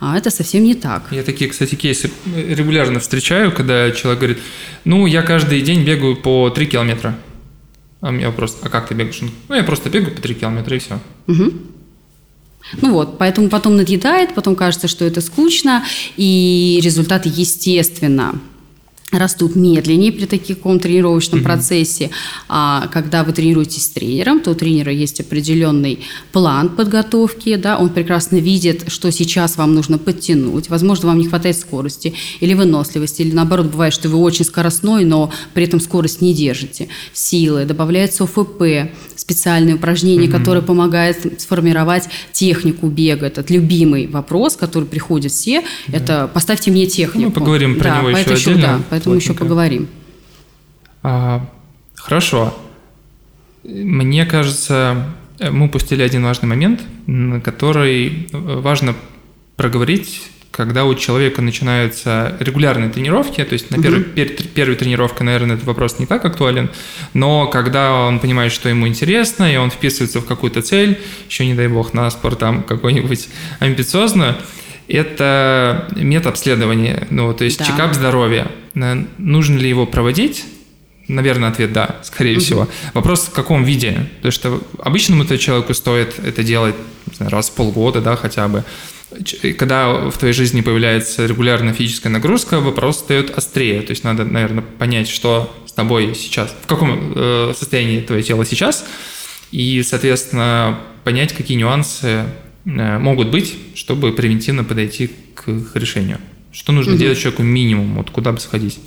А 0.00 0.16
это 0.16 0.30
совсем 0.30 0.64
не 0.64 0.74
так. 0.74 1.08
Я 1.10 1.22
такие, 1.22 1.50
кстати, 1.50 1.74
кейсы 1.74 2.10
регулярно 2.34 3.00
встречаю, 3.00 3.52
когда 3.52 3.90
человек 3.90 4.20
говорит, 4.20 4.38
ну, 4.84 5.06
я 5.06 5.20
каждый 5.22 5.60
день 5.60 5.84
бегаю 5.84 6.16
по 6.16 6.48
3 6.48 6.66
километра. 6.66 7.18
А 8.00 8.10
мне 8.10 8.26
вопрос, 8.26 8.58
а 8.62 8.68
как 8.68 8.88
ты 8.88 8.94
бегаешь? 8.94 9.20
Ну, 9.48 9.54
я 9.54 9.62
просто 9.62 9.90
бегаю 9.90 10.14
по 10.14 10.22
3 10.22 10.34
километра 10.34 10.76
и 10.76 10.78
все. 10.78 10.98
Угу. 11.26 11.52
Ну 12.82 12.92
вот, 12.92 13.18
поэтому 13.18 13.48
потом 13.48 13.76
надъедает, 13.76 14.34
потом 14.34 14.54
кажется, 14.54 14.88
что 14.88 15.04
это 15.04 15.20
скучно, 15.20 15.84
и 16.16 16.80
результаты, 16.82 17.30
естественно, 17.34 18.38
растут 19.12 19.56
медленнее 19.56 20.12
при 20.12 20.26
таком 20.26 20.78
тренировочном 20.78 21.40
mm-hmm. 21.40 21.44
процессе. 21.44 22.10
А 22.48 22.88
когда 22.92 23.24
вы 23.24 23.32
тренируетесь 23.32 23.84
с 23.84 23.88
тренером, 23.88 24.40
то 24.40 24.52
у 24.52 24.54
тренера 24.54 24.92
есть 24.92 25.20
определенный 25.20 26.00
план 26.32 26.68
подготовки, 26.68 27.56
да, 27.56 27.78
он 27.78 27.90
прекрасно 27.90 28.36
видит, 28.36 28.84
что 28.88 29.10
сейчас 29.10 29.56
вам 29.56 29.74
нужно 29.74 29.98
подтянуть, 29.98 30.68
возможно, 30.68 31.08
вам 31.08 31.18
не 31.18 31.26
хватает 31.26 31.58
скорости 31.58 32.14
или 32.40 32.54
выносливости, 32.54 33.22
или 33.22 33.32
наоборот, 33.32 33.66
бывает, 33.66 33.92
что 33.92 34.08
вы 34.08 34.18
очень 34.18 34.44
скоростной, 34.44 35.04
но 35.04 35.32
при 35.54 35.64
этом 35.64 35.80
скорость 35.80 36.20
не 36.20 36.34
держите. 36.34 36.88
Силы, 37.12 37.64
добавляется 37.64 38.24
ОФП, 38.24 38.92
специальные 39.16 39.74
упражнения, 39.76 40.26
mm-hmm. 40.26 40.38
которые 40.38 40.62
помогают 40.62 41.18
сформировать 41.38 42.04
технику 42.32 42.88
бега. 42.88 43.26
Этот 43.26 43.50
любимый 43.50 44.06
вопрос, 44.06 44.56
который 44.56 44.84
приходит 44.84 45.32
все, 45.32 45.60
mm-hmm. 45.60 45.64
это 45.92 46.30
поставьте 46.32 46.70
мне 46.70 46.86
технику. 46.86 47.28
Мы 47.28 47.32
поговорим 47.32 47.76
про 47.76 47.84
да, 47.84 47.98
него 47.98 48.10
еще 48.10 48.32
отдельно. 48.32 48.82
Да, 48.90 48.99
поэтому 49.00 49.16
еще 49.16 49.34
поговорим. 49.34 49.88
А, 51.02 51.46
хорошо. 51.94 52.54
Мне 53.64 54.26
кажется, 54.26 55.06
мы 55.38 55.66
упустили 55.66 56.02
один 56.02 56.24
важный 56.24 56.48
момент, 56.48 56.82
который 57.42 58.28
важно 58.32 58.94
проговорить 59.56 60.22
когда 60.50 60.84
у 60.84 60.94
человека 60.94 61.42
начинаются 61.42 62.36
регулярные 62.40 62.90
тренировки, 62.90 63.42
то 63.44 63.52
есть 63.52 63.70
на 63.70 63.80
первой, 63.80 64.00
угу. 64.00 64.10
пер, 64.10 64.28
первой 64.52 64.74
тренировке, 64.74 65.22
наверное, 65.22 65.54
этот 65.54 65.66
вопрос 65.66 65.98
не 65.98 66.06
так 66.06 66.24
актуален, 66.24 66.70
но 67.14 67.46
когда 67.46 67.92
он 67.92 68.18
понимает, 68.18 68.52
что 68.52 68.68
ему 68.68 68.88
интересно, 68.88 69.50
и 69.50 69.56
он 69.56 69.70
вписывается 69.70 70.20
в 70.20 70.26
какую-то 70.26 70.60
цель, 70.60 71.00
еще 71.28 71.46
не 71.46 71.54
дай 71.54 71.68
бог 71.68 71.94
на 71.94 72.10
спорт 72.10 72.40
там 72.40 72.62
какой-нибудь 72.64 73.28
амбициозную, 73.60 74.36
это 74.92 75.88
метаобследование, 75.96 77.06
ну, 77.10 77.32
то 77.32 77.44
есть 77.44 77.58
да. 77.58 77.64
чекап 77.64 77.94
здоровья. 77.94 78.48
Нужно 79.18 79.56
ли 79.58 79.68
его 79.68 79.86
проводить? 79.86 80.44
Наверное, 81.08 81.48
ответ 81.48 81.72
да, 81.72 81.96
скорее 82.02 82.34
угу. 82.34 82.40
всего. 82.40 82.68
Вопрос 82.94 83.26
в 83.26 83.32
каком 83.32 83.64
виде? 83.64 84.08
Потому 84.16 84.32
что 84.32 84.62
обычному 84.78 85.24
человеку 85.24 85.74
стоит 85.74 86.18
это 86.24 86.42
делать 86.42 86.76
раз 87.18 87.50
в 87.50 87.54
полгода, 87.54 88.00
да, 88.00 88.16
хотя 88.16 88.48
бы 88.48 88.64
когда 89.58 90.08
в 90.08 90.16
твоей 90.18 90.32
жизни 90.32 90.60
появляется 90.60 91.26
регулярная 91.26 91.74
физическая 91.74 92.12
нагрузка, 92.12 92.60
вопрос 92.60 92.98
встает 92.98 93.36
острее. 93.36 93.82
То 93.82 93.90
есть 93.90 94.04
надо, 94.04 94.24
наверное, 94.24 94.62
понять, 94.62 95.08
что 95.08 95.52
с 95.66 95.72
тобой 95.72 96.14
сейчас, 96.14 96.54
в 96.62 96.66
каком 96.66 97.12
э, 97.16 97.52
состоянии 97.58 98.00
твое 98.00 98.22
тело 98.22 98.44
сейчас, 98.44 98.86
и, 99.50 99.82
соответственно, 99.82 100.78
понять, 101.04 101.32
какие 101.32 101.58
нюансы 101.58 102.06
э, 102.06 102.26
могут 102.64 103.30
быть, 103.30 103.54
чтобы 103.74 104.12
превентивно 104.12 104.64
подойти 104.64 105.10
к, 105.34 105.44
к 105.44 105.76
решению. 105.76 106.18
Что 106.52 106.72
нужно 106.72 106.94
угу. 106.94 107.00
делать 107.00 107.18
человеку 107.18 107.42
минимум, 107.42 107.94
вот 107.94 108.10
куда 108.10 108.32
бы 108.32 108.40
сходить. 108.40 108.78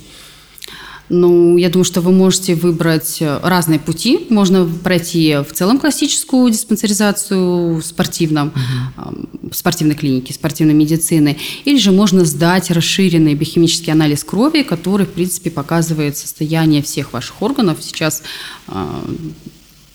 Ну, 1.10 1.58
я 1.58 1.68
думаю, 1.68 1.84
что 1.84 2.00
вы 2.00 2.12
можете 2.12 2.54
выбрать 2.54 3.18
э, 3.20 3.38
разные 3.42 3.78
пути. 3.78 4.26
Можно 4.30 4.64
пройти 4.64 5.36
в 5.46 5.52
целом 5.52 5.78
классическую 5.78 6.50
диспансеризацию 6.50 7.76
в 7.76 7.82
спортивном, 7.82 8.52
в 9.50 9.54
спортивной 9.54 9.96
клинике, 9.96 10.32
спортивной 10.32 10.72
медицины. 10.72 11.36
Или 11.66 11.78
же 11.78 11.92
можно 11.92 12.24
сдать 12.24 12.70
расширенный 12.70 13.34
биохимический 13.34 13.92
анализ 13.92 14.24
крови, 14.24 14.62
который, 14.62 15.04
в 15.04 15.10
принципе, 15.10 15.50
показывает 15.50 16.16
состояние 16.16 16.82
всех 16.82 17.12
ваших 17.12 17.42
органов. 17.42 17.78
Сейчас 17.82 18.22
а, 18.66 19.04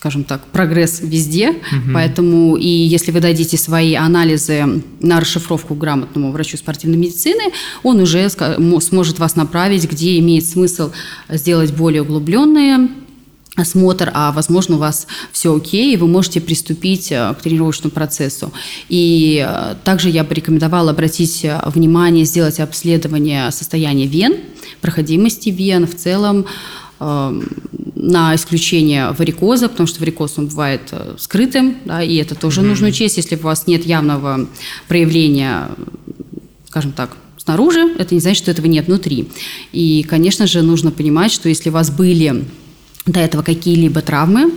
скажем 0.00 0.24
так, 0.24 0.46
прогресс 0.46 1.00
везде, 1.02 1.50
угу. 1.50 1.92
поэтому 1.92 2.56
и 2.56 2.66
если 2.66 3.10
вы 3.10 3.20
дадите 3.20 3.58
свои 3.58 3.92
анализы 3.94 4.82
на 5.00 5.20
расшифровку 5.20 5.74
грамотному 5.74 6.32
врачу 6.32 6.56
спортивной 6.56 6.96
медицины, 6.96 7.52
он 7.82 8.00
уже 8.00 8.30
сможет 8.30 9.18
вас 9.18 9.36
направить, 9.36 9.84
где 9.84 10.18
имеет 10.20 10.46
смысл 10.46 10.90
сделать 11.28 11.74
более 11.74 12.00
углубленные 12.00 12.88
осмотр, 13.56 14.10
а 14.14 14.32
возможно 14.32 14.76
у 14.76 14.78
вас 14.78 15.06
все 15.32 15.54
окей, 15.54 15.92
и 15.92 15.98
вы 15.98 16.06
можете 16.06 16.40
приступить 16.40 17.12
э, 17.12 17.34
к 17.38 17.42
тренировочному 17.42 17.90
процессу. 17.90 18.54
И 18.88 19.46
э, 19.46 19.74
также 19.84 20.08
я 20.08 20.24
бы 20.24 20.34
рекомендовала 20.34 20.92
обратить 20.92 21.44
э, 21.44 21.60
внимание, 21.66 22.24
сделать 22.24 22.58
обследование 22.58 23.50
состояния 23.50 24.06
вен, 24.06 24.36
проходимости 24.80 25.50
вен 25.50 25.86
в 25.86 25.94
целом, 25.94 26.46
на 27.00 28.34
исключение 28.34 29.12
варикоза, 29.12 29.68
потому 29.68 29.86
что 29.86 30.00
варикоз 30.00 30.34
он 30.36 30.46
бывает 30.48 30.92
скрытым, 31.18 31.76
да, 31.84 32.02
и 32.02 32.16
это 32.16 32.34
тоже 32.34 32.60
mm-hmm. 32.60 32.64
нужно 32.64 32.88
учесть, 32.88 33.16
если 33.16 33.36
у 33.36 33.40
вас 33.40 33.66
нет 33.66 33.86
явного 33.86 34.46
проявления, 34.86 35.68
скажем 36.66 36.92
так, 36.92 37.16
снаружи, 37.36 37.80
это 37.98 38.14
не 38.14 38.20
значит, 38.20 38.42
что 38.42 38.50
этого 38.50 38.66
нет 38.66 38.86
внутри. 38.86 39.28
И, 39.72 40.04
конечно 40.08 40.46
же, 40.46 40.62
нужно 40.62 40.90
понимать, 40.90 41.32
что 41.32 41.48
если 41.48 41.70
у 41.70 41.72
вас 41.72 41.90
были 41.90 42.44
до 43.06 43.20
этого 43.20 43.42
какие-либо 43.42 44.02
травмы, 44.02 44.52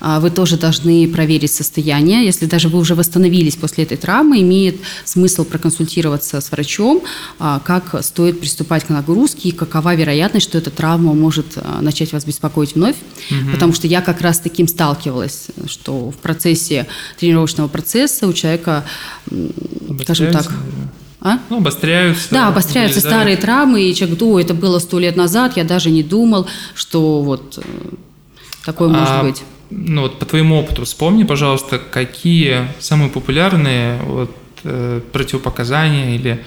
вы 0.00 0.30
тоже 0.30 0.56
должны 0.56 1.08
проверить 1.08 1.52
состояние. 1.52 2.24
Если 2.24 2.46
даже 2.46 2.68
вы 2.68 2.78
уже 2.78 2.94
восстановились 2.94 3.56
после 3.56 3.84
этой 3.84 3.96
травмы, 3.96 4.40
имеет 4.40 4.76
смысл 5.04 5.44
проконсультироваться 5.44 6.40
с 6.40 6.50
врачом, 6.50 7.02
а, 7.38 7.60
как 7.60 8.02
стоит 8.02 8.40
приступать 8.40 8.84
к 8.84 8.88
нагрузке 8.88 9.50
и 9.50 9.52
какова 9.52 9.94
вероятность, 9.94 10.48
что 10.48 10.58
эта 10.58 10.70
травма 10.70 11.14
может 11.14 11.46
а, 11.56 11.80
начать 11.80 12.12
вас 12.12 12.24
беспокоить 12.24 12.74
вновь. 12.74 12.96
Угу. 13.30 13.52
Потому 13.52 13.72
что 13.72 13.86
я 13.86 14.00
как 14.00 14.20
раз 14.20 14.40
таким 14.40 14.68
сталкивалась, 14.68 15.48
что 15.66 16.10
в 16.10 16.16
процессе 16.16 16.86
тренировочного 17.18 17.68
процесса 17.68 18.26
у 18.26 18.32
человека, 18.32 18.84
скажем 20.02 20.32
так, 20.32 20.50
а? 21.22 21.38
Ну, 21.50 21.58
обостряются. 21.58 22.28
Да, 22.30 22.48
обостряются 22.48 23.00
старые 23.00 23.36
травмы, 23.36 23.82
и 23.82 23.94
человек, 23.94 24.22
о, 24.22 24.40
это 24.40 24.54
было 24.54 24.78
сто 24.78 24.98
лет 24.98 25.16
назад, 25.16 25.58
я 25.58 25.64
даже 25.64 25.90
не 25.90 26.02
думал, 26.02 26.46
что 26.74 27.20
вот 27.20 27.62
такое 28.64 28.88
а, 28.88 28.92
может 28.92 29.22
быть. 29.22 29.42
Ну 29.70 30.02
вот 30.02 30.18
по 30.18 30.26
твоему 30.26 30.58
опыту 30.58 30.84
вспомни, 30.84 31.24
пожалуйста, 31.24 31.78
какие 31.78 32.68
самые 32.80 33.10
популярные 33.10 34.00
вот, 34.02 34.36
э, 34.64 35.00
противопоказания 35.12 36.16
или 36.16 36.44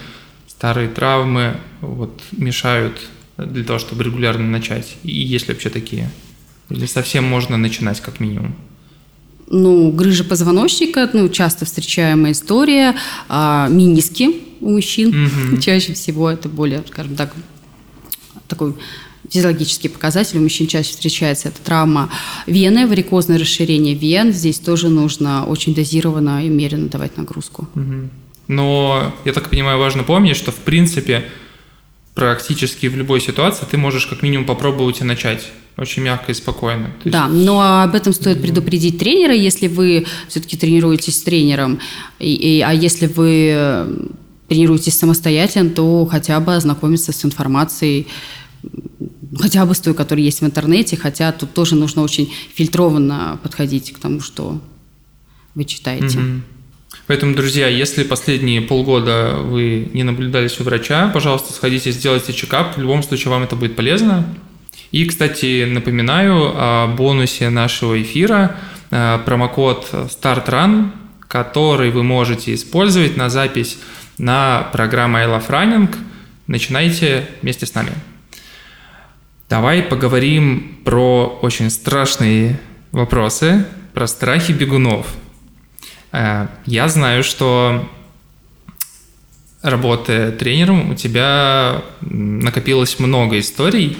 старые 0.47 0.89
травмы 0.89 1.57
вот, 1.81 2.21
мешают 2.31 2.99
для 3.37 3.63
того, 3.63 3.79
чтобы 3.79 4.03
регулярно 4.03 4.47
начать? 4.47 4.97
И 5.03 5.11
есть 5.11 5.47
ли 5.47 5.53
вообще 5.53 5.69
такие? 5.69 6.09
Или 6.69 6.85
совсем 6.85 7.23
можно 7.23 7.57
начинать 7.57 8.01
как 8.01 8.19
минимум? 8.19 8.55
Ну, 9.47 9.91
грыжа 9.91 10.23
позвоночника, 10.23 11.09
ну, 11.13 11.29
часто 11.29 11.65
встречаемая 11.65 12.31
история, 12.31 12.95
а, 13.29 13.67
миниски 13.69 14.29
у 14.61 14.71
мужчин. 14.71 15.11
Mm-hmm. 15.11 15.61
Чаще 15.61 15.93
всего 15.93 16.29
это 16.29 16.49
более, 16.49 16.83
скажем 16.87 17.15
так, 17.15 17.33
такой 18.47 18.75
физиологический 19.29 19.89
показатель. 19.89 20.37
У 20.37 20.41
мужчин 20.41 20.67
чаще 20.67 20.91
встречается 20.91 21.49
это 21.49 21.59
травма 21.61 22.09
вены, 22.47 22.87
варикозное 22.87 23.39
расширение 23.39 23.95
вен. 23.95 24.33
Здесь 24.33 24.59
тоже 24.59 24.89
нужно 24.89 25.45
очень 25.45 25.73
дозированно 25.73 26.45
и 26.45 26.49
умеренно 26.49 26.87
давать 26.87 27.17
нагрузку. 27.17 27.67
Но, 28.47 29.13
я 29.25 29.33
так 29.33 29.49
понимаю, 29.49 29.79
важно 29.79 30.03
помнить, 30.03 30.35
что, 30.35 30.51
в 30.51 30.57
принципе, 30.57 31.25
практически 32.13 32.87
в 32.87 32.95
любой 32.95 33.21
ситуации 33.21 33.65
ты 33.69 33.77
можешь 33.77 34.05
как 34.05 34.21
минимум 34.21 34.45
попробовать 34.45 35.01
и 35.01 35.03
начать 35.03 35.49
очень 35.77 36.03
мягко 36.03 36.31
и 36.31 36.35
спокойно. 36.35 36.91
То 37.03 37.09
да, 37.09 37.25
есть... 37.25 37.45
но 37.45 37.81
об 37.81 37.95
этом 37.95 38.13
стоит 38.13 38.41
предупредить 38.41 38.99
тренера, 38.99 39.33
если 39.33 39.67
вы 39.67 40.05
все-таки 40.27 40.55
тренируетесь 40.55 41.17
с 41.17 41.21
тренером, 41.23 41.79
и, 42.19 42.33
и, 42.33 42.61
а 42.61 42.71
если 42.71 43.07
вы 43.07 44.11
тренируетесь 44.47 44.97
самостоятельно, 44.97 45.71
то 45.71 46.05
хотя 46.05 46.39
бы 46.39 46.55
ознакомиться 46.55 47.11
с 47.11 47.25
информацией, 47.25 48.07
хотя 49.39 49.65
бы 49.65 49.73
с 49.73 49.79
той, 49.79 49.93
которая 49.93 50.23
есть 50.23 50.41
в 50.41 50.45
интернете, 50.45 50.97
хотя 50.97 51.31
тут 51.31 51.53
тоже 51.53 51.75
нужно 51.75 52.01
очень 52.03 52.33
фильтрованно 52.53 53.39
подходить 53.41 53.91
к 53.93 53.99
тому, 53.99 54.19
что 54.19 54.61
вы 55.55 55.65
читаете. 55.65 56.19
Угу. 56.19 56.41
Поэтому, 57.07 57.35
друзья, 57.35 57.67
если 57.67 58.03
последние 58.03 58.61
полгода 58.61 59.37
вы 59.41 59.89
не 59.93 60.03
наблюдались 60.03 60.59
у 60.59 60.63
врача, 60.63 61.09
пожалуйста, 61.09 61.51
сходите, 61.53 61.91
сделайте 61.91 62.33
чекап. 62.33 62.77
В 62.77 62.81
любом 62.81 63.03
случае 63.03 63.31
вам 63.31 63.43
это 63.43 63.55
будет 63.55 63.75
полезно. 63.75 64.25
И, 64.91 65.05
кстати, 65.05 65.65
напоминаю 65.65 66.51
о 66.53 66.87
бонусе 66.87 67.49
нашего 67.49 68.01
эфира, 68.01 68.57
э, 68.91 69.19
промокод 69.25 69.89
StartRun, 69.91 70.91
который 71.27 71.89
вы 71.89 72.03
можете 72.03 72.53
использовать 72.53 73.17
на 73.17 73.29
запись 73.29 73.79
на 74.17 74.69
программу 74.71 75.17
I 75.17 75.25
Love 75.25 75.49
Running. 75.49 75.95
Начинайте 76.47 77.27
вместе 77.41 77.65
с 77.65 77.73
нами. 77.73 77.93
Давай 79.53 79.83
поговорим 79.83 80.79
про 80.83 81.27
очень 81.43 81.69
страшные 81.69 82.59
вопросы, 82.91 83.67
про 83.93 84.07
страхи 84.07 84.51
бегунов. 84.51 85.05
Э, 86.11 86.47
я 86.65 86.87
знаю, 86.89 87.23
что 87.23 87.87
работая 89.61 90.31
тренером, 90.31 90.89
у 90.89 90.95
тебя 90.95 91.83
накопилось 92.01 92.97
много 92.97 93.37
историй, 93.37 93.95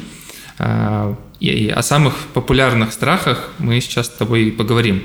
э, 0.58 1.16
и 1.40 1.70
о 1.70 1.84
самых 1.84 2.16
популярных 2.34 2.92
страхах 2.92 3.52
мы 3.60 3.80
сейчас 3.80 4.08
с 4.08 4.10
тобой 4.10 4.52
поговорим. 4.52 5.04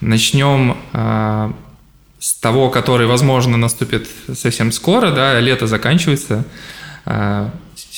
Начнем 0.00 0.78
э, 0.94 1.52
с 2.18 2.34
того, 2.34 2.70
который, 2.70 3.06
возможно, 3.06 3.56
наступит 3.56 4.08
совсем 4.34 4.72
скоро, 4.72 5.12
да, 5.12 5.38
лето 5.38 5.68
заканчивается. 5.68 6.44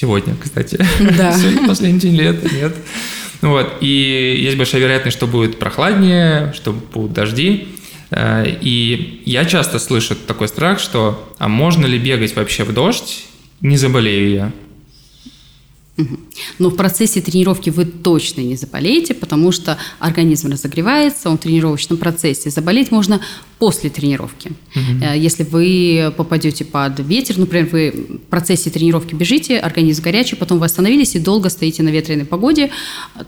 Сегодня, 0.01 0.37
кстати. 0.41 0.79
Да. 1.17 1.33
Сегодня 1.37 1.67
последний 1.67 1.99
день 1.99 2.15
лета, 2.15 2.49
нет. 2.55 2.73
Вот. 3.41 3.79
И 3.81 4.39
есть 4.39 4.57
большая 4.57 4.81
вероятность, 4.81 5.17
что 5.17 5.27
будет 5.27 5.59
прохладнее, 5.59 6.53
что 6.55 6.73
будут 6.73 7.15
дожди. 7.15 7.67
А, 8.13 8.45
и 8.45 9.23
я 9.25 9.45
часто 9.45 9.81
слышу 9.81 10.15
такой 10.15 10.47
страх, 10.47 10.79
что 10.79 11.35
а 11.39 11.49
можно 11.49 11.85
ли 11.85 11.99
бегать 11.99 12.37
вообще 12.37 12.63
в 12.63 12.73
дождь, 12.73 13.25
не 13.61 13.77
заболею 13.77 14.31
я? 14.31 14.53
Но 16.59 16.71
в 16.71 16.77
процессе 16.77 17.21
тренировки 17.21 17.71
вы 17.71 17.85
точно 17.85 18.41
не 18.41 18.57
заболеете, 18.57 19.15
потому 19.15 19.53
что 19.53 19.79
организм 19.99 20.51
разогревается, 20.51 21.31
он 21.31 21.39
в 21.39 21.41
тренировочном 21.41 21.99
процессе. 21.99 22.51
Заболеть 22.51 22.91
можно 22.91 23.21
после 23.59 23.91
тренировки. 23.91 24.53
Угу. 24.77 25.15
Если 25.17 25.43
вы 25.43 26.13
попадете 26.17 26.65
под 26.65 27.01
ветер, 27.01 27.39
например, 27.39 27.69
вы 27.73 27.91
в 28.09 28.31
процессе 28.31 28.71
тренировки 28.71 29.15
бежите, 29.15 29.59
организм 29.59 30.03
горячий, 30.03 30.37
потом 30.37 30.59
вы 30.59 30.67
остановились 30.67 31.17
и 31.17 31.19
долго 31.19 31.49
стоите 31.49 31.83
на 31.83 31.89
ветреной 31.89 32.25
погоде, 32.25 32.71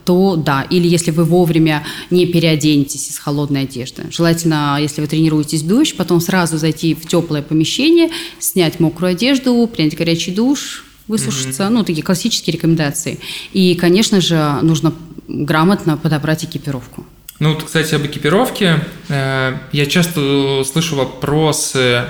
то 0.05 0.35
да. 0.37 0.61
Или 0.69 0.87
если 0.87 1.11
вы 1.11 1.25
вовремя 1.25 1.83
не 2.09 2.25
переоденетесь 2.25 3.09
из 3.09 3.19
холодной 3.19 3.63
одежды. 3.63 4.03
Желательно, 4.09 4.77
если 4.79 5.01
вы 5.01 5.07
тренируетесь 5.07 5.63
в 5.63 5.67
дождь, 5.67 5.95
потом 5.97 6.21
сразу 6.21 6.57
зайти 6.57 6.93
в 6.93 7.05
теплое 7.05 7.41
помещение, 7.41 8.09
снять 8.39 8.79
мокрую 8.79 9.11
одежду, 9.11 9.67
принять 9.67 9.97
горячий 9.97 10.31
душ, 10.31 10.85
высушиться, 11.11 11.63
mm-hmm. 11.63 11.69
ну, 11.69 11.83
такие 11.83 12.03
классические 12.03 12.55
рекомендации. 12.55 13.19
И, 13.53 13.75
конечно 13.75 14.21
же, 14.21 14.59
нужно 14.63 14.93
грамотно 15.27 15.97
подобрать 15.97 16.43
экипировку. 16.43 17.05
Ну, 17.39 17.53
вот, 17.53 17.63
кстати, 17.63 17.95
об 17.95 18.05
экипировке. 18.05 18.83
Э, 19.09 19.57
я 19.71 19.85
часто 19.85 20.63
слышу 20.63 20.95
вопросы, 20.95 22.05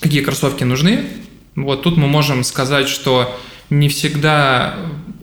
какие 0.00 0.22
кроссовки 0.22 0.64
нужны. 0.64 1.06
Вот 1.56 1.82
тут 1.82 1.96
мы 1.96 2.06
можем 2.06 2.44
сказать, 2.44 2.88
что 2.88 3.34
не 3.70 3.88
всегда 3.88 4.76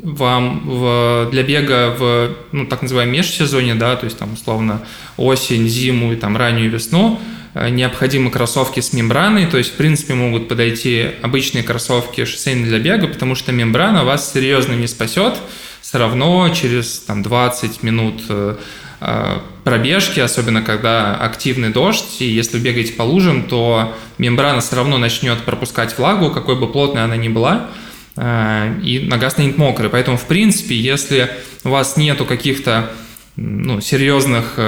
вам 0.03 0.63
в, 0.65 1.29
для 1.31 1.43
бега 1.43 1.95
в 1.97 2.35
ну, 2.51 2.65
так 2.65 2.81
называемом 2.81 3.13
межсезонье, 3.13 3.75
да, 3.75 3.95
то 3.95 4.05
есть 4.05 4.17
там 4.17 4.33
условно 4.33 4.81
осень, 5.17 5.67
зиму 5.67 6.13
и 6.13 6.15
там 6.15 6.35
раннюю 6.35 6.71
весну, 6.71 7.19
необходимы 7.53 8.31
кроссовки 8.31 8.79
с 8.79 8.93
мембраной, 8.93 9.45
то 9.45 9.57
есть, 9.57 9.71
в 9.71 9.75
принципе, 9.75 10.13
могут 10.13 10.47
подойти 10.47 11.09
обычные 11.21 11.63
кроссовки 11.63 12.23
шоссейные 12.23 12.65
для 12.65 12.79
бега, 12.79 13.07
потому 13.07 13.35
что 13.35 13.51
мембрана 13.51 14.05
вас 14.05 14.31
серьезно 14.31 14.73
не 14.73 14.87
спасет, 14.87 15.35
все 15.81 15.97
равно 15.97 16.47
через 16.49 16.99
там, 16.99 17.23
20 17.23 17.83
минут 17.83 18.21
э, 18.29 18.55
э, 19.01 19.37
пробежки, 19.65 20.21
особенно 20.21 20.61
когда 20.61 21.17
активный 21.17 21.69
дождь, 21.69 22.21
и 22.21 22.25
если 22.25 22.57
вы 22.57 22.63
бегаете 22.63 22.93
по 22.93 23.03
лужам, 23.03 23.43
то 23.43 23.93
мембрана 24.17 24.61
все 24.61 24.77
равно 24.77 24.97
начнет 24.97 25.39
пропускать 25.39 25.97
влагу, 25.97 26.31
какой 26.31 26.55
бы 26.55 26.71
плотной 26.71 27.03
она 27.03 27.17
ни 27.17 27.27
была, 27.27 27.69
и 28.17 29.05
нога 29.07 29.29
станет 29.29 29.57
мокрой. 29.57 29.89
Поэтому, 29.89 30.17
в 30.17 30.25
принципе, 30.25 30.75
если 30.75 31.31
у 31.63 31.69
вас 31.69 31.95
нету 31.95 32.25
каких-то 32.25 32.91
ну, 33.37 33.79
серьезных 33.79 34.59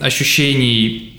ощущений 0.00 1.18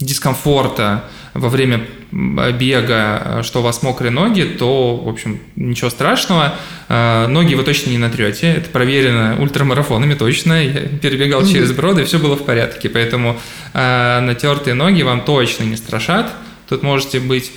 дискомфорта 0.00 1.04
во 1.34 1.48
время 1.48 1.84
бега, 2.12 3.42
что 3.42 3.60
у 3.60 3.62
вас 3.62 3.82
мокрые 3.82 4.10
ноги, 4.10 4.42
то, 4.42 4.96
в 4.96 5.08
общем, 5.08 5.40
ничего 5.56 5.90
страшного. 5.90 6.54
А, 6.88 7.26
ноги 7.26 7.54
вы 7.54 7.64
точно 7.64 7.90
не 7.90 7.98
натрете. 7.98 8.52
Это 8.52 8.70
проверено 8.70 9.36
ультрамарафонами 9.40 10.14
точно. 10.14 10.64
Я 10.64 10.80
перебегал 10.80 11.42
mm-hmm. 11.42 11.52
через 11.52 11.72
броды, 11.72 12.02
и 12.02 12.04
все 12.04 12.18
было 12.18 12.36
в 12.36 12.44
порядке. 12.44 12.88
Поэтому 12.88 13.38
э, 13.74 14.20
натертые 14.20 14.74
ноги 14.74 15.02
вам 15.02 15.22
точно 15.22 15.64
не 15.64 15.76
страшат. 15.76 16.32
Тут 16.68 16.82
можете 16.82 17.20
быть 17.20 17.50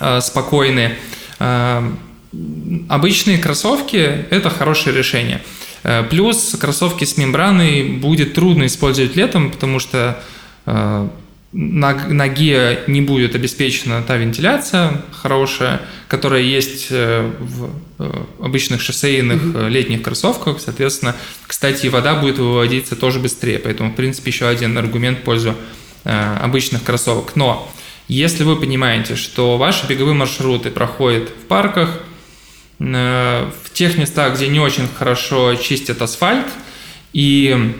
э, 0.00 0.20
спокойны. 0.20 0.94
Э, 1.40 1.82
обычные 2.88 3.38
кроссовки– 3.38 3.96
это 4.30 4.50
хорошее 4.50 4.96
решение. 4.96 5.42
Э, 5.88 6.02
плюс 6.02 6.54
кроссовки 6.60 7.04
с 7.04 7.16
мембраной 7.16 7.82
будет 7.84 8.34
трудно 8.34 8.66
использовать 8.66 9.16
летом, 9.16 9.50
потому 9.50 9.78
что 9.78 10.22
э, 10.66 11.08
на 11.52 11.94
ноге 12.08 12.80
не 12.86 13.00
будет 13.00 13.34
обеспечена 13.34 14.02
та 14.02 14.18
вентиляция 14.18 15.00
хорошая, 15.12 15.80
которая 16.06 16.42
есть 16.42 16.88
э, 16.90 17.32
в 17.38 17.70
обычных 18.38 18.82
шоссейных 18.82 19.42
mm-hmm. 19.42 19.68
летних 19.70 20.02
кроссовках. 20.02 20.60
Соответственно, 20.60 21.16
кстати, 21.46 21.86
вода 21.86 22.16
будет 22.16 22.38
выводиться 22.38 22.94
тоже 22.94 23.18
быстрее. 23.18 23.58
Поэтому, 23.58 23.90
в 23.90 23.94
принципе, 23.94 24.30
еще 24.30 24.46
один 24.46 24.76
аргумент 24.76 25.20
в 25.20 25.22
пользу 25.22 25.54
обычных 26.04 26.84
кроссовок. 26.84 27.34
Но 27.34 27.70
если 28.08 28.44
вы 28.44 28.56
понимаете, 28.56 29.16
что 29.16 29.56
ваши 29.56 29.86
беговые 29.86 30.14
маршруты 30.14 30.70
проходят 30.70 31.30
в 31.30 31.46
парках, 31.46 31.98
в 32.78 33.70
тех 33.72 33.98
местах, 33.98 34.36
где 34.36 34.48
не 34.48 34.60
очень 34.60 34.86
хорошо 34.86 35.54
чистят 35.56 36.00
асфальт, 36.00 36.46
и 37.12 37.74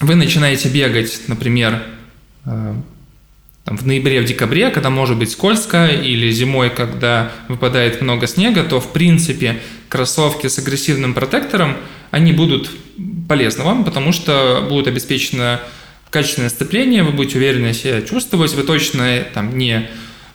вы 0.00 0.14
начинаете 0.14 0.68
бегать, 0.68 1.22
например, 1.26 1.82
э, 2.46 2.74
там, 3.64 3.76
в 3.76 3.86
ноябре, 3.86 4.20
в 4.20 4.24
декабре, 4.24 4.70
когда 4.70 4.88
может 4.88 5.18
быть 5.18 5.32
скользко, 5.32 5.86
или 5.86 6.30
зимой, 6.30 6.70
когда 6.70 7.32
выпадает 7.48 8.00
много 8.00 8.26
снега, 8.26 8.62
то, 8.62 8.80
в 8.80 8.92
принципе, 8.92 9.60
кроссовки 9.88 10.46
с 10.46 10.58
агрессивным 10.58 11.12
протектором, 11.12 11.76
они 12.10 12.32
будут 12.32 12.70
полезны 13.28 13.64
вам, 13.64 13.84
потому 13.84 14.12
что 14.12 14.66
будет 14.68 14.86
обеспечено 14.86 15.60
качественное 16.10 16.50
сцепление, 16.50 17.02
вы 17.02 17.12
будете 17.12 17.38
уверенно 17.38 17.72
себя 17.72 18.02
чувствовать, 18.02 18.54
вы 18.54 18.62
точно 18.62 19.24
там 19.34 19.58
не 19.58 19.88
Э, 19.88 19.88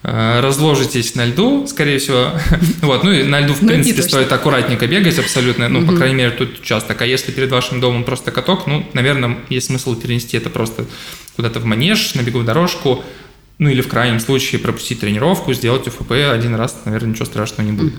разложитесь 0.08 1.16
на 1.16 1.26
льду, 1.26 1.66
скорее 1.68 1.98
всего. 1.98 2.32
вот, 2.82 3.04
ну 3.04 3.12
и 3.12 3.24
на 3.24 3.40
льду, 3.40 3.54
в 3.54 3.62
ну, 3.62 3.70
принципе, 3.70 4.04
стоит 4.04 4.32
аккуратненько 4.32 4.86
бегать 4.88 5.18
абсолютно, 5.18 5.68
ну, 5.68 5.86
по 5.86 5.96
крайней 5.96 6.16
мере, 6.16 6.32
тут 6.32 6.60
участок. 6.60 7.02
А 7.02 7.06
если 7.06 7.32
перед 7.32 7.50
вашим 7.50 7.80
домом 7.80 8.04
просто 8.04 8.32
каток, 8.32 8.68
ну, 8.68 8.88
наверное, 8.94 9.38
есть 9.50 9.68
смысл 9.68 9.96
перенести 9.96 10.38
это 10.38 10.50
просто 10.50 10.86
куда-то 11.36 11.60
в 11.60 11.66
манеж, 11.66 12.14
на 12.14 12.22
беговую 12.22 12.46
дорожку, 12.46 13.04
ну 13.58 13.70
или 13.70 13.82
в 13.82 13.88
крайнем 13.88 14.20
случае 14.20 14.60
пропустить 14.60 15.00
тренировку, 15.00 15.54
сделать 15.54 15.88
УФП 15.88 16.12
один 16.12 16.56
раз, 16.56 16.82
наверное, 16.86 17.12
ничего 17.12 17.26
страшного 17.26 17.68
не 17.68 17.72
будет. 17.72 17.94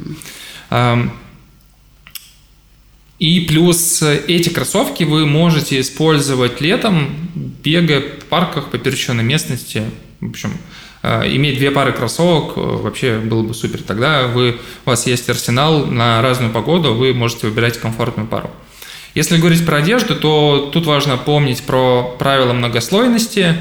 И 3.18 3.40
плюс 3.40 4.02
эти 4.02 4.50
кроссовки 4.50 5.02
вы 5.04 5.26
можете 5.26 5.80
использовать 5.80 6.60
летом, 6.60 7.16
бегая 7.64 8.00
в 8.00 8.24
парках 8.26 8.70
по 8.70 8.78
пересеченной 8.78 9.24
местности. 9.24 9.84
В 10.20 10.28
общем, 10.28 10.52
Э, 10.52 10.85
иметь 11.24 11.58
две 11.58 11.70
пары 11.70 11.92
кроссовок 11.92 12.56
э, 12.56 12.60
вообще 12.60 13.18
было 13.18 13.42
бы 13.42 13.54
супер. 13.54 13.82
Тогда 13.82 14.26
вы, 14.26 14.58
у 14.84 14.90
вас 14.90 15.06
есть 15.06 15.28
арсенал 15.28 15.86
на 15.86 16.20
разную 16.22 16.52
погоду, 16.52 16.94
вы 16.94 17.14
можете 17.14 17.46
выбирать 17.46 17.78
комфортную 17.78 18.28
пару. 18.28 18.50
Если 19.14 19.38
говорить 19.38 19.64
про 19.64 19.78
одежду, 19.78 20.16
то 20.16 20.70
тут 20.72 20.86
важно 20.86 21.16
помнить 21.16 21.62
про 21.62 22.16
правила 22.18 22.52
многослойности. 22.52 23.56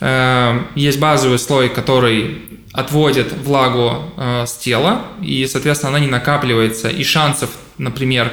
Э, 0.00 0.62
есть 0.74 0.98
базовый 0.98 1.38
слой, 1.38 1.68
который 1.68 2.42
отводит 2.72 3.32
влагу 3.32 4.12
с 4.16 4.56
тела, 4.58 5.06
и, 5.20 5.44
соответственно, 5.48 5.90
она 5.90 5.98
не 5.98 6.06
накапливается, 6.06 6.88
и 6.88 7.02
шансов, 7.02 7.50
например, 7.78 8.32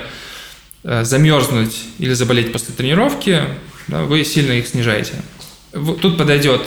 замерзнуть 0.83 1.75
или 1.97 2.13
заболеть 2.13 2.51
после 2.51 2.75
тренировки, 2.75 3.41
вы 3.87 4.23
сильно 4.23 4.51
их 4.51 4.67
снижаете. 4.67 5.13
Тут 5.73 6.19
подойдет 6.19 6.61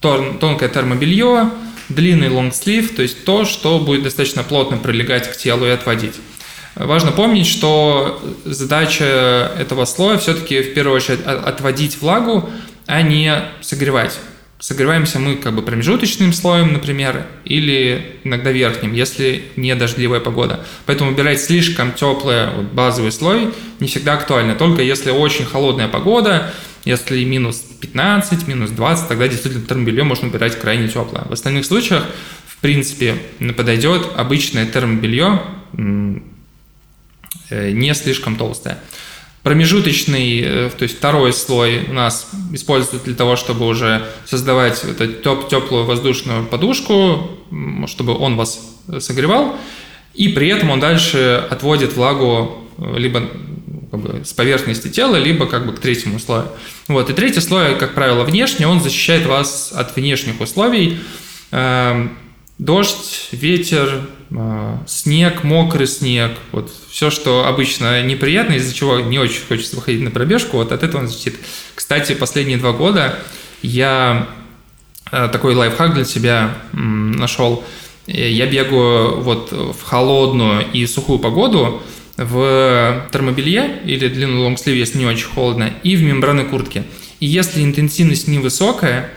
тонкое 0.00 0.68
термобелье, 0.68 1.50
длинный 1.88 2.28
лонгслив, 2.28 2.94
то 2.94 3.02
есть 3.02 3.24
то, 3.24 3.44
что 3.44 3.78
будет 3.78 4.02
достаточно 4.02 4.42
плотно 4.42 4.76
прилегать 4.78 5.30
к 5.30 5.36
телу 5.36 5.66
и 5.66 5.70
отводить. 5.70 6.14
Важно 6.76 7.10
помнить, 7.10 7.46
что 7.46 8.22
задача 8.44 9.52
этого 9.58 9.84
слоя 9.84 10.18
все-таки 10.18 10.62
в 10.62 10.72
первую 10.72 10.96
очередь 10.96 11.20
отводить 11.24 12.00
влагу, 12.00 12.48
а 12.86 13.02
не 13.02 13.42
согревать. 13.60 14.18
Согреваемся 14.60 15.18
мы 15.18 15.36
как 15.36 15.54
бы 15.54 15.62
промежуточным 15.62 16.34
слоем, 16.34 16.74
например, 16.74 17.26
или 17.46 18.20
иногда 18.24 18.52
верхним, 18.52 18.92
если 18.92 19.44
не 19.56 19.74
дождливая 19.74 20.20
погода. 20.20 20.60
Поэтому 20.84 21.12
убирать 21.12 21.40
слишком 21.40 21.92
теплый 21.92 22.50
вот, 22.50 22.66
базовый 22.66 23.10
слой 23.10 23.54
не 23.80 23.88
всегда 23.88 24.12
актуально. 24.14 24.54
Только 24.54 24.82
если 24.82 25.12
очень 25.12 25.46
холодная 25.46 25.88
погода, 25.88 26.52
если 26.84 27.24
минус 27.24 27.64
15, 27.80 28.48
минус 28.48 28.70
20, 28.70 29.08
тогда 29.08 29.28
действительно 29.28 29.64
термобелье 29.64 30.04
можно 30.04 30.28
убирать 30.28 30.60
крайне 30.60 30.88
теплое. 30.88 31.24
В 31.24 31.32
остальных 31.32 31.64
случаях, 31.64 32.04
в 32.46 32.58
принципе, 32.58 33.16
подойдет 33.56 34.08
обычное 34.14 34.66
термобелье, 34.66 35.40
э, 35.72 37.70
не 37.70 37.94
слишком 37.94 38.36
толстое. 38.36 38.78
Промежуточный, 39.42 40.40
э, 40.40 40.70
то 40.76 40.82
есть 40.82 40.98
второй 40.98 41.32
слой 41.32 41.86
у 41.88 41.92
нас 41.92 42.28
используют 42.52 43.04
для 43.04 43.14
того, 43.14 43.36
чтобы 43.36 43.66
уже 43.66 44.06
создавать 44.26 44.84
вот 44.84 45.00
эту 45.00 45.48
теплую 45.48 45.84
воздушную 45.84 46.46
подушку, 46.46 47.30
чтобы 47.86 48.16
он 48.18 48.36
вас 48.36 48.60
согревал, 48.98 49.56
и 50.14 50.28
при 50.28 50.48
этом 50.48 50.70
он 50.70 50.80
дальше 50.80 51.46
отводит 51.50 51.94
влагу 51.94 52.68
э, 52.78 52.94
либо 52.98 53.22
как 53.90 54.00
бы, 54.00 54.24
с 54.24 54.32
поверхности 54.32 54.88
тела, 54.88 55.16
либо 55.16 55.46
как 55.46 55.66
бы 55.66 55.72
к 55.72 55.78
третьему 55.78 56.18
слою. 56.18 56.48
Вот. 56.88 57.10
И 57.10 57.12
третий 57.12 57.40
слой, 57.40 57.76
как 57.76 57.94
правило, 57.94 58.24
внешний, 58.24 58.66
он 58.66 58.80
защищает 58.80 59.26
вас 59.26 59.72
от 59.74 59.96
внешних 59.96 60.40
условий. 60.40 60.98
Эм, 61.50 62.16
дождь, 62.58 63.28
ветер, 63.32 63.88
э, 63.88 64.19
снег, 64.86 65.42
мокрый 65.42 65.86
снег, 65.86 66.32
вот 66.52 66.72
все, 66.88 67.10
что 67.10 67.46
обычно 67.46 68.02
неприятно, 68.02 68.54
из-за 68.54 68.72
чего 68.74 69.00
не 69.00 69.18
очень 69.18 69.42
хочется 69.46 69.76
выходить 69.76 70.02
на 70.02 70.10
пробежку, 70.10 70.58
вот 70.58 70.70
от 70.70 70.82
этого 70.82 71.00
он 71.00 71.08
защитит. 71.08 71.36
Кстати, 71.74 72.14
последние 72.14 72.58
два 72.58 72.72
года 72.72 73.18
я 73.62 74.28
э, 75.10 75.28
такой 75.32 75.54
лайфхак 75.54 75.94
для 75.94 76.04
себя 76.04 76.54
нашел. 76.72 77.64
Я 78.06 78.46
бегаю 78.46 79.20
вот 79.20 79.52
в 79.52 79.82
холодную 79.82 80.64
и 80.72 80.86
сухую 80.86 81.18
погоду, 81.18 81.82
в 82.16 83.06
термобелье 83.12 83.80
или 83.84 84.08
длинном 84.08 84.40
лонгсливе, 84.40 84.78
если 84.78 84.98
не 84.98 85.06
очень 85.06 85.26
холодно, 85.26 85.72
и 85.82 85.96
в 85.96 86.02
мембранной 86.02 86.44
куртке. 86.44 86.84
И 87.18 87.26
если 87.26 87.62
интенсивность 87.62 88.28
невысокая, 88.28 89.10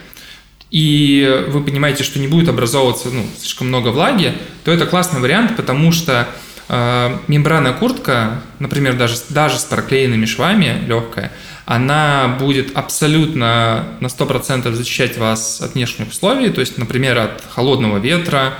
и 0.73 1.45
вы 1.49 1.63
понимаете, 1.63 2.03
что 2.03 2.17
не 2.17 2.27
будет 2.27 2.49
образовываться 2.49 3.11
ну, 3.11 3.23
слишком 3.39 3.67
много 3.67 3.89
влаги, 3.89 4.33
то 4.65 4.71
это 4.71 4.87
классный 4.87 5.21
вариант, 5.21 5.55
потому 5.55 5.91
что 5.91 6.27
э, 6.67 7.17
мембранная 7.27 7.73
куртка, 7.73 8.41
например, 8.57 8.97
даже, 8.97 9.17
даже 9.29 9.59
с 9.59 9.65
проклеенными 9.65 10.25
швами, 10.25 10.83
легкая, 10.87 11.31
она 11.65 12.37
будет 12.39 12.75
абсолютно 12.75 13.85
на 13.99 14.07
100% 14.07 14.71
защищать 14.73 15.15
вас 15.19 15.61
от 15.61 15.75
внешних 15.75 16.07
условий, 16.07 16.49
то 16.49 16.59
есть, 16.59 16.79
например, 16.79 17.19
от 17.19 17.43
холодного 17.51 17.99
ветра 17.99 18.55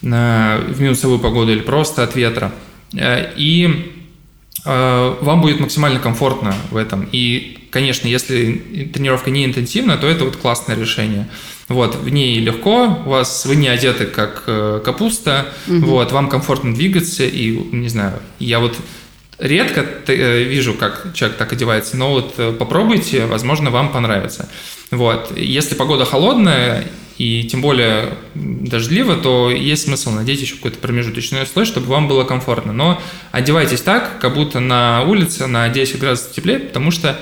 э, 0.00 0.64
в 0.68 0.80
минусовую 0.80 1.18
погоду 1.18 1.52
или 1.52 1.60
просто 1.60 2.02
от 2.02 2.16
ветра. 2.16 2.50
Э, 2.94 3.30
и 3.36 3.92
э, 4.64 5.16
вам 5.20 5.42
будет 5.42 5.60
максимально 5.60 6.00
комфортно 6.00 6.54
в 6.70 6.78
этом. 6.78 7.06
И, 7.12 7.61
конечно, 7.72 8.06
если 8.06 8.88
тренировка 8.94 9.30
не 9.30 9.44
интенсивная, 9.44 9.96
то 9.96 10.06
это 10.06 10.24
вот 10.24 10.36
классное 10.36 10.76
решение. 10.76 11.28
Вот, 11.68 11.96
в 11.96 12.08
ней 12.08 12.38
легко, 12.38 13.02
у 13.04 13.10
вас 13.10 13.46
вы 13.46 13.56
не 13.56 13.66
одеты 13.66 14.04
как 14.06 14.44
э, 14.46 14.80
капуста, 14.84 15.46
угу. 15.66 15.86
вот, 15.86 16.12
вам 16.12 16.28
комфортно 16.28 16.74
двигаться, 16.74 17.24
и, 17.24 17.50
не 17.72 17.88
знаю, 17.88 18.20
я 18.38 18.60
вот 18.60 18.76
редко 19.38 19.84
вижу, 20.06 20.74
как 20.74 21.12
человек 21.14 21.38
так 21.38 21.52
одевается, 21.52 21.96
но 21.96 22.10
вот 22.10 22.58
попробуйте, 22.58 23.26
возможно, 23.26 23.70
вам 23.70 23.90
понравится. 23.90 24.48
Вот, 24.90 25.32
если 25.36 25.74
погода 25.74 26.04
холодная, 26.04 26.86
и 27.18 27.44
тем 27.44 27.60
более 27.60 28.14
дождливо, 28.34 29.16
то 29.16 29.50
есть 29.50 29.84
смысл 29.84 30.10
надеть 30.10 30.40
еще 30.40 30.56
какой-то 30.56 30.78
промежуточный 30.78 31.46
слой, 31.46 31.64
чтобы 31.64 31.86
вам 31.86 32.08
было 32.08 32.24
комфортно. 32.24 32.72
Но 32.72 33.00
одевайтесь 33.30 33.80
так, 33.80 34.18
как 34.18 34.34
будто 34.34 34.60
на 34.60 35.02
улице 35.02 35.46
на 35.46 35.68
10 35.68 36.00
градусов 36.00 36.32
теплее, 36.32 36.58
потому 36.58 36.90
что 36.90 37.20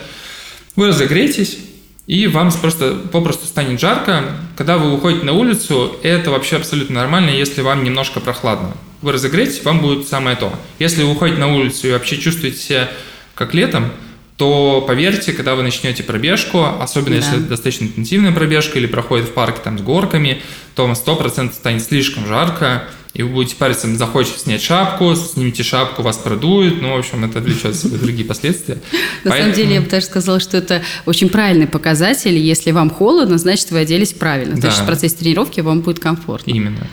вы 0.77 0.89
разогреетесь, 0.89 1.59
и 2.07 2.27
вам 2.27 2.51
просто 2.53 2.97
попросту 3.13 3.47
станет 3.47 3.81
жарко. 3.81 4.25
Когда 4.57 4.79
вы 4.79 4.93
уходите 4.93 5.25
на 5.25 5.33
улицу, 5.33 5.97
это 6.03 6.31
вообще 6.31 6.57
абсолютно 6.57 6.97
нормально, 6.97 7.31
если 7.31 7.63
вам 7.63 7.85
немножко 7.85 8.21
прохладно. 8.21 8.73
Вы 9.01 9.13
разогреетесь, 9.13 9.63
вам 9.63 9.81
будет 9.81 10.09
самое 10.09 10.37
то. 10.37 10.53
Если 10.79 11.03
вы 11.03 11.13
уходите 11.13 11.41
на 11.41 11.55
улицу 11.55 11.89
и 11.89 11.93
вообще 11.93 12.19
чувствуете 12.19 12.59
себя 12.59 12.91
как 13.35 13.55
летом, 13.55 13.93
то 14.37 14.83
поверьте, 14.87 15.33
когда 15.33 15.55
вы 15.55 15.63
начнете 15.63 16.03
пробежку, 16.03 16.65
особенно 16.65 17.11
да. 17.11 17.17
если 17.17 17.39
это 17.41 17.49
достаточно 17.49 17.85
интенсивная 17.85 18.33
пробежка 18.33 18.79
или 18.79 18.87
проходит 18.87 19.29
в 19.29 19.33
парке 19.33 19.61
там 19.63 19.79
с 19.79 19.83
горками, 19.83 20.43
то 20.75 20.87
вам 20.87 20.93
100% 20.93 21.53
станет 21.53 21.83
слишком 21.83 22.27
жарко, 22.27 22.85
и 23.15 23.23
вы 23.23 23.31
будете 23.31 23.57
париться, 23.57 23.93
захочет 23.97 24.39
снять 24.39 24.63
шапку, 24.63 25.15
снимите 25.17 25.63
шапку, 25.63 26.03
вас 26.03 26.17
продует, 26.17 26.81
ну, 26.81 26.95
в 26.95 26.99
общем, 26.99 27.25
это 27.25 27.41
влечет 27.41 27.75
себе 27.77 27.97
другие 27.99 28.25
последствия. 28.25 28.79
На 29.25 29.37
самом 29.37 29.53
деле, 29.53 29.75
я 29.75 29.81
бы 29.81 29.89
даже 29.89 30.07
сказала, 30.07 30.41
что 30.41 30.57
это 30.57 30.83
очень 31.07 31.29
правильный 31.29 31.67
показатель, 31.67 32.37
если 32.37 32.71
вам 32.71 32.91
холодно, 32.91 33.39
значит, 33.39 33.71
вы 33.71 33.81
оделись 33.81 34.13
правильно, 34.13 34.57
значит, 34.57 34.81
в 34.81 34.87
процессе 34.87 35.17
тренировки 35.17 35.61
вам 35.61 35.81
будет 35.81 35.99
комфортно. 35.99 36.51
Именно. 36.51 36.87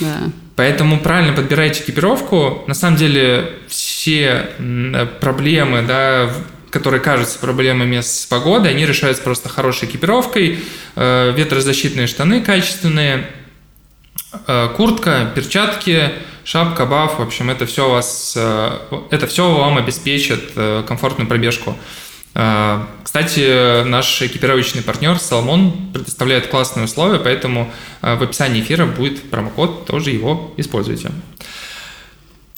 Да. 0.00 0.30
Поэтому 0.56 1.00
правильно 1.00 1.32
подбирайте 1.32 1.82
экипировку. 1.82 2.64
На 2.66 2.74
самом 2.74 2.96
деле 2.96 3.50
все 3.68 4.50
проблемы, 5.20 5.82
да, 5.86 6.30
которые 6.70 7.00
кажутся 7.00 7.38
проблемами 7.38 8.00
с 8.00 8.26
погодой, 8.26 8.72
они 8.72 8.84
решаются 8.86 9.22
просто 9.22 9.48
хорошей 9.48 9.88
экипировкой, 9.88 10.58
э, 10.96 11.32
ветрозащитные 11.36 12.06
штаны 12.06 12.40
качественные, 12.40 13.16
э, 13.16 13.22
куртка, 14.76 15.30
перчатки, 15.34 16.12
шапка, 16.44 16.86
баф, 16.86 17.18
в 17.18 17.22
общем, 17.22 17.50
это 17.50 17.66
все 17.66 17.88
вас, 17.88 18.34
э, 18.36 18.70
это 19.10 19.26
все 19.26 19.50
вам 19.54 19.78
обеспечит 19.78 20.52
комфортную 20.86 21.28
пробежку. 21.28 21.76
Кстати, 23.02 23.82
наш 23.84 24.22
экипировочный 24.22 24.82
партнер 24.82 25.12
Salmon 25.16 25.92
предоставляет 25.92 26.46
классные 26.46 26.84
условия, 26.84 27.18
поэтому 27.18 27.72
в 28.00 28.22
описании 28.22 28.60
эфира 28.60 28.86
будет 28.86 29.28
промокод, 29.28 29.86
тоже 29.86 30.10
его 30.10 30.52
используйте. 30.56 31.10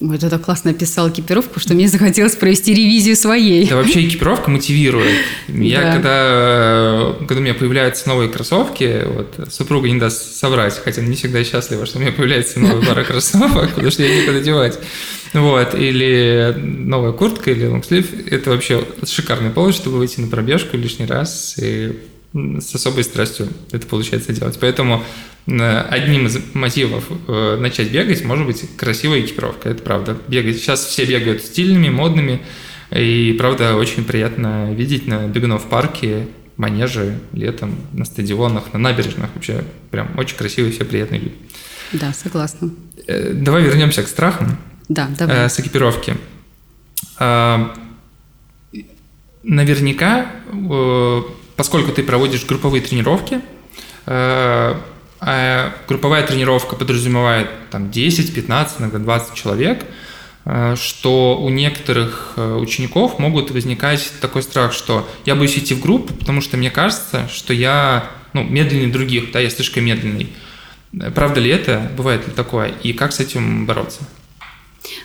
Вот 0.01 0.25
это 0.25 0.39
классно 0.39 0.71
описал 0.71 1.11
экипировку, 1.11 1.61
что 1.61 1.75
мне 1.75 1.87
захотелось 1.87 2.35
провести 2.35 2.73
ревизию 2.73 3.17
своей. 3.17 3.69
Да 3.69 3.77
вообще 3.77 4.09
экипировка 4.09 4.51
мотивирует. 4.51 5.15
Я 5.49 5.83
да. 5.83 5.93
когда, 5.93 6.11
э, 6.13 7.15
когда 7.21 7.37
у 7.37 7.41
меня 7.41 7.53
появляются 7.53 8.09
новые 8.09 8.31
кроссовки, 8.31 9.05
вот 9.07 9.53
супруга 9.53 9.91
не 9.91 10.01
даст 10.01 10.37
соврать, 10.37 10.81
хотя 10.83 11.03
не 11.03 11.17
всегда 11.17 11.45
счастлива, 11.45 11.85
что 11.85 11.99
у 11.99 12.01
меня 12.01 12.13
появляется 12.13 12.61
новая 12.61 12.85
пара 12.85 13.05
кроссовок, 13.05 13.75
потому 13.75 13.91
что 13.91 14.03
я 14.03 14.21
некуда 14.21 14.41
девать. 14.41 14.79
Вот, 15.35 15.75
или 15.75 16.55
новая 16.57 17.13
куртка, 17.13 17.51
или 17.51 17.67
лонгслив. 17.67 18.07
Это 18.27 18.51
вообще 18.51 18.85
шикарный 19.05 19.51
повод, 19.51 19.75
чтобы 19.75 19.99
выйти 19.99 20.21
на 20.21 20.29
пробежку 20.29 20.77
лишний 20.77 21.07
раз 21.07 21.57
и 21.59 21.93
с 22.33 22.75
особой 22.75 23.05
страстью 23.05 23.49
это 23.73 23.87
получается 23.87 24.33
делать. 24.33 24.59
Поэтому 24.61 25.03
э, 25.47 25.81
одним 25.91 26.27
из 26.27 26.39
мотивов 26.55 27.05
э, 27.29 27.57
начать 27.59 27.91
бегать 27.91 28.25
может 28.25 28.47
быть 28.47 28.65
красивая 28.77 29.21
экипировка, 29.21 29.69
это 29.69 29.83
правда. 29.83 30.17
Бегать. 30.29 30.57
Сейчас 30.59 30.85
все 30.85 31.05
бегают 31.05 31.43
стильными, 31.43 31.89
модными, 31.89 32.41
и 32.91 33.35
правда 33.39 33.77
очень 33.77 34.05
приятно 34.05 34.73
видеть 34.73 35.07
на 35.07 35.27
бегунов 35.27 35.69
парке, 35.69 36.29
манежи 36.57 37.19
летом, 37.33 37.77
на 37.93 38.05
стадионах, 38.05 38.73
на 38.73 38.79
набережных. 38.79 39.31
Вообще 39.35 39.65
прям 39.91 40.17
очень 40.19 40.37
красивые, 40.37 40.73
все 40.73 40.85
приятные 40.85 41.21
люди. 41.21 41.35
Да, 41.93 42.13
согласна. 42.13 42.71
Э, 43.07 43.33
давай 43.33 43.63
вернемся 43.63 44.03
к 44.03 44.09
страхам. 44.09 44.57
Да, 44.89 45.09
давай. 45.19 45.49
С 45.49 45.59
экипировки. 45.59 46.17
А, 47.19 47.75
наверняка 49.43 50.31
поскольку 51.61 51.93
ты 51.93 52.03
проводишь 52.03 52.47
групповые 52.47 52.81
тренировки, 52.81 53.43
а 54.07 55.75
групповая 55.87 56.27
тренировка 56.27 56.75
подразумевает 56.75 57.51
там 57.71 57.91
10, 57.91 58.35
15, 58.35 58.81
иногда 58.81 58.99
20 58.99 59.35
человек, 59.35 59.85
э, 60.47 60.75
что 60.79 61.37
у 61.39 61.51
некоторых 61.51 62.33
учеников 62.39 63.19
могут 63.19 63.51
возникать 63.51 64.11
такой 64.23 64.43
страх, 64.43 64.73
что 64.73 65.07
я 65.27 65.35
боюсь 65.35 65.59
идти 65.59 65.75
в 65.75 65.81
группу, 65.81 66.15
потому 66.15 66.41
что 66.41 66.57
мне 66.57 66.71
кажется, 66.71 67.29
что 67.29 67.53
я 67.53 68.07
ну, 68.33 68.43
медленнее 68.43 68.89
других, 68.89 69.31
да, 69.31 69.41
я 69.41 69.51
слишком 69.51 69.85
медленный. 69.85 70.33
Правда 71.15 71.41
ли 71.41 71.51
это? 71.51 71.93
Бывает 71.95 72.27
ли 72.27 72.33
такое? 72.33 72.73
И 72.83 72.95
как 72.95 73.13
с 73.13 73.21
этим 73.21 73.67
бороться? 73.67 74.01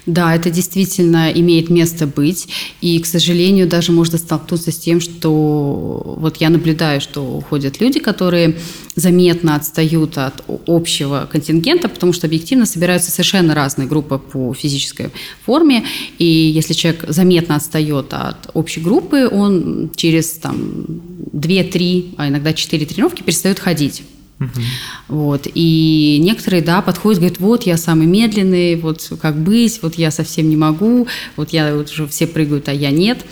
Да, 0.06 0.36
это 0.36 0.50
действительно 0.50 1.32
имеет 1.32 1.70
место 1.70 2.08
быть. 2.08 2.48
И, 2.82 3.00
к 3.00 3.06
сожалению, 3.06 3.68
даже 3.68 3.92
можно 3.92 4.18
столкнуться 4.18 4.72
с 4.72 4.78
тем, 4.78 5.02
что 5.02 6.16
вот 6.18 6.38
я 6.38 6.50
наблюдаю, 6.50 7.02
что 7.02 7.22
уходят 7.22 7.82
люди, 7.82 8.00
которые 8.00 8.58
заметно 8.96 9.56
отстают 9.56 10.18
от 10.18 10.44
общего 10.68 11.28
контингента, 11.32 11.90
потому 11.90 12.14
что 12.14 12.28
объективно 12.28 12.66
собираются 12.66 13.12
совершенно 13.12 13.54
разные 13.54 13.88
группы 13.88 14.18
по 14.18 14.54
физической 14.54 15.10
форме. 15.46 15.84
И 16.20 16.26
если 16.26 16.74
человек 16.74 17.06
заметно 17.10 17.56
отстает 17.56 18.14
от 18.14 18.50
общей 18.54 18.80
группы, 18.80 19.28
он 19.28 19.92
через 19.96 20.30
там, 20.32 20.86
2-3, 21.34 22.16
а 22.18 22.30
иногда 22.30 22.54
4 22.54 22.86
тренировки 22.86 23.24
перестает 23.24 23.60
ходить. 23.60 24.04
Угу. 24.40 24.50
Вот. 25.08 25.48
И 25.54 26.20
некоторые, 26.22 26.62
да, 26.62 26.82
подходят, 26.82 27.20
говорят, 27.20 27.40
вот 27.40 27.64
я 27.64 27.78
самый 27.78 28.08
медленный, 28.08 28.76
вот 28.76 29.12
как 29.22 29.38
быть, 29.38 29.80
вот 29.82 29.96
я 29.96 30.12
совсем 30.12 30.50
не 30.50 30.58
могу, 30.58 31.08
вот 31.36 31.52
я 31.52 31.76
вот 31.76 31.90
уже 31.90 32.08
все 32.08 32.28
прыгают, 32.28 32.68
а 32.68 32.74
я 32.74 32.92
нет. 32.92 33.26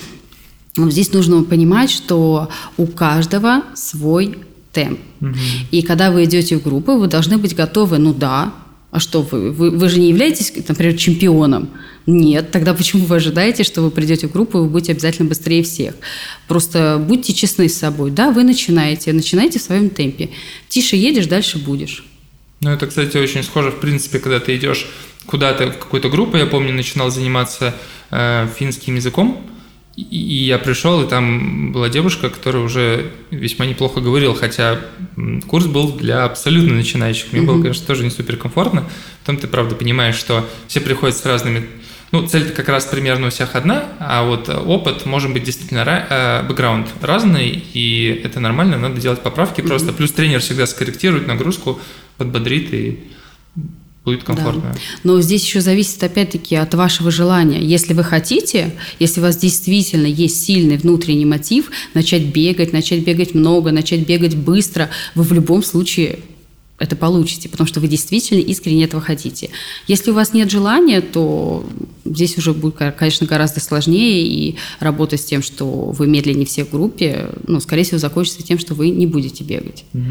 Но 0.76 0.90
здесь 0.90 1.14
нужно 1.14 1.44
понимать, 1.44 1.92
что 1.92 2.50
у 2.78 2.88
каждого 2.88 3.64
свой 3.76 4.40
темп. 4.72 5.00
Угу. 5.22 5.36
И 5.72 5.82
когда 5.82 6.12
вы 6.12 6.24
идете 6.24 6.58
в 6.58 6.64
группу, 6.64 6.98
вы 6.98 7.08
должны 7.08 7.38
быть 7.38 7.56
готовы, 7.56 7.98
ну 7.98 8.14
да, 8.14 8.54
а 8.94 9.00
что 9.00 9.24
вы? 9.24 9.52
Вы, 9.52 9.72
вы 9.72 9.90
же 9.90 10.00
не 10.00 10.10
являетесь, 10.10 10.54
например, 10.68 10.96
чемпионом. 10.96 11.72
Нет, 12.06 12.52
тогда 12.52 12.76
почему 12.76 13.06
вы 13.06 13.16
ожидаете, 13.16 13.64
что 13.64 13.82
вы 13.82 13.90
придете 13.90 14.28
в 14.28 14.32
группу 14.32 14.60
и 14.60 14.62
вы 14.62 14.68
будете 14.68 14.92
обязательно 14.92 15.28
быстрее 15.28 15.64
всех? 15.64 15.96
Просто 16.48 17.04
будьте 17.04 17.34
честны 17.34 17.70
с 17.70 17.76
собой. 17.76 18.12
Да, 18.12 18.30
вы 18.30 18.44
начинаете, 18.44 19.12
начинайте 19.12 19.58
в 19.58 19.64
своем 19.64 19.90
темпе. 19.90 20.30
Тише 20.70 20.96
едешь, 20.96 21.26
дальше 21.26 21.58
будешь. 21.58 22.06
Ну, 22.62 22.70
это, 22.70 22.86
кстати, 22.86 23.18
очень 23.18 23.42
схоже, 23.42 23.72
в 23.72 23.80
принципе, 23.80 24.20
когда 24.20 24.40
ты 24.40 24.56
идешь 24.56 24.86
куда-то 25.26 25.72
в 25.72 25.80
какую-то 25.80 26.10
группу. 26.10 26.38
Я 26.38 26.46
помню, 26.46 26.72
начинал 26.72 27.10
заниматься 27.10 27.74
э, 28.12 28.48
финским 28.56 28.94
языком, 28.94 29.44
и 29.96 30.46
я 30.46 30.58
пришел, 30.58 31.04
и 31.04 31.08
там 31.08 31.72
была 31.72 31.88
девушка, 31.88 32.30
которая 32.30 32.64
уже 32.64 33.12
весьма 33.30 33.68
неплохо 33.68 34.02
говорила, 34.02 34.34
хотя 34.34 34.80
курс 35.48 35.68
был 35.68 35.92
для 35.92 36.26
абсолютно 36.26 36.74
начинающих. 36.74 37.32
Мне 37.32 37.42
mm-hmm. 37.42 37.46
было, 37.46 37.62
конечно, 37.62 37.86
тоже 37.86 38.04
не 38.04 38.10
супер 38.10 38.38
комфортно. 38.38 38.90
Потом 39.20 39.38
ты, 39.38 39.48
правда, 39.48 39.76
понимаешь, 39.76 40.16
что 40.16 40.48
все 40.68 40.82
приходят 40.82 41.16
с 41.16 41.26
разными... 41.26 41.68
Ну, 42.12 42.28
цель 42.28 42.52
как 42.52 42.70
раз 42.70 42.86
примерно 42.86 43.28
у 43.28 43.30
всех 43.32 43.56
одна, 43.56 43.86
а 44.00 44.24
вот 44.24 44.48
опыт 44.48 45.08
может 45.08 45.34
быть 45.34 45.44
действительно 45.44 45.82
э, 45.82 46.44
бэкграунд 46.48 46.88
разный, 47.02 47.64
и 47.74 48.22
это 48.24 48.40
нормально, 48.40 48.78
надо 48.78 49.02
делать 49.02 49.22
поправки 49.22 49.62
mm-hmm. 49.62 49.68
просто. 49.68 49.94
Плюс 49.94 50.12
тренер 50.12 50.40
всегда 50.40 50.68
скорректирует 50.68 51.28
нагрузку, 51.28 51.80
подбодрит 52.18 52.74
и 52.74 53.00
будет 54.06 54.24
комфортно. 54.24 54.74
Да. 54.74 54.80
Но 55.04 55.22
здесь 55.22 55.44
еще 55.44 55.62
зависит 55.62 56.04
опять-таки 56.04 56.56
от 56.56 56.74
вашего 56.74 57.10
желания. 57.10 57.62
Если 57.62 57.94
вы 57.94 58.04
хотите, 58.04 58.74
если 59.00 59.20
у 59.22 59.24
вас 59.24 59.38
действительно 59.38 60.08
есть 60.08 60.44
сильный 60.44 60.78
внутренний 60.78 61.26
мотив 61.26 61.72
начать 61.94 62.26
бегать, 62.34 62.74
начать 62.74 63.04
бегать 63.06 63.34
много, 63.34 63.72
начать 63.72 64.06
бегать 64.06 64.36
быстро, 64.36 64.90
вы 65.16 65.24
в 65.24 65.32
любом 65.32 65.64
случае 65.64 66.20
это 66.80 66.96
получите, 66.98 67.48
потому 67.48 67.68
что 67.68 67.80
вы 67.80 67.88
действительно 67.88 68.40
искренне 68.40 68.84
этого 68.84 69.02
хотите. 69.02 69.52
Если 69.88 70.12
у 70.12 70.14
вас 70.14 70.34
нет 70.34 70.52
желания, 70.52 71.00
то 71.00 71.66
здесь 72.04 72.38
уже 72.38 72.54
будет, 72.54 72.76
конечно, 72.98 73.26
гораздо 73.26 73.62
сложнее, 73.62 74.28
и 74.28 74.58
работа 74.80 75.16
с 75.16 75.24
тем, 75.24 75.42
что 75.42 75.66
вы 75.66 76.08
медленнее 76.08 76.46
всех 76.46 76.68
в 76.68 76.72
группе, 76.72 77.30
ну, 77.48 77.62
скорее 77.62 77.84
всего, 77.84 78.00
закончится 78.00 78.44
тем, 78.44 78.60
что 78.60 78.74
вы 78.74 78.90
не 78.90 79.08
будете 79.08 79.46
бегать. 79.46 79.86
Угу. 79.94 80.04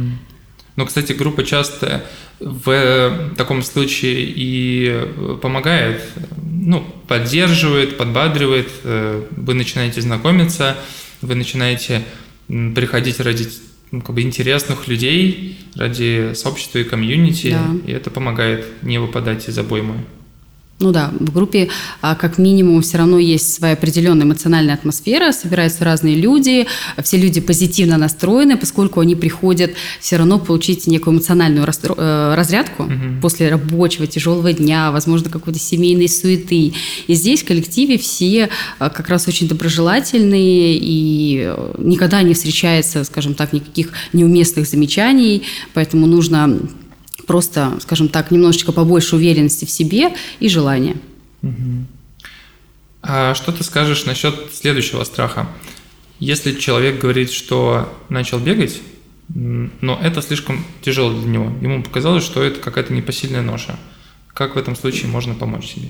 Ну, 0.76 0.86
кстати, 0.86 1.12
группа 1.12 1.44
часто 1.44 2.04
в 2.40 3.34
таком 3.36 3.62
случае 3.62 4.24
и 4.24 5.06
помогает, 5.42 6.02
ну, 6.42 6.82
поддерживает, 7.06 7.98
подбадривает, 7.98 8.70
вы 8.82 9.54
начинаете 9.54 10.00
знакомиться, 10.00 10.76
вы 11.20 11.34
начинаете 11.34 12.02
приходить 12.48 13.20
ради 13.20 13.48
ну, 13.90 14.00
как 14.00 14.14
бы 14.14 14.22
интересных 14.22 14.88
людей, 14.88 15.58
ради 15.76 16.32
сообщества 16.34 16.78
и 16.78 16.84
комьюнити, 16.84 17.50
да. 17.50 17.70
и 17.86 17.92
это 17.92 18.10
помогает 18.10 18.64
не 18.82 18.98
выпадать 18.98 19.46
из 19.48 19.58
обоймы. 19.58 20.04
Ну 20.82 20.90
да, 20.90 21.12
в 21.18 21.32
группе 21.32 21.68
а, 22.00 22.16
как 22.16 22.38
минимум 22.38 22.82
все 22.82 22.98
равно 22.98 23.18
есть 23.18 23.54
своя 23.54 23.74
определенная 23.74 24.26
эмоциональная 24.26 24.74
атмосфера, 24.74 25.30
собираются 25.30 25.84
разные 25.84 26.16
люди, 26.16 26.66
все 27.04 27.18
люди 27.18 27.40
позитивно 27.40 27.98
настроены, 27.98 28.56
поскольку 28.56 28.98
они 28.98 29.14
приходят 29.14 29.70
все 30.00 30.16
равно 30.16 30.40
получить 30.40 30.88
некую 30.88 31.14
эмоциональную 31.14 31.64
э, 31.64 32.34
разрядку 32.34 32.82
угу. 32.82 32.92
после 33.20 33.48
рабочего 33.48 34.08
тяжелого 34.08 34.52
дня, 34.52 34.90
возможно, 34.90 35.30
какой-то 35.30 35.60
семейной 35.60 36.08
суеты. 36.08 36.72
И 37.06 37.14
здесь 37.14 37.42
в 37.42 37.46
коллективе 37.46 37.96
все 37.96 38.48
а, 38.80 38.90
как 38.90 39.08
раз 39.08 39.28
очень 39.28 39.46
доброжелательные 39.46 40.76
и 40.76 41.44
э, 41.46 41.74
никогда 41.78 42.22
не 42.22 42.34
встречается, 42.34 43.04
скажем 43.04 43.34
так, 43.34 43.52
никаких 43.52 43.90
неуместных 44.12 44.66
замечаний, 44.66 45.44
поэтому 45.74 46.08
нужно 46.08 46.58
просто, 47.26 47.78
скажем 47.80 48.08
так, 48.08 48.30
немножечко 48.30 48.72
побольше 48.72 49.16
уверенности 49.16 49.64
в 49.64 49.70
себе 49.70 50.14
и 50.40 50.48
желания. 50.48 50.96
А 53.02 53.34
что 53.34 53.52
ты 53.52 53.64
скажешь 53.64 54.04
насчет 54.04 54.34
следующего 54.54 55.04
страха? 55.04 55.48
Если 56.18 56.52
человек 56.52 57.00
говорит, 57.00 57.32
что 57.32 57.92
начал 58.08 58.38
бегать, 58.38 58.80
но 59.28 59.98
это 60.00 60.22
слишком 60.22 60.64
тяжело 60.82 61.12
для 61.12 61.28
него, 61.28 61.52
ему 61.60 61.82
показалось, 61.82 62.24
что 62.24 62.42
это 62.42 62.60
какая-то 62.60 62.92
непосильная 62.92 63.42
ноша. 63.42 63.76
Как 64.32 64.54
в 64.54 64.58
этом 64.58 64.76
случае 64.76 65.08
можно 65.08 65.34
помочь 65.34 65.66
себе? 65.66 65.88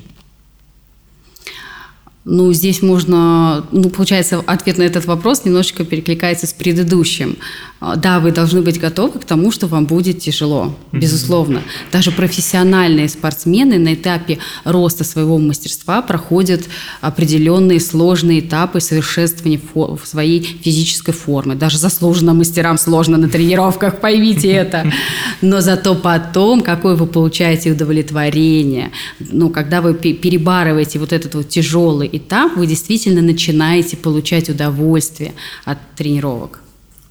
Ну, 2.25 2.53
здесь 2.53 2.83
можно, 2.83 3.66
ну, 3.73 3.91
получается, 3.91 4.43
ответ 4.47 4.79
на 4.79 4.83
этот 4.83 5.07
вопрос 5.07 5.45
немножечко 5.45 5.85
перекликается 5.85 6.47
с 6.47 6.53
предыдущим. 6.53 7.37
А, 7.81 7.97
да, 7.97 8.20
вы 8.20 8.31
должны 8.31 8.62
быть 8.62 8.79
готовы 8.79 9.18
к 9.18 9.25
тому, 9.25 9.51
что 9.51 9.66
вам 9.66 9.87
будет 9.87 10.20
тяжело, 10.20 10.73
безусловно. 10.93 11.62
Даже 11.91 12.12
профессиональные 12.12 13.09
спортсмены 13.09 13.77
на 13.77 13.95
этапе 13.95 14.39
роста 14.62 15.03
своего 15.03 15.37
мастерства 15.39 16.01
проходят 16.01 16.62
определенные 17.01 17.81
сложные 17.81 18.39
этапы 18.39 18.81
совершенствования 18.81 19.61
своей 20.05 20.43
физической 20.43 21.11
формы. 21.11 21.57
Даже 21.57 21.77
заслуженным 21.77 22.39
мастерам 22.39 22.79
сложно 22.79 23.16
на 23.16 23.29
тренировках, 23.29 23.97
поймите 24.01 24.49
это. 24.49 24.93
Но 25.41 25.61
зато 25.61 25.97
потом, 25.97 26.61
какое 26.61 26.95
вы 26.95 27.09
получаете 27.09 27.73
удовлетворение, 27.73 28.93
ну, 29.18 29.51
когда 29.51 29.81
вы 29.81 29.95
перебарываете 29.95 31.01
вот 31.01 31.12
этот 31.12 31.35
вот 31.35 31.49
тяжелый 31.49 32.12
этап, 32.13 32.57
вы 32.57 32.67
действительно 32.67 33.23
начинаете 33.23 33.97
получать 33.97 34.49
удовольствие 34.49 35.33
от 35.65 35.79
тренировок. 35.97 36.61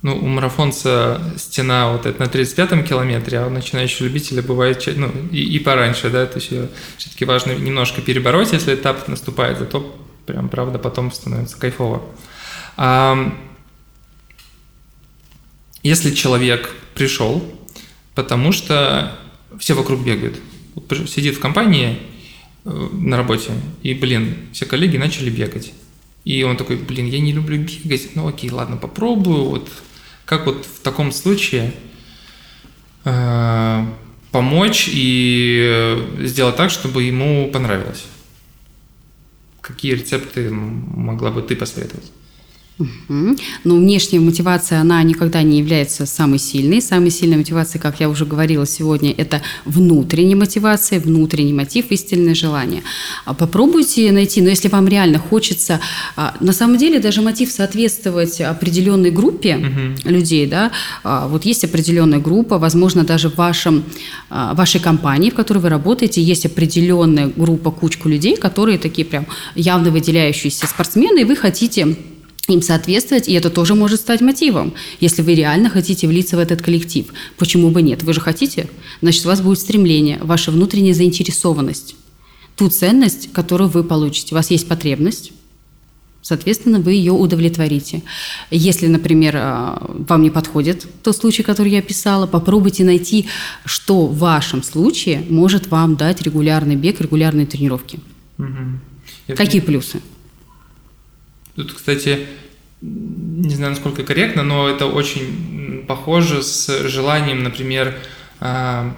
Ну, 0.02 0.18
у 0.18 0.26
марафонца 0.26 1.22
стена 1.38 1.92
вот 1.92 2.08
это 2.08 2.20
на 2.20 2.28
35-м 2.28 2.84
километре, 2.84 3.40
а 3.40 3.48
у 3.48 3.50
начинающего 3.52 4.08
любителя 4.08 4.42
бывает 4.42 4.84
ну, 4.96 5.12
и, 5.32 5.44
и 5.44 5.60
пораньше, 5.60 6.10
да, 6.10 6.26
то 6.26 6.40
есть 6.40 6.52
все-таки 6.98 7.24
важно 7.24 7.52
немножко 7.52 8.02
перебороть, 8.02 8.52
если 8.52 8.74
этап 8.74 9.08
наступает, 9.08 9.60
зато 9.60 9.96
прям, 10.26 10.50
правда, 10.50 10.80
потом 10.80 11.12
становится 11.12 11.56
кайфово. 11.58 12.02
А, 12.78 13.32
если 15.84 16.12
человек 16.12 16.74
пришел, 16.96 17.44
потому 18.16 18.52
что 18.52 19.18
все 19.60 19.76
вокруг 19.76 20.04
бегают, 20.04 20.40
сидит 21.08 21.36
в 21.36 21.40
компании 21.40 22.00
на 22.64 23.18
работе, 23.18 23.52
и, 23.82 23.94
блин, 23.94 24.36
все 24.54 24.66
коллеги 24.66 24.98
начали 24.98 25.30
бегать. 25.30 25.74
И 26.24 26.44
он 26.44 26.58
такой, 26.58 26.78
блин, 26.78 27.08
я 27.08 27.20
не 27.20 27.34
люблю 27.34 27.58
бегать, 27.58 28.16
ну 28.16 28.28
окей, 28.28 28.52
ладно, 28.52 28.78
попробую, 28.78 29.46
вот 29.46 29.70
как 30.26 30.46
вот 30.46 30.66
в 30.66 30.80
таком 30.82 31.12
случае 31.12 31.74
э, 33.04 33.86
помочь 34.32 34.90
и 34.92 36.08
сделать 36.20 36.56
так, 36.56 36.72
чтобы 36.72 37.04
ему 37.04 37.50
понравилось? 37.52 38.06
Какие 39.62 39.94
рецепты 39.94 40.50
могла 40.50 41.32
бы 41.32 41.42
ты 41.42 41.56
посоветовать? 41.56 42.12
Угу. 42.82 43.36
Но 43.64 43.76
внешняя 43.76 44.20
мотивация, 44.20 44.80
она 44.80 45.02
никогда 45.04 45.44
не 45.44 45.60
является 45.60 46.06
самой 46.06 46.40
сильной. 46.40 46.82
Самой 46.82 47.12
сильной 47.12 47.38
мотивацией, 47.38 47.82
как 47.82 48.00
я 48.00 48.10
уже 48.10 48.26
говорила 48.26 48.66
сегодня, 48.66 49.14
это 49.18 49.42
внутренняя 49.66 50.36
мотивация, 50.36 51.00
внутренний 51.00 51.54
мотив, 51.54 51.86
истинное 51.90 52.36
желание. 52.36 52.84
А 53.26 53.34
попробуйте 53.34 54.12
найти, 54.12 54.42
но 54.42 54.50
если 54.50 54.68
вам 54.70 54.88
реально 54.88 55.20
хочется, 55.20 55.80
а, 56.16 56.36
на 56.40 56.54
самом 56.54 56.78
деле 56.78 57.00
даже 57.00 57.22
мотив 57.22 57.52
соответствовать 57.52 58.42
определенной 58.42 59.12
группе 59.12 59.58
угу. 59.58 60.10
людей, 60.10 60.48
да, 60.48 60.72
а, 61.04 61.28
вот 61.28 61.46
есть 61.46 61.64
определенная 61.64 62.20
группа, 62.20 62.58
возможно, 62.58 63.04
даже 63.04 63.30
в 63.30 63.36
вашем, 63.36 63.84
вашей 64.30 64.80
компании, 64.80 65.30
в 65.30 65.36
которой 65.36 65.60
вы 65.60 65.70
работаете, 65.70 66.22
есть 66.22 66.46
определенная 66.46 67.28
группа, 67.36 67.72
кучку 67.72 68.10
людей, 68.10 68.38
которые 68.38 68.78
такие 68.78 69.06
прям 69.06 69.26
явно 69.56 69.92
выделяющиеся 69.92 70.68
спортсмены, 70.68 71.22
и 71.22 71.24
вы 71.24 71.36
хотите 71.36 71.96
им 72.54 72.62
соответствовать, 72.62 73.28
и 73.28 73.34
это 73.34 73.50
тоже 73.50 73.76
может 73.76 74.00
стать 74.00 74.22
мотивом, 74.22 74.74
если 75.00 75.22
вы 75.22 75.36
реально 75.36 75.70
хотите 75.70 76.08
влиться 76.08 76.36
в 76.36 76.40
этот 76.40 76.62
коллектив. 76.62 77.08
Почему 77.38 77.70
бы 77.70 77.82
нет? 77.82 78.04
Вы 78.04 78.14
же 78.14 78.22
хотите? 78.22 78.70
Значит, 79.02 79.26
у 79.26 79.30
вас 79.30 79.42
будет 79.42 79.60
стремление, 79.60 80.20
ваша 80.22 80.52
внутренняя 80.52 80.94
заинтересованность, 80.94 81.96
ту 82.56 82.70
ценность, 82.70 83.32
которую 83.34 83.70
вы 83.70 83.84
получите. 83.84 84.34
У 84.34 84.38
вас 84.38 84.52
есть 84.52 84.68
потребность, 84.68 85.32
соответственно, 86.22 86.80
вы 86.80 86.94
ее 86.94 87.12
удовлетворите. 87.12 88.04
Если, 88.52 88.88
например, 88.88 89.36
а, 89.38 89.92
вам 90.08 90.22
не 90.22 90.30
подходит 90.30 90.86
тот 91.04 91.18
случай, 91.18 91.44
который 91.44 91.72
я 91.72 91.80
описала, 91.80 92.28
попробуйте 92.28 92.84
найти, 92.84 93.28
что 93.66 94.08
в 94.08 94.18
вашем 94.18 94.64
случае 94.64 95.24
может 95.30 95.68
вам 95.68 95.96
дать 95.96 96.22
регулярный 96.22 96.76
бег, 96.76 97.02
регулярные 97.02 97.46
тренировки. 97.46 98.00
Угу. 98.38 99.36
Какие 99.36 99.62
плюсы? 99.62 100.02
Тут, 101.56 101.74
кстати, 101.74 102.28
не 102.82 103.56
знаю, 103.56 103.72
насколько 103.72 104.04
корректно, 104.04 104.44
но 104.44 104.70
это 104.70 104.88
очень 104.88 105.86
похоже 105.88 106.42
с 106.42 106.88
желанием, 106.88 107.44
например, 107.44 107.96
а, 108.40 108.96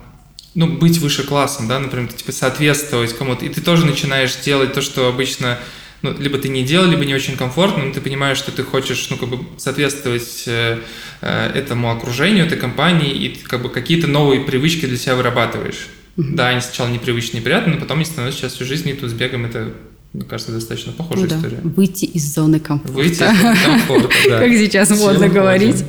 ну, 0.56 0.68
быть 0.68 1.00
выше 1.00 1.24
классом, 1.24 1.68
да, 1.68 1.80
например, 1.80 2.12
типа 2.12 2.32
соответствовать 2.32 3.18
кому-то, 3.18 3.46
и 3.46 3.50
ты 3.50 3.62
тоже 3.62 3.86
начинаешь 3.86 4.36
делать 4.38 4.74
то, 4.74 4.82
что 4.82 5.08
обычно, 5.08 5.60
ну, 6.02 6.16
либо 6.18 6.38
ты 6.38 6.48
не 6.48 6.64
делал, 6.64 6.88
либо 6.88 7.04
не 7.06 7.16
очень 7.16 7.36
комфортно, 7.36 7.84
но 7.86 7.94
ты 7.94 8.02
понимаешь, 8.02 8.38
что 8.38 8.52
ты 8.52 8.64
хочешь, 8.64 9.08
ну, 9.10 9.18
как 9.18 9.30
бы 9.30 9.40
соответствовать 9.58 10.44
э, 10.48 10.80
э 11.22 11.52
этому 11.56 11.92
окружению, 11.92 12.46
этой 12.46 12.58
компании, 12.58 13.12
и 13.12 13.30
как 13.30 13.64
бы 13.64 13.70
какие-то 13.70 14.08
новые 14.08 14.42
привычки 14.42 14.86
для 14.86 14.98
себя 14.98 15.16
вырабатываешь. 15.16 15.88
Mm-hmm. 16.16 16.36
Да, 16.36 16.50
они 16.50 16.62
сначала 16.62 16.90
непривычные 16.90 17.42
и 17.42 17.44
приятные, 17.44 17.76
но 17.76 17.82
потом 17.82 17.98
они 17.98 18.06
становятся 18.06 18.42
сейчас 18.42 18.54
всю 18.54 18.66
жизнь, 18.66 18.88
и 18.90 18.94
тут 18.94 19.10
с 19.10 19.14
бегом 19.14 19.46
это 19.46 19.74
мне 20.14 20.26
кажется, 20.26 20.52
достаточно 20.52 20.94
похожая 20.94 21.24
ну, 21.24 21.30
да. 21.30 21.36
история. 21.38 21.60
Выйти 21.64 22.06
из 22.06 22.34
зоны 22.34 22.60
комфорта. 22.60 22.94
Выйти 22.94 23.24
из 23.24 23.42
зоны 23.42 23.58
комфорта, 23.66 24.10
да. 24.30 24.40
Как 24.40 24.52
сейчас 24.52 24.90
модно 24.92 25.28
говорить. 25.28 25.84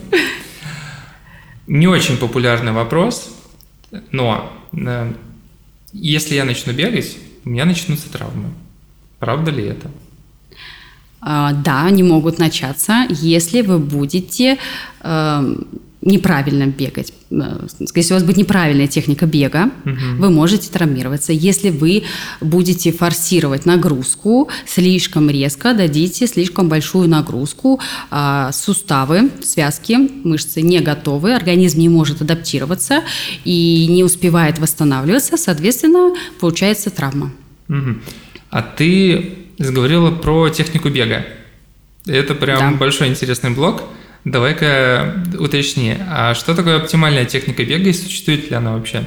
Не 1.67 1.87
очень 1.87 2.17
популярный 2.17 2.73
вопрос, 2.73 3.35
но 4.11 4.51
э, 4.73 5.13
если 5.93 6.35
я 6.35 6.45
начну 6.45 6.73
бегать, 6.73 7.17
у 7.45 7.51
меня 7.51 7.65
начнутся 7.65 8.11
травмы. 8.11 8.51
Правда 9.19 9.51
ли 9.51 9.65
это? 9.65 9.91
А, 11.21 11.53
да, 11.53 11.87
они 11.87 12.03
могут 12.03 12.39
начаться, 12.39 13.07
если 13.09 13.63
вы 13.63 13.79
будете 13.79 14.59
э, 15.01 15.57
неправильно 16.05 16.67
бегать. 16.67 17.13
Э, 17.31 17.67
если 17.95 18.13
у 18.13 18.17
вас 18.17 18.23
будет 18.23 18.37
неправильная 18.37 18.87
техника 18.87 19.27
бега, 19.27 19.71
угу. 19.85 19.95
вы 20.19 20.31
можете 20.31 20.71
травмироваться. 20.71 21.33
Если 21.33 21.71
вы 21.71 22.05
будете 22.41 22.93
форсировать 22.93 23.65
нагрузку 23.65 24.49
слишком 24.67 25.31
резко, 25.31 25.73
дадите 25.75 26.27
слишком 26.27 26.69
большую 26.69 27.09
нагрузку, 27.09 27.81
а, 28.11 28.53
суставы, 28.53 29.31
связки, 29.43 29.99
мышцы 30.25 30.61
не 30.63 30.81
готовы, 30.81 31.35
организм 31.35 31.81
не 31.81 31.89
может 31.89 32.21
адаптироваться 32.21 33.03
и 33.45 33.87
не 33.89 34.05
успевает 34.05 34.59
восстанавливаться, 34.59 35.37
соответственно, 35.37 36.15
получается 36.39 36.91
травма. 36.91 37.33
Угу. 37.69 37.97
А 38.51 38.63
ты 38.63 39.39
заговорила 39.59 40.11
про 40.11 40.51
технику 40.51 40.91
бега. 40.91 41.25
Это 42.07 42.35
прям 42.35 42.73
да. 42.73 42.79
большой 42.79 43.09
интересный 43.09 43.51
блок. 43.51 43.85
Давай-ка 44.25 45.23
уточни, 45.39 45.97
а 46.09 46.35
что 46.35 46.55
такое 46.55 46.77
оптимальная 46.77 47.27
техника 47.27 47.65
бега 47.65 47.91
и 47.91 47.93
существует 47.93 48.51
ли 48.51 48.57
она 48.57 48.73
вообще? 48.73 49.05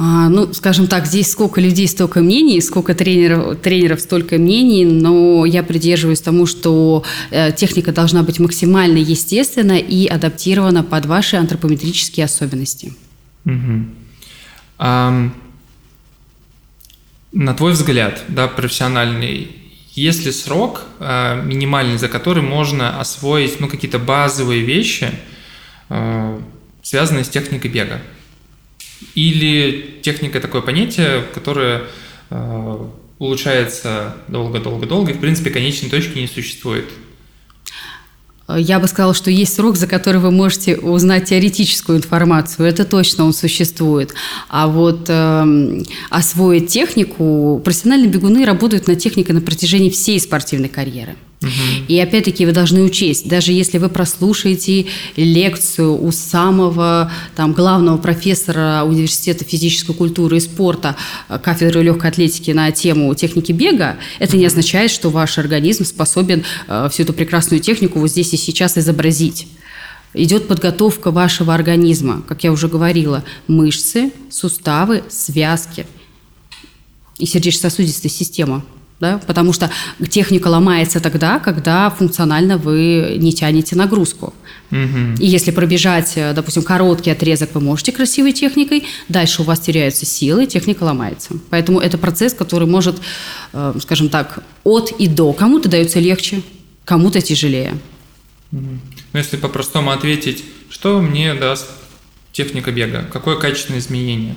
А, 0.00 0.28
ну, 0.28 0.52
скажем 0.54 0.86
так, 0.86 1.06
здесь 1.06 1.28
сколько 1.28 1.60
людей, 1.60 1.88
столько 1.88 2.20
мнений, 2.20 2.60
сколько 2.60 2.94
тренеров, 2.94 3.58
тренеров 3.58 4.00
столько 4.00 4.38
мнений, 4.38 4.84
но 4.84 5.44
я 5.44 5.64
придерживаюсь 5.64 6.20
тому, 6.20 6.46
что 6.46 7.02
э, 7.32 7.50
техника 7.50 7.90
должна 7.90 8.22
быть 8.22 8.38
максимально 8.38 8.98
естественна 8.98 9.76
и 9.76 10.06
адаптирована 10.06 10.84
под 10.84 11.06
ваши 11.06 11.34
антропометрические 11.34 12.26
особенности. 12.26 12.92
Угу. 13.44 13.86
А, 14.78 15.30
на 17.32 17.54
твой 17.54 17.72
взгляд, 17.72 18.22
да, 18.28 18.46
профессиональный, 18.46 19.48
есть 19.98 20.24
ли 20.24 20.32
срок 20.32 20.82
э, 21.00 21.42
минимальный, 21.44 21.98
за 21.98 22.08
который 22.08 22.42
можно 22.42 23.00
освоить 23.00 23.60
ну, 23.60 23.68
какие-то 23.68 23.98
базовые 23.98 24.62
вещи, 24.62 25.10
э, 25.88 26.40
связанные 26.82 27.24
с 27.24 27.28
техникой 27.28 27.70
бега? 27.70 28.00
Или 29.14 30.00
техника 30.02 30.40
такое 30.40 30.62
понятие, 30.62 31.24
которое 31.34 31.84
э, 32.30 32.86
улучшается 33.18 34.16
долго-долго-долго, 34.28 35.12
и 35.12 35.14
в 35.14 35.20
принципе 35.20 35.50
конечной 35.50 35.90
точки 35.90 36.18
не 36.18 36.28
существует? 36.28 36.86
Я 38.56 38.80
бы 38.80 38.88
сказала, 38.88 39.12
что 39.12 39.30
есть 39.30 39.54
срок, 39.54 39.76
за 39.76 39.86
который 39.86 40.20
вы 40.20 40.30
можете 40.30 40.76
узнать 40.76 41.26
теоретическую 41.26 41.98
информацию. 41.98 42.66
Это 42.66 42.86
точно 42.86 43.24
он 43.24 43.34
существует. 43.34 44.14
А 44.48 44.68
вот 44.68 45.06
э, 45.08 45.82
освоить 46.08 46.68
технику, 46.68 47.60
профессиональные 47.62 48.08
бегуны 48.08 48.46
работают 48.46 48.88
над 48.88 48.98
техникой 48.98 49.34
на 49.34 49.42
протяжении 49.42 49.90
всей 49.90 50.18
спортивной 50.18 50.70
карьеры. 50.70 51.16
И 51.86 51.98
опять-таки 52.00 52.44
вы 52.46 52.52
должны 52.52 52.82
учесть, 52.82 53.28
даже 53.28 53.52
если 53.52 53.78
вы 53.78 53.88
прослушаете 53.88 54.86
лекцию 55.16 56.02
у 56.02 56.10
самого 56.10 57.12
там, 57.36 57.52
главного 57.52 57.96
профессора 57.96 58.82
Университета 58.84 59.44
физической 59.44 59.94
культуры 59.94 60.38
и 60.38 60.40
спорта 60.40 60.96
э, 61.28 61.38
кафедры 61.38 61.82
легкой 61.82 62.10
атлетики 62.10 62.50
на 62.50 62.72
тему 62.72 63.14
техники 63.14 63.52
бега, 63.52 63.98
это 64.18 64.36
не 64.36 64.46
означает, 64.46 64.90
что 64.90 65.10
ваш 65.10 65.38
организм 65.38 65.84
способен 65.84 66.44
э, 66.66 66.88
всю 66.90 67.04
эту 67.04 67.12
прекрасную 67.12 67.60
технику 67.60 68.00
вот 68.00 68.10
здесь 68.10 68.32
и 68.34 68.36
сейчас 68.36 68.76
изобразить. 68.76 69.46
Идет 70.14 70.48
подготовка 70.48 71.12
вашего 71.12 71.54
организма, 71.54 72.22
как 72.26 72.42
я 72.42 72.50
уже 72.50 72.66
говорила, 72.66 73.22
мышцы, 73.46 74.10
суставы, 74.28 75.04
связки 75.08 75.86
и 77.18 77.26
сердечно-сосудистая 77.26 78.10
система– 78.10 78.64
да, 79.00 79.20
потому 79.26 79.52
что 79.52 79.70
техника 80.08 80.48
ломается 80.48 81.00
тогда, 81.00 81.38
когда 81.38 81.88
функционально 81.90 82.58
вы 82.58 83.16
не 83.18 83.32
тянете 83.32 83.76
нагрузку. 83.76 84.34
Угу. 84.70 85.20
И 85.20 85.26
если 85.26 85.50
пробежать, 85.50 86.12
э, 86.16 86.32
допустим, 86.34 86.62
короткий 86.62 87.10
отрезок 87.10 87.54
вы 87.54 87.60
можете 87.60 87.92
красивой 87.92 88.32
техникой, 88.32 88.84
дальше 89.08 89.42
у 89.42 89.44
вас 89.44 89.60
теряются 89.60 90.04
силы, 90.04 90.46
техника 90.46 90.82
ломается. 90.82 91.34
Поэтому 91.48 91.78
это 91.80 91.96
процесс, 91.96 92.34
который 92.34 92.66
может, 92.66 92.96
э, 93.52 93.74
скажем 93.80 94.08
так, 94.08 94.40
от 94.64 94.92
и 94.98 95.06
до. 95.06 95.32
Кому-то 95.32 95.68
дается 95.68 96.00
легче, 96.00 96.42
кому-то 96.84 97.20
тяжелее. 97.20 97.78
Угу. 98.52 98.78
Ну, 99.12 99.18
если 99.18 99.36
по-простому 99.36 99.90
ответить, 99.90 100.44
что 100.70 101.00
мне 101.00 101.34
даст 101.34 101.66
техника 102.32 102.72
бега? 102.72 103.06
Какое 103.12 103.36
качественное 103.36 103.80
изменение? 103.80 104.34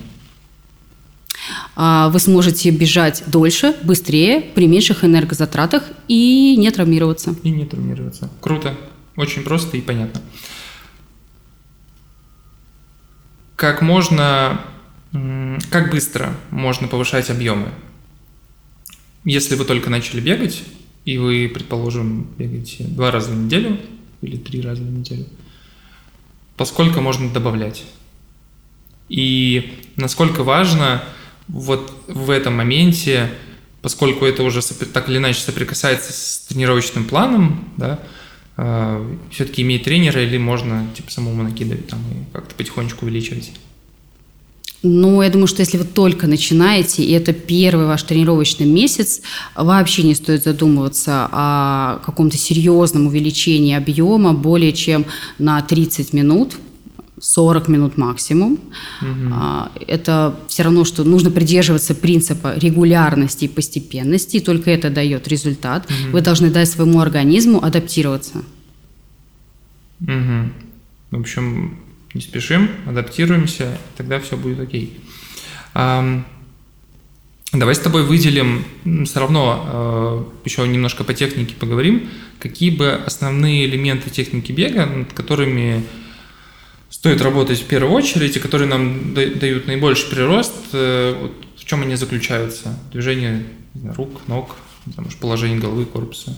А, 1.76 2.10
вы 2.10 2.20
сможете 2.20 2.70
бежать 2.72 3.24
дольше, 3.28 3.76
быстрее, 3.84 4.42
при 4.42 4.68
меньших 4.68 5.04
энергозатратах 5.04 5.84
и 6.08 6.56
не 6.58 6.70
травмироваться. 6.72 7.36
И 7.44 7.50
не 7.50 7.66
травмироваться. 7.66 8.30
Круто. 8.42 8.76
Очень 9.16 9.44
просто 9.44 9.78
и 9.78 9.82
понятно. 9.82 10.22
Как 13.56 13.82
можно, 13.82 14.62
как 15.70 15.92
быстро 15.92 16.36
можно 16.50 16.88
повышать 16.88 17.30
объемы? 17.30 17.70
Если 19.24 19.56
вы 19.56 19.66
только 19.66 19.90
начали 19.90 20.20
бегать, 20.20 20.64
и 21.06 21.18
вы, 21.18 21.50
предположим, 21.54 22.28
бегаете 22.38 22.86
два 22.86 23.12
раза 23.12 23.32
в 23.32 23.38
неделю 23.38 23.80
или 24.22 24.38
три 24.38 24.62
раза 24.62 24.82
в 24.82 24.92
неделю, 24.92 25.26
поскольку 26.58 27.02
можно 27.02 27.30
добавлять? 27.30 27.84
И 29.10 29.74
насколько 29.96 30.44
важно 30.44 31.04
вот 31.52 31.94
в 32.08 32.30
этом 32.30 32.56
моменте, 32.56 33.30
поскольку 33.82 34.26
это 34.26 34.44
уже 34.44 34.62
так 34.62 35.10
или 35.10 35.18
иначе 35.18 35.42
соприкасается 35.42 36.14
с 36.14 36.46
тренировочным 36.48 37.04
планом, 37.06 37.70
да, 37.78 38.00
э, 38.58 39.16
все-таки 39.32 39.62
иметь 39.62 39.84
тренера 39.84 40.24
или 40.24 40.38
можно 40.38 40.88
типа 40.96 41.12
самому 41.12 41.44
накидывать 41.44 41.88
там 41.88 42.00
и 42.12 42.34
как-то 42.34 42.56
потихонечку 42.56 43.06
увеличивать? 43.06 43.52
Ну, 44.84 45.22
я 45.22 45.30
думаю, 45.30 45.46
что 45.46 45.60
если 45.60 45.78
вы 45.78 45.84
только 45.84 46.26
начинаете, 46.26 47.04
и 47.04 47.12
это 47.12 47.34
первый 47.34 47.86
ваш 47.86 48.02
тренировочный 48.02 48.66
месяц, 48.66 49.22
вообще 49.56 50.02
не 50.02 50.16
стоит 50.16 50.44
задумываться 50.44 51.30
о 51.32 52.00
каком-то 52.04 52.36
серьезном 52.36 53.06
увеличении 53.06 53.76
объема 53.76 54.34
более 54.34 54.74
чем 54.74 55.06
на 55.38 55.62
30 55.62 56.14
минут, 56.14 56.56
40 57.22 57.68
минут 57.68 57.98
максимум. 57.98 58.60
Угу. 59.02 59.84
Это 59.88 60.36
все 60.48 60.64
равно, 60.64 60.84
что 60.86 61.04
нужно 61.04 61.32
придерживаться 61.32 61.96
принципа 61.96 62.56
регулярности 62.58 63.46
и 63.46 63.48
постепенности, 63.48 64.38
и 64.38 64.40
только 64.40 64.72
это 64.72 64.90
дает 64.90 65.28
результат. 65.28 65.86
Угу. 65.86 66.12
Вы 66.14 66.22
должны 66.22 66.50
дать 66.50 66.68
своему 66.68 67.00
организму 67.00 67.64
адаптироваться. 67.64 68.40
Угу. 70.02 70.50
В 71.12 71.20
общем, 71.20 71.78
не 72.14 72.22
спешим, 72.22 72.70
адаптируемся, 72.88 73.78
тогда 73.96 74.20
все 74.20 74.36
будет 74.36 74.60
окей. 74.60 75.00
Давай 77.54 77.76
с 77.76 77.80
тобой 77.80 78.04
выделим, 78.04 78.64
все 79.04 79.20
равно 79.20 79.66
э, 79.68 80.46
еще 80.46 80.66
немножко 80.66 81.04
по 81.04 81.14
технике 81.14 81.54
поговорим, 81.54 82.10
какие 82.40 82.70
бы 82.70 82.94
основные 82.94 83.66
элементы 83.66 84.10
техники 84.10 84.54
бега, 84.54 84.86
над 84.86 85.12
которыми 85.12 85.84
стоит 86.92 87.22
работать 87.22 87.60
в 87.60 87.66
первую 87.66 87.94
очередь, 87.94 88.38
и 88.38 88.40
которые 88.40 88.68
нам 88.68 89.14
дают 89.16 89.66
наибольший 89.66 90.10
прирост, 90.10 90.54
э, 90.74 91.16
вот 91.20 91.32
в 91.58 91.66
чем 91.66 91.82
они 91.82 91.96
заключаются? 91.96 92.78
Движение 92.92 93.44
рук, 93.96 94.28
ног, 94.28 94.56
там, 94.96 95.08
положение 95.20 95.58
головы, 95.58 95.86
корпуса. 95.86 96.38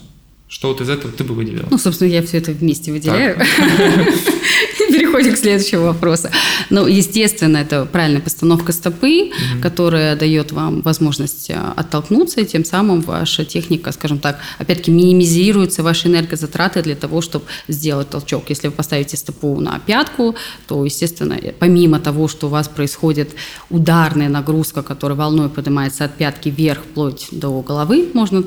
Что 0.53 0.67
вот 0.67 0.81
из 0.81 0.89
этого 0.89 1.11
ты 1.11 1.23
бы 1.23 1.33
выделил? 1.33 1.65
Ну, 1.71 1.79
собственно, 1.79 2.09
я 2.09 2.21
все 2.21 2.37
это 2.37 2.51
вместе 2.51 2.91
выделяю. 2.91 3.39
Переходим 4.77 5.33
к 5.33 5.37
следующему 5.39 5.85
вопросу. 5.85 6.27
Ну, 6.69 6.85
естественно, 6.85 7.57
это 7.57 7.85
правильная 7.85 8.21
постановка 8.21 8.71
стопы, 8.71 9.31
угу. 9.31 9.61
которая 9.63 10.15
дает 10.15 10.51
вам 10.51 10.81
возможность 10.81 11.49
э, 11.49 11.59
оттолкнуться, 11.75 12.41
и 12.41 12.45
тем 12.45 12.65
самым 12.65 13.01
ваша 13.01 13.45
техника, 13.45 13.91
скажем 13.91 14.19
так, 14.19 14.37
опять-таки 14.59 14.91
минимизируются 14.91 15.81
ваши 15.81 16.07
энергозатраты 16.07 16.83
для 16.83 16.95
того, 16.95 17.21
чтобы 17.21 17.45
сделать 17.67 18.11
толчок. 18.11 18.43
Если 18.49 18.67
вы 18.67 18.73
поставите 18.73 19.17
стопу 19.17 19.59
на 19.59 19.79
пятку, 19.79 20.35
то, 20.67 20.85
естественно, 20.85 21.35
помимо 21.57 21.99
того, 21.99 22.27
что 22.27 22.45
у 22.45 22.51
вас 22.51 22.67
происходит 22.67 23.31
ударная 23.71 24.29
нагрузка, 24.29 24.83
которая 24.83 25.17
волной 25.17 25.49
поднимается 25.49 26.05
от 26.05 26.15
пятки 26.15 26.49
вверх 26.49 26.83
вплоть 26.83 27.29
до 27.31 27.59
головы, 27.63 28.07
можно 28.13 28.43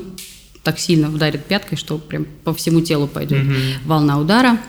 так 0.67 0.79
сильно 0.79 1.07
ударит 1.07 1.45
пяткой, 1.45 1.77
что 1.77 1.97
прям 1.97 2.27
по 2.43 2.53
всему 2.53 2.81
телу 2.81 3.07
пойдет 3.07 3.45
угу. 3.45 3.53
волна 3.85 4.19
удара. 4.19 4.59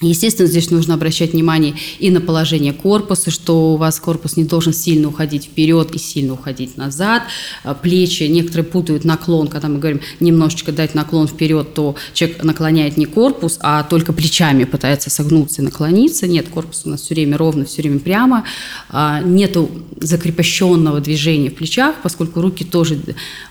Естественно, 0.00 0.46
здесь 0.46 0.70
нужно 0.70 0.94
обращать 0.94 1.32
внимание 1.32 1.74
и 1.98 2.10
на 2.10 2.20
положение 2.20 2.72
корпуса, 2.72 3.30
что 3.32 3.72
у 3.72 3.76
вас 3.76 3.98
корпус 3.98 4.36
не 4.36 4.44
должен 4.44 4.72
сильно 4.72 5.08
уходить 5.08 5.46
вперед 5.46 5.90
и 5.92 5.98
сильно 5.98 6.34
уходить 6.34 6.76
назад. 6.76 7.22
А, 7.64 7.74
плечи, 7.74 8.24
некоторые 8.24 8.64
путают 8.64 9.04
наклон, 9.04 9.48
когда 9.48 9.68
мы 9.68 9.78
говорим 9.78 10.00
немножечко 10.20 10.70
дать 10.70 10.94
наклон 10.94 11.26
вперед, 11.26 11.74
то 11.74 11.96
человек 12.12 12.44
наклоняет 12.44 12.96
не 12.96 13.06
корпус, 13.06 13.58
а 13.60 13.82
только 13.82 14.12
плечами 14.12 14.64
пытается 14.64 15.10
согнуться 15.10 15.62
и 15.62 15.64
наклониться. 15.64 16.28
Нет, 16.28 16.48
корпус 16.48 16.82
у 16.84 16.90
нас 16.90 17.00
все 17.00 17.14
время 17.14 17.38
ровно, 17.38 17.64
все 17.64 17.82
время 17.82 17.98
прямо. 17.98 18.44
А, 18.90 19.20
нету 19.22 19.70
закрепощенного 19.96 21.00
движения 21.00 21.50
в 21.50 21.54
плечах, 21.54 21.96
поскольку 22.02 22.42
руки 22.42 22.64
тоже 22.64 23.00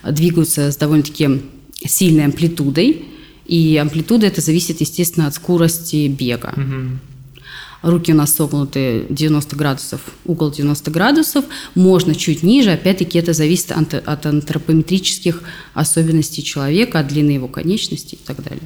двигаются 0.04 0.72
с 0.72 0.78
довольно-таки 0.78 1.42
сильной 1.86 2.26
амплитудой, 2.26 3.06
и 3.46 3.78
амплитуда 3.78 4.28
это 4.28 4.42
зависит, 4.42 4.82
естественно, 4.82 5.28
от 5.28 5.36
скорости 5.36 6.08
бега. 6.08 6.54
Угу. 6.58 7.90
Руки 7.90 8.12
у 8.12 8.16
нас 8.16 8.34
согнуты 8.34 9.06
90 9.10 9.56
градусов, 9.56 10.02
угол 10.26 10.52
90 10.52 10.92
градусов, 10.92 11.46
можно 11.76 12.16
чуть 12.16 12.44
ниже, 12.44 12.72
опять-таки 12.72 13.20
это 13.20 13.34
зависит 13.34 13.72
от, 13.72 13.94
от 13.94 14.26
антропометрических 14.26 15.44
особенностей 15.74 16.44
человека, 16.44 17.00
от 17.00 17.08
длины 17.08 17.32
его 17.32 17.48
конечностей 17.48 18.18
и 18.22 18.26
так 18.26 18.44
далее. 18.44 18.64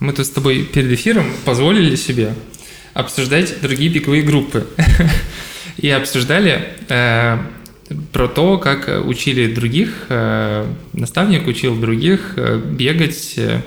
Мы 0.00 0.12
тут 0.12 0.26
с 0.26 0.30
тобой 0.30 0.64
перед 0.64 0.90
эфиром 0.92 1.26
позволили 1.44 1.94
себе 1.96 2.34
обсуждать 2.94 3.60
другие 3.60 3.90
пиковые 3.92 4.22
группы. 4.22 4.66
И 5.76 5.88
обсуждали 5.90 6.74
э, 6.88 7.38
про 8.12 8.28
то, 8.28 8.58
как 8.58 9.06
учили 9.06 9.52
других, 9.52 10.06
э, 10.08 10.66
наставник 10.92 11.46
учил 11.46 11.76
других 11.76 12.34
э, 12.36 12.58
бегать 12.58 13.34
э, 13.36 13.62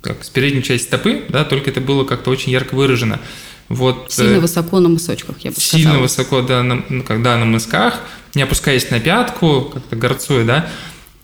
как 0.00 0.24
с 0.24 0.30
передней 0.30 0.62
части 0.62 0.86
стопы, 0.86 1.24
да, 1.28 1.44
только 1.44 1.70
это 1.70 1.80
было 1.80 2.04
как-то 2.04 2.30
очень 2.30 2.52
ярко 2.52 2.74
выражено. 2.74 3.20
Вот, 3.68 4.12
сильно 4.12 4.40
высоко 4.40 4.80
на 4.80 4.90
мысочках, 4.90 5.36
я 5.40 5.50
бы 5.50 5.56
сильно 5.56 5.66
сказала. 5.66 5.82
Сильно 5.82 5.98
высоко, 6.02 6.42
да, 6.42 6.62
на, 6.62 6.84
ну, 6.88 7.02
когда 7.02 7.38
на 7.38 7.46
мысках, 7.46 8.00
не 8.34 8.42
опускаясь 8.42 8.90
на 8.90 9.00
пятку, 9.00 9.70
как-то 9.72 9.96
горцуя, 9.96 10.44
да, 10.44 10.70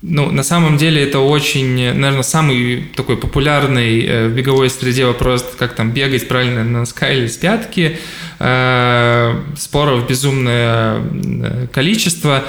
ну, 0.02 0.30
на 0.30 0.42
самом 0.42 0.78
деле 0.78 1.02
это 1.02 1.18
очень, 1.18 1.92
наверное, 1.92 2.22
самый 2.22 2.84
такой 2.96 3.18
популярный 3.18 4.00
э, 4.00 4.28
в 4.28 4.32
беговой 4.32 4.70
среде 4.70 5.04
вопрос, 5.04 5.44
как 5.58 5.74
там 5.74 5.90
бегать 5.90 6.26
правильно 6.26 6.64
на 6.64 6.80
носка 6.80 7.10
или 7.12 7.26
с 7.26 7.36
пятки. 7.36 7.98
Э, 8.38 9.38
споров 9.58 10.08
безумное 10.08 11.02
э, 11.02 11.66
количество. 11.70 12.44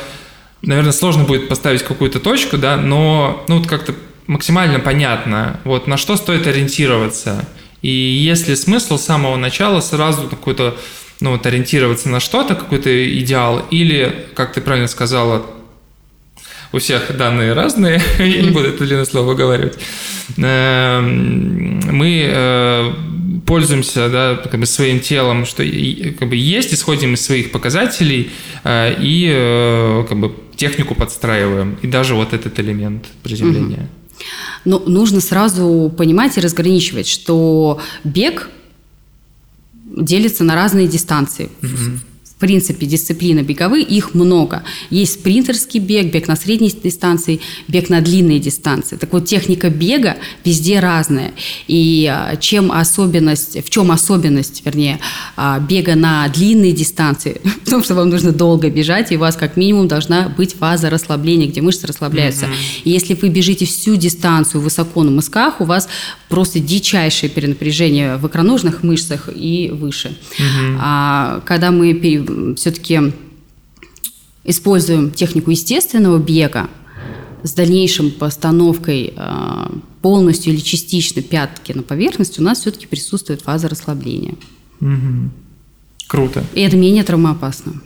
Наверное, 0.62 0.94
сложно 0.94 1.26
будет 1.26 1.50
поставить 1.50 1.84
какую-то 1.84 2.22
точку, 2.22 2.58
да, 2.58 2.78
но 2.78 3.44
ну, 3.50 3.58
вот 3.58 3.68
как-то 3.68 3.94
максимально 4.28 4.80
понятно, 4.80 5.60
вот 5.66 5.88
на 5.88 5.98
что 5.98 6.16
стоит 6.16 6.48
ориентироваться. 6.48 7.46
И 7.82 7.90
если 7.90 8.56
смысл 8.56 8.98
с 8.98 9.04
самого 9.04 9.36
начала 9.36 9.82
сразу 9.82 10.30
какой-то, 10.30 10.78
ну 11.20 11.32
вот 11.32 11.46
ориентироваться 11.46 12.08
на 12.08 12.22
что-то, 12.22 12.56
какой-то 12.56 13.20
идеал, 13.20 13.66
или, 13.72 14.28
как 14.36 14.54
ты 14.54 14.62
правильно 14.62 14.88
сказала, 14.88 15.46
у 16.74 16.78
всех 16.80 17.16
данные 17.18 17.54
разные, 17.54 18.02
я 18.20 18.42
не 18.42 18.52
буду 18.52 18.70
это 18.70 18.86
длинное 18.86 19.06
слово 19.06 19.28
выговаривать. 19.28 19.78
Эм, 20.38 21.80
мы 21.92 22.26
э, 22.28 22.94
пользуемся 23.46 24.10
да, 24.10 24.36
как 24.36 24.60
бы 24.60 24.66
своим 24.66 25.00
телом, 25.00 25.46
что 25.46 25.64
как 26.18 26.30
бы 26.30 26.36
есть, 26.36 26.74
исходим 26.74 27.14
из 27.14 27.22
своих 27.22 27.52
показателей 27.52 28.32
э, 28.64 28.96
и 29.00 29.30
э, 29.34 30.06
как 30.08 30.20
бы 30.20 30.34
технику 30.56 30.96
подстраиваем. 30.96 31.78
И 31.82 31.88
даже 31.88 32.16
вот 32.16 32.34
этот 32.34 32.60
элемент 32.60 33.06
приземления. 33.24 33.90
Но 34.66 34.80
нужно 34.80 35.20
сразу 35.20 35.92
понимать 35.98 36.38
и 36.38 36.42
разграничивать, 36.42 37.08
что 37.08 37.80
бег 38.04 38.50
делится 39.84 40.44
на 40.44 40.56
разные 40.56 40.88
дистанции. 40.88 41.50
Угу 41.62 42.11
принципе, 42.42 42.86
дисциплины 42.88 43.40
беговые, 43.40 43.86
их 43.86 44.14
много. 44.14 44.64
Есть 44.90 45.14
спринтерский 45.14 45.80
бег, 45.80 46.12
бег 46.12 46.28
на 46.28 46.36
средней 46.36 46.72
дистанции, 46.72 47.40
бег 47.68 47.90
на 47.90 48.02
длинные 48.02 48.40
дистанции. 48.40 48.98
Так 48.98 49.14
вот, 49.14 49.26
техника 49.26 49.70
бега 49.70 50.18
везде 50.44 50.80
разная. 50.80 51.32
И 51.68 52.10
а, 52.12 52.36
чем 52.36 52.72
особенность, 52.72 53.64
в 53.64 53.70
чем 53.70 53.92
особенность, 53.92 54.64
вернее, 54.66 55.00
а, 55.38 55.60
бега 55.60 55.96
на 55.96 56.28
длинные 56.28 56.74
дистанции? 56.74 57.40
В 57.66 57.70
том, 57.70 57.84
что 57.84 57.96
вам 57.96 58.10
нужно 58.10 58.32
долго 58.32 58.70
бежать, 58.70 59.12
и 59.12 59.18
у 59.18 59.20
вас 59.20 59.36
как 59.36 59.56
минимум 59.56 59.88
должна 59.88 60.28
быть 60.28 60.56
фаза 60.56 60.90
расслабления, 60.90 61.48
где 61.48 61.62
мышцы 61.62 61.88
расслабляются. 61.88 62.46
Mm-hmm. 62.46 62.82
И 62.86 62.90
если 62.90 63.14
вы 63.14 63.30
бежите 63.30 63.66
всю 63.66 63.96
дистанцию 63.96 64.62
высоко 64.62 65.04
на 65.04 65.12
мысках, 65.12 65.62
у 65.62 65.66
вас 65.66 65.88
просто 66.28 66.60
дичайшее 66.60 67.30
перенапряжение 67.30 68.18
в 68.18 68.28
икроножных 68.28 68.84
мышцах 68.84 69.30
и 69.34 69.70
выше. 69.72 70.10
Mm-hmm. 70.10 70.78
А 70.80 71.42
когда 71.46 71.72
мы 71.72 71.94
все-таки 72.56 73.14
используем 74.44 75.12
технику 75.12 75.52
естественного 75.52 76.18
бега 76.18 76.70
с 77.44 77.54
дальнейшим 77.54 78.12
постановкой 78.12 79.14
а, 79.16 79.72
полностью 80.02 80.54
или 80.54 80.60
частично 80.60 81.22
пятки 81.22 81.72
на 81.72 81.84
поверхность, 81.84 82.40
у 82.40 82.44
нас 82.44 82.62
все-таки 82.62 82.88
присутствует 82.88 83.42
фаза 83.42 83.68
расслабления. 83.70 84.36
Угу. 84.80 85.30
Круто. 86.08 86.44
И 86.54 86.62
это 86.62 86.76
менее 86.76 87.04
травмоопасно. 87.04 87.82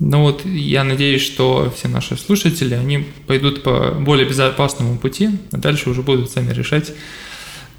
Ну 0.00 0.22
вот 0.22 0.44
я 0.44 0.84
надеюсь, 0.84 1.22
что 1.22 1.72
все 1.76 1.88
наши 1.88 2.16
слушатели, 2.16 2.74
они 2.74 3.06
пойдут 3.26 3.62
по 3.62 3.92
более 3.92 4.28
безопасному 4.28 4.96
пути, 4.96 5.30
а 5.50 5.56
дальше 5.56 5.90
уже 5.90 6.02
будут 6.02 6.30
сами 6.30 6.52
решать, 6.52 6.92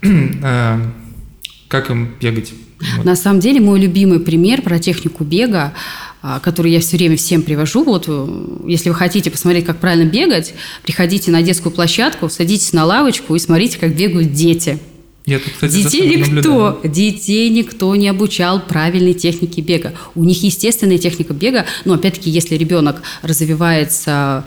э, 0.02 0.80
как 1.68 1.90
им 1.90 2.16
бегать. 2.20 2.54
Вот. 2.98 3.06
На 3.06 3.16
самом 3.16 3.40
деле 3.40 3.62
мой 3.62 3.80
любимый 3.80 4.20
пример 4.20 4.62
про 4.62 4.80
технику 4.80 5.24
бега, 5.24 5.74
а, 5.74 6.09
который 6.42 6.72
я 6.72 6.80
все 6.82 6.98
время 6.98 7.16
всем 7.16 7.44
привожу, 7.44 7.84
вот 7.84 8.06
э, 8.08 8.46
если 8.68 8.90
вы 8.90 8.96
хотите 8.96 9.32
посмотреть, 9.32 9.66
как 9.66 9.80
правильно 9.80 10.10
бегать, 10.10 10.54
приходите 10.84 11.32
на 11.32 11.42
детскую 11.42 11.72
площадку, 11.74 12.30
садитесь 12.30 12.74
на 12.74 12.86
лавочку 12.86 13.36
и 13.36 13.40
смотрите, 13.40 13.80
как 13.80 13.96
бегают 13.96 14.34
дети. 14.34 14.80
Я 15.26 15.40
тут, 15.40 15.54
кстати, 15.54 15.74
детей 15.74 16.16
никто, 16.16 16.82
детей 16.84 17.50
никто 17.50 17.96
не 17.96 18.10
обучал 18.10 18.60
правильной 18.60 19.14
технике 19.14 19.62
бега. 19.62 19.94
У 20.16 20.24
них 20.24 20.44
естественная 20.44 20.98
техника 20.98 21.34
бега, 21.34 21.66
но 21.86 21.94
опять-таки, 21.94 22.30
если 22.30 22.56
ребенок 22.56 23.02
развивается, 23.22 24.44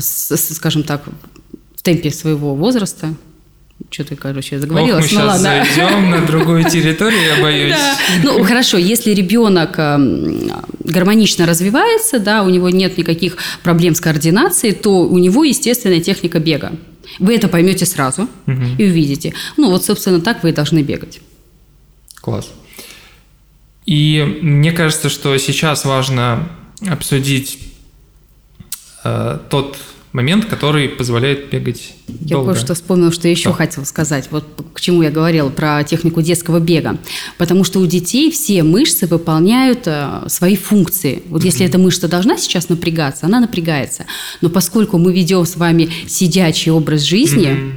скажем 0.00 0.82
так, 0.82 1.04
в 1.76 1.82
темпе 1.82 2.10
своего 2.10 2.54
возраста, 2.54 3.14
что 3.90 4.04
ты, 4.04 4.16
короче, 4.16 4.58
заговорилась. 4.58 5.06
Ох, 5.06 5.12
мы 5.12 5.18
ну, 5.18 5.28
сейчас 5.32 5.42
ладно. 5.42 5.66
зайдем 5.66 6.10
на 6.10 6.26
другую 6.26 6.64
территорию, 6.64 7.20
я 7.36 7.36
боюсь. 7.42 7.72
Да. 7.72 7.96
Ну, 8.22 8.44
хорошо, 8.44 8.78
если 8.78 9.12
ребенок 9.12 9.78
эм, 9.78 10.50
гармонично 10.84 11.46
развивается, 11.46 12.18
да, 12.18 12.42
у 12.42 12.48
него 12.48 12.70
нет 12.70 12.98
никаких 12.98 13.36
проблем 13.62 13.94
с 13.94 14.00
координацией, 14.00 14.74
то 14.74 15.06
у 15.06 15.18
него 15.18 15.44
естественная 15.44 16.00
техника 16.00 16.38
бега. 16.38 16.72
Вы 17.18 17.36
это 17.36 17.48
поймете 17.48 17.86
сразу 17.86 18.28
угу. 18.46 18.62
и 18.78 18.84
увидите. 18.84 19.34
Ну, 19.56 19.70
вот, 19.70 19.84
собственно, 19.84 20.20
так 20.20 20.42
вы 20.42 20.50
и 20.50 20.52
должны 20.52 20.82
бегать. 20.82 21.20
Класс. 22.20 22.50
И 23.84 24.38
мне 24.42 24.72
кажется, 24.72 25.08
что 25.08 25.36
сейчас 25.38 25.84
важно 25.84 26.48
обсудить 26.88 27.58
э, 29.04 29.38
тот 29.50 29.76
момент, 30.12 30.44
который 30.44 30.88
позволяет 30.88 31.50
бегать 31.50 31.94
я 32.06 32.36
долго. 32.36 32.52
кое-что 32.52 32.74
вспомнила, 32.74 33.12
что 33.12 33.28
еще 33.28 33.50
да. 33.50 33.54
хотела 33.54 33.84
сказать. 33.84 34.28
Вот 34.30 34.44
к 34.74 34.80
чему 34.80 35.02
я 35.02 35.10
говорила 35.10 35.48
про 35.48 35.82
технику 35.84 36.20
детского 36.20 36.60
бега. 36.60 36.98
Потому 37.38 37.64
что 37.64 37.80
у 37.80 37.86
детей 37.86 38.30
все 38.30 38.62
мышцы 38.62 39.06
выполняют 39.06 39.82
э, 39.86 40.24
свои 40.28 40.56
функции. 40.56 41.22
Вот 41.26 41.42
mm-hmm. 41.42 41.46
если 41.46 41.66
эта 41.66 41.78
мышца 41.78 42.08
должна 42.08 42.36
сейчас 42.36 42.68
напрягаться, 42.68 43.26
она 43.26 43.40
напрягается. 43.40 44.04
Но 44.42 44.50
поскольку 44.50 44.98
мы 44.98 45.14
ведем 45.14 45.46
с 45.46 45.56
вами 45.56 45.88
сидячий 46.06 46.70
образ 46.70 47.02
жизни, 47.02 47.48
mm-hmm. 47.48 47.72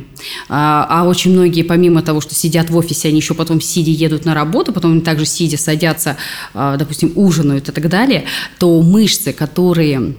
а, 0.50 0.88
а 0.90 1.08
очень 1.08 1.32
многие, 1.32 1.64
помимо 1.64 2.02
того, 2.02 2.20
что 2.20 2.36
сидят 2.36 2.70
в 2.70 2.76
офисе, 2.76 3.08
они 3.08 3.18
еще 3.18 3.34
потом 3.34 3.62
сидя 3.62 3.92
едут 3.92 4.26
на 4.26 4.34
работу, 4.34 4.74
потом 4.74 4.92
они 4.92 5.02
также 5.02 5.26
сидя 5.26 5.58
садятся, 5.58 6.18
а, 6.54 6.76
допустим, 6.76 7.14
ужинают 7.16 7.70
и 7.70 7.72
так 7.72 7.88
далее, 7.88 8.26
то 8.60 8.82
мышцы, 8.82 9.32
которые 9.32 10.16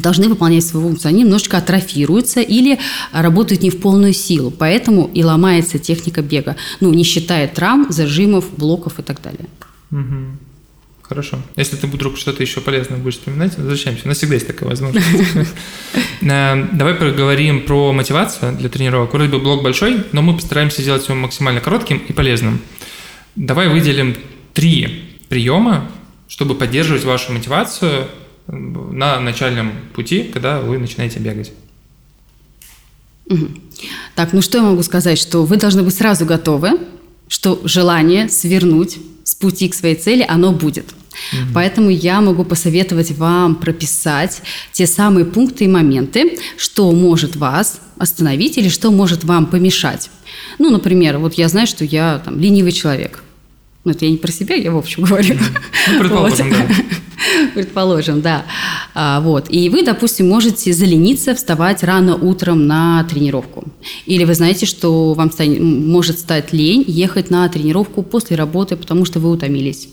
должны 0.00 0.28
выполнять 0.28 0.64
свою 0.64 0.86
функцию, 0.86 1.10
они 1.10 1.22
немножечко 1.22 1.58
атрофируются 1.58 2.40
или 2.40 2.78
работают 3.12 3.62
не 3.62 3.70
в 3.70 3.80
полную 3.80 4.12
силу. 4.12 4.50
Поэтому 4.50 5.10
и 5.14 5.22
ломается 5.22 5.78
техника 5.78 6.22
бега, 6.22 6.56
ну, 6.80 6.92
не 6.92 7.04
считая 7.04 7.48
травм, 7.48 7.86
зажимов, 7.90 8.46
блоков 8.56 8.98
и 8.98 9.02
так 9.02 9.20
далее. 9.22 9.46
Угу. 9.90 10.38
Хорошо. 11.08 11.38
Если 11.56 11.76
ты 11.76 11.86
вдруг 11.86 12.18
что-то 12.18 12.42
еще 12.42 12.60
полезное 12.60 12.98
будешь 12.98 13.14
вспоминать, 13.14 13.56
возвращаемся. 13.56 14.02
У 14.04 14.08
нас 14.08 14.18
всегда 14.18 14.34
есть 14.34 14.46
такая 14.46 14.68
возможность. 14.68 15.06
Э, 16.20 16.66
давай 16.72 16.94
поговорим 16.94 17.64
про 17.64 17.92
мотивацию 17.92 18.54
для 18.56 18.68
тренировок. 18.68 19.12
Вроде 19.12 19.30
бы 19.30 19.38
блок 19.38 19.62
большой, 19.62 20.04
но 20.12 20.20
мы 20.20 20.34
постараемся 20.34 20.82
сделать 20.82 21.06
его 21.06 21.14
максимально 21.14 21.60
коротким 21.60 21.98
и 21.98 22.12
полезным. 22.12 22.60
Давай 23.36 23.68
выделим 23.68 24.16
три 24.52 25.04
приема, 25.28 25.88
чтобы 26.26 26.56
поддерживать 26.56 27.04
вашу 27.04 27.32
мотивацию 27.32 28.08
на 28.48 29.20
начальном 29.20 29.72
пути, 29.94 30.24
когда 30.24 30.60
вы 30.60 30.78
начинаете 30.78 31.20
бегать. 31.20 31.52
Угу. 33.26 33.48
Так, 34.14 34.32
ну 34.32 34.40
что 34.40 34.58
я 34.58 34.64
могу 34.64 34.82
сказать, 34.82 35.18
что 35.18 35.44
вы 35.44 35.56
должны 35.56 35.82
быть 35.82 35.94
сразу 35.94 36.24
готовы, 36.24 36.78
что 37.28 37.60
желание 37.64 38.28
свернуть 38.28 38.98
с 39.24 39.34
пути 39.34 39.68
к 39.68 39.74
своей 39.74 39.94
цели, 39.94 40.24
оно 40.26 40.52
будет. 40.52 40.86
Угу. 41.32 41.52
Поэтому 41.54 41.90
я 41.90 42.20
могу 42.20 42.44
посоветовать 42.44 43.12
вам 43.12 43.56
прописать 43.56 44.42
те 44.72 44.86
самые 44.86 45.26
пункты 45.26 45.64
и 45.64 45.68
моменты, 45.68 46.38
что 46.56 46.90
может 46.92 47.36
вас 47.36 47.80
остановить 47.98 48.56
или 48.56 48.68
что 48.68 48.90
может 48.90 49.24
вам 49.24 49.46
помешать. 49.46 50.10
Ну, 50.58 50.70
например, 50.70 51.18
вот 51.18 51.34
я 51.34 51.48
знаю, 51.48 51.66
что 51.66 51.84
я 51.84 52.22
там 52.24 52.38
ленивый 52.40 52.72
человек. 52.72 53.22
Ну, 53.84 53.92
это 53.92 54.04
я 54.04 54.10
не 54.10 54.16
про 54.16 54.32
себя, 54.32 54.54
я 54.54 54.72
в 54.72 54.76
общем 54.76 55.04
говорю. 55.04 55.36
Ну, 55.88 55.98
предположим, 56.00 56.50
вот. 56.50 56.58
да. 56.58 56.74
Предположим, 57.54 58.20
да. 58.20 58.44
А, 58.94 59.20
вот. 59.20 59.46
И 59.50 59.68
вы, 59.68 59.82
допустим, 59.82 60.28
можете 60.28 60.72
залениться, 60.72 61.34
вставать 61.34 61.82
рано 61.82 62.16
утром 62.16 62.66
на 62.66 63.04
тренировку. 63.04 63.64
Или 64.06 64.24
вы 64.24 64.34
знаете, 64.34 64.66
что 64.66 65.14
вам 65.14 65.30
станет, 65.30 65.60
может 65.60 66.18
стать 66.18 66.52
лень 66.52 66.84
ехать 66.86 67.30
на 67.30 67.48
тренировку 67.48 68.02
после 68.02 68.36
работы, 68.36 68.76
потому 68.76 69.04
что 69.04 69.20
вы 69.20 69.30
утомились. 69.30 69.88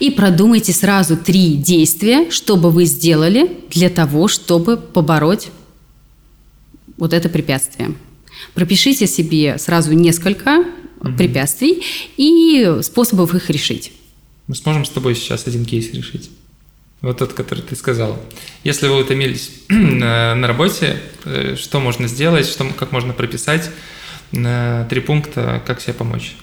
И 0.00 0.10
продумайте 0.10 0.72
сразу 0.72 1.16
три 1.16 1.54
действия, 1.56 2.30
что 2.30 2.56
бы 2.56 2.70
вы 2.70 2.84
сделали 2.84 3.58
для 3.70 3.88
того, 3.88 4.28
чтобы 4.28 4.76
побороть 4.76 5.48
вот 6.96 7.12
это 7.12 7.28
препятствие. 7.28 7.94
Пропишите 8.54 9.06
себе 9.06 9.56
сразу 9.58 9.92
несколько 9.92 10.64
угу. 11.02 11.16
препятствий 11.16 11.82
и 12.16 12.78
способов 12.82 13.34
их 13.34 13.50
решить. 13.50 13.92
Мы 14.46 14.54
сможем 14.54 14.84
с 14.84 14.90
тобой 14.90 15.14
сейчас 15.14 15.46
один 15.46 15.64
кейс 15.64 15.92
решить. 15.92 16.30
Вот 17.00 17.18
тот, 17.18 17.32
который 17.32 17.60
ты 17.60 17.74
сказал. 17.74 18.20
Если 18.62 18.86
вы 18.86 19.00
утомились 19.00 19.50
на 19.68 20.46
работе, 20.46 21.00
э, 21.24 21.56
что 21.58 21.80
можно 21.80 22.06
сделать, 22.06 22.46
что, 22.46 22.64
как 22.76 22.92
можно 22.92 23.12
прописать, 23.12 23.70
три 24.30 25.00
пункта, 25.00 25.62
как 25.66 25.80
себе 25.80 25.94
помочь? 25.94 26.36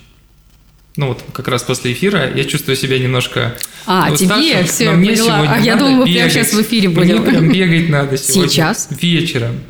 Ну 0.95 1.07
вот 1.07 1.24
как 1.32 1.47
раз 1.47 1.64
после 1.64 1.93
эфира 1.93 2.30
я 2.36 2.43
чувствую 2.43 2.76
себя 2.76 2.99
немножко 2.99 3.57
А, 3.86 4.16
тебе 4.16 4.64
все, 4.66 4.91
но 4.91 4.97
мне 4.97 5.12
поняла. 5.12 5.38
Сегодня 5.38 5.53
а 5.53 5.60
я 5.60 5.76
думала, 5.78 5.95
мы 5.99 6.03
прямо 6.03 6.30
сейчас 6.30 6.53
в 6.53 6.62
эфире 6.62 6.89
будем. 6.89 7.22
Мне 7.22 7.32
прям 7.32 7.51
бегать 7.51 7.89
надо 7.89 8.18
сегодня. 8.18 8.49
Сейчас? 8.49 8.89
Вечером. 8.91 9.62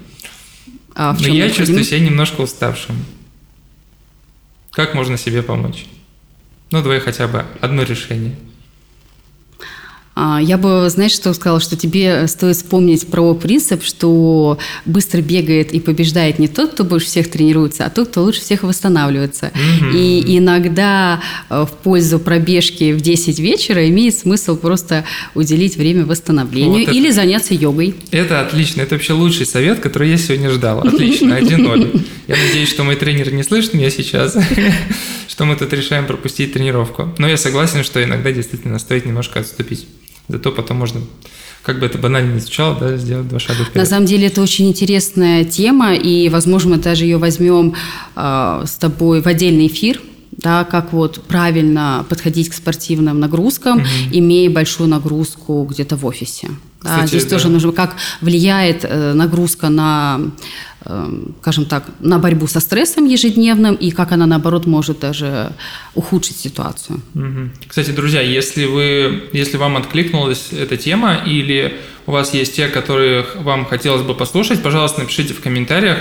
А, 0.95 1.15
но 1.19 1.27
я 1.27 1.49
чувствую 1.51 1.83
себя 1.83 1.99
немножко 1.99 2.41
уставшим. 2.41 2.95
Как 4.71 4.93
можно 4.93 5.17
себе 5.17 5.41
помочь? 5.43 5.85
Ну, 6.71 6.81
давай 6.81 6.99
хотя 6.99 7.27
бы 7.27 7.45
одно 7.61 7.83
решение. 7.83 8.35
А, 10.21 10.37
я 10.41 10.57
бы, 10.57 10.89
знаешь, 10.89 11.13
что 11.13 11.33
сказала, 11.33 11.61
что 11.61 11.77
тебе 11.77 12.27
стоит 12.27 12.57
вспомнить 12.57 13.07
про 13.07 13.33
принцип, 13.35 13.85
что 13.85 14.59
быстро 14.83 15.21
бегает 15.21 15.71
и 15.71 15.79
побеждает 15.79 16.39
не 16.39 16.49
тот, 16.49 16.73
кто 16.73 16.83
больше 16.83 17.07
всех 17.07 17.31
тренируется, 17.31 17.85
а 17.85 17.89
тот, 17.89 18.09
кто 18.09 18.23
лучше 18.23 18.41
всех 18.41 18.63
восстанавливается. 18.63 19.53
Mm-hmm. 19.53 19.93
И 19.93 20.37
иногда 20.37 21.21
э, 21.49 21.63
в 21.63 21.71
пользу 21.71 22.19
пробежки 22.19 22.91
в 22.91 22.99
10 22.99 23.39
вечера 23.39 23.87
имеет 23.87 24.13
смысл 24.13 24.57
просто 24.57 25.05
уделить 25.35 25.77
время 25.77 26.05
восстановлению 26.05 26.87
вот 26.87 26.93
или 26.93 27.07
это, 27.07 27.15
заняться 27.15 27.53
йогой. 27.53 27.95
Это 28.11 28.41
отлично. 28.41 28.81
Это 28.81 28.95
вообще 28.95 29.13
лучший 29.13 29.45
совет, 29.45 29.79
который 29.79 30.09
я 30.09 30.17
сегодня 30.17 30.49
ждал. 30.49 30.81
Отлично, 30.81 31.33
1-0. 31.39 32.05
Я 32.27 32.35
надеюсь, 32.35 32.67
что 32.67 32.83
мой 32.83 32.97
тренер 32.97 33.31
не 33.31 33.43
слышит 33.43 33.73
меня 33.73 33.89
сейчас, 33.89 34.37
что 35.29 35.45
мы 35.45 35.55
тут 35.55 35.71
решаем 35.71 36.05
пропустить 36.05 36.51
тренировку. 36.51 37.15
Но 37.17 37.29
я 37.29 37.37
согласен, 37.37 37.85
что 37.85 38.03
иногда 38.03 38.33
действительно 38.33 38.79
стоит 38.79 39.05
немножко 39.05 39.39
отступить. 39.39 39.87
Зато 40.29 40.51
потом 40.51 40.77
можно, 40.77 41.01
как 41.63 41.79
бы 41.79 41.87
это 41.87 41.97
банально 41.97 42.33
не 42.33 42.39
звучало, 42.39 42.77
да, 42.79 42.97
сделать 42.97 43.27
два 43.27 43.39
шага 43.39 43.63
вперед. 43.63 43.75
На 43.75 43.85
самом 43.85 44.05
деле 44.05 44.27
это 44.27 44.41
очень 44.41 44.69
интересная 44.69 45.43
тема, 45.43 45.95
и, 45.95 46.29
возможно, 46.29 46.75
мы 46.75 46.81
даже 46.81 47.03
ее 47.03 47.17
возьмем 47.17 47.73
э, 48.15 48.63
с 48.65 48.75
тобой 48.75 49.21
в 49.21 49.27
отдельный 49.27 49.67
эфир, 49.67 49.99
да, 50.31 50.63
как 50.63 50.93
вот 50.93 51.23
правильно 51.23 52.05
подходить 52.07 52.49
к 52.49 52.53
спортивным 52.53 53.19
нагрузкам, 53.19 53.79
угу. 53.79 53.87
имея 54.11 54.49
большую 54.49 54.87
нагрузку 54.87 55.67
где-то 55.69 55.97
в 55.97 56.05
офисе. 56.05 56.49
Кстати, 56.79 57.01
да, 57.01 57.07
здесь 57.07 57.23
да. 57.25 57.31
тоже 57.31 57.49
нужно, 57.49 57.71
как 57.73 57.95
влияет 58.21 58.85
э, 58.85 59.13
нагрузка 59.13 59.69
на, 59.69 60.21
скажем 61.41 61.65
так, 61.65 61.83
на 61.99 62.19
борьбу 62.19 62.47
со 62.47 62.59
стрессом 62.59 63.05
ежедневным 63.05 63.75
и 63.75 63.91
как 63.91 64.11
она, 64.11 64.25
наоборот, 64.25 64.65
может 64.65 64.99
даже 64.99 65.51
ухудшить 65.93 66.37
ситуацию. 66.37 67.01
Кстати, 67.67 67.91
друзья, 67.91 68.21
если, 68.21 68.65
вы, 68.65 69.29
если 69.33 69.57
вам 69.57 69.77
откликнулась 69.77 70.47
эта 70.51 70.77
тема 70.77 71.15
или 71.25 71.77
у 72.07 72.11
вас 72.11 72.33
есть 72.33 72.55
те, 72.55 72.67
которые 72.67 73.25
вам 73.35 73.65
хотелось 73.65 74.03
бы 74.03 74.15
послушать, 74.15 74.63
пожалуйста, 74.63 75.01
напишите 75.01 75.33
в 75.33 75.41
комментариях, 75.41 75.97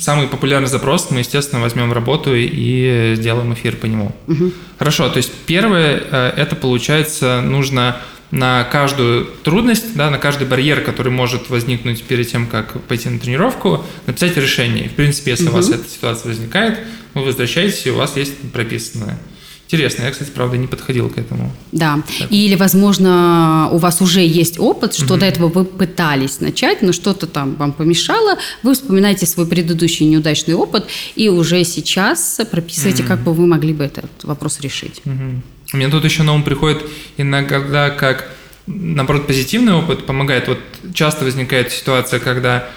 самый 0.00 0.26
популярный 0.26 0.68
запрос 0.68 1.10
мы, 1.10 1.20
естественно, 1.20 1.60
возьмем 1.60 1.90
в 1.90 1.92
работу 1.92 2.34
и 2.34 3.14
сделаем 3.16 3.52
эфир 3.52 3.76
по 3.76 3.86
нему. 3.86 4.12
Угу. 4.26 4.52
Хорошо, 4.78 5.08
то 5.08 5.18
есть 5.18 5.32
первое, 5.46 6.02
э, 6.10 6.32
это 6.36 6.56
получается 6.56 7.40
нужно 7.40 8.00
на 8.30 8.64
каждую 8.64 9.26
трудность, 9.44 9.94
да, 9.94 10.10
на 10.10 10.18
каждый 10.18 10.46
барьер, 10.46 10.82
который 10.82 11.12
может 11.12 11.48
возникнуть 11.50 12.02
перед 12.02 12.30
тем, 12.30 12.46
как 12.46 12.80
пойти 12.82 13.08
на 13.08 13.18
тренировку, 13.18 13.84
написать 14.06 14.36
решение. 14.36 14.88
В 14.88 14.92
принципе, 14.92 15.32
если 15.32 15.44
угу. 15.46 15.52
у 15.52 15.56
вас 15.56 15.70
эта 15.70 15.88
ситуация 15.88 16.28
возникает, 16.28 16.80
вы 17.14 17.22
возвращаетесь, 17.22 17.86
и 17.86 17.90
у 17.90 17.96
вас 17.96 18.16
есть 18.16 18.36
прописанное. 18.52 19.18
Интересно, 19.66 20.04
я, 20.04 20.12
кстати, 20.12 20.30
правда, 20.30 20.56
не 20.56 20.68
подходил 20.68 21.08
к 21.08 21.18
этому. 21.18 21.52
Да. 21.72 22.00
Так. 22.20 22.30
Или, 22.30 22.54
возможно, 22.54 23.68
у 23.72 23.78
вас 23.78 24.00
уже 24.00 24.20
есть 24.20 24.60
опыт, 24.60 24.94
что 24.94 25.14
угу. 25.14 25.20
до 25.20 25.26
этого 25.26 25.48
вы 25.48 25.64
пытались 25.64 26.40
начать, 26.40 26.82
но 26.82 26.92
что-то 26.92 27.26
там 27.26 27.56
вам 27.56 27.72
помешало. 27.72 28.38
Вы 28.62 28.74
вспоминаете 28.74 29.26
свой 29.26 29.44
предыдущий 29.46 30.06
неудачный 30.06 30.54
опыт 30.54 30.86
и 31.16 31.28
уже 31.28 31.64
сейчас 31.64 32.40
прописываете, 32.48 33.02
угу. 33.02 33.08
как 33.08 33.20
бы 33.24 33.34
вы 33.34 33.46
могли 33.46 33.72
бы 33.72 33.82
этот 33.82 34.10
вопрос 34.22 34.60
решить. 34.60 35.02
Угу. 35.04 35.42
Меня 35.72 35.90
тут 35.90 36.04
еще 36.04 36.22
на 36.22 36.34
ум 36.34 36.42
приходит 36.42 36.84
иногда 37.16 37.90
как, 37.90 38.30
наоборот, 38.66 39.26
позитивный 39.26 39.74
опыт 39.74 40.06
помогает. 40.06 40.48
Вот 40.48 40.60
часто 40.94 41.24
возникает 41.24 41.72
ситуация, 41.72 42.20
когда 42.20 42.68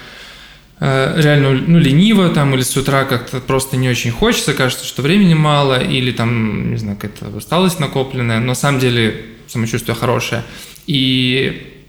Э, 0.80 1.12
реально 1.20 1.50
ну, 1.50 1.78
лениво 1.78 2.30
там 2.30 2.54
или 2.54 2.62
с 2.62 2.74
утра 2.74 3.04
как-то 3.04 3.40
просто 3.40 3.76
не 3.76 3.90
очень 3.90 4.10
хочется, 4.10 4.54
кажется, 4.54 4.86
что 4.86 5.02
времени 5.02 5.34
мало 5.34 5.78
или 5.78 6.10
там, 6.10 6.70
не 6.70 6.78
знаю, 6.78 6.96
какая-то 6.96 7.36
усталость 7.36 7.80
накопленная, 7.80 8.40
но 8.40 8.46
на 8.46 8.54
самом 8.54 8.80
деле 8.80 9.26
самочувствие 9.46 9.94
хорошее. 9.94 10.42
И 10.86 11.84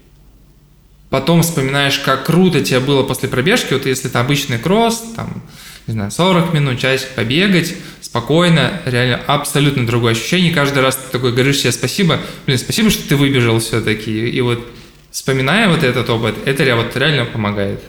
потом 1.08 1.40
вспоминаешь, 1.40 1.98
как 2.00 2.26
круто 2.26 2.60
тебе 2.60 2.80
было 2.80 3.02
после 3.02 3.30
пробежки, 3.30 3.72
вот 3.72 3.86
если 3.86 4.10
это 4.10 4.20
обычный 4.20 4.58
кросс, 4.58 5.02
там, 5.16 5.42
не 5.86 5.92
знаю, 5.94 6.10
40 6.10 6.54
минут, 6.54 6.78
часик 6.78 7.08
побегать, 7.10 7.74
спокойно, 8.00 8.80
реально 8.84 9.20
абсолютно 9.26 9.86
другое 9.86 10.12
ощущение. 10.12 10.52
Каждый 10.52 10.82
раз 10.82 10.96
ты 10.96 11.10
такой 11.10 11.32
говоришь 11.32 11.60
себе 11.60 11.72
спасибо, 11.72 12.20
блин, 12.46 12.58
спасибо, 12.58 12.90
что 12.90 13.08
ты 13.08 13.16
выбежал 13.16 13.58
все-таки. 13.58 14.28
И 14.28 14.40
вот 14.40 14.64
вспоминая 15.10 15.68
вот 15.68 15.82
этот 15.82 16.08
опыт, 16.08 16.36
это 16.44 16.76
вот 16.76 16.96
реально 16.96 17.24
помогает. 17.24 17.80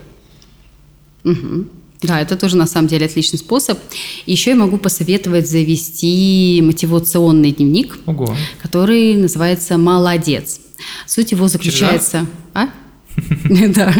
Угу. 1.24 1.68
Да, 2.04 2.20
это 2.20 2.36
тоже 2.36 2.58
на 2.58 2.68
самом 2.68 2.88
деле 2.88 3.06
отличный 3.06 3.40
способ. 3.40 3.80
Еще 4.26 4.52
я 4.52 4.56
могу 4.58 4.78
посоветовать 4.78 5.50
завести 5.50 6.62
мотивационный 6.62 7.52
дневник, 7.52 7.98
Ого. 8.06 8.36
который 8.62 9.16
называется 9.16 9.78
«Молодец». 9.78 10.60
Суть 11.08 11.32
его 11.32 11.48
заключается... 11.48 12.26
А? 12.54 12.70
Да. 13.76 13.94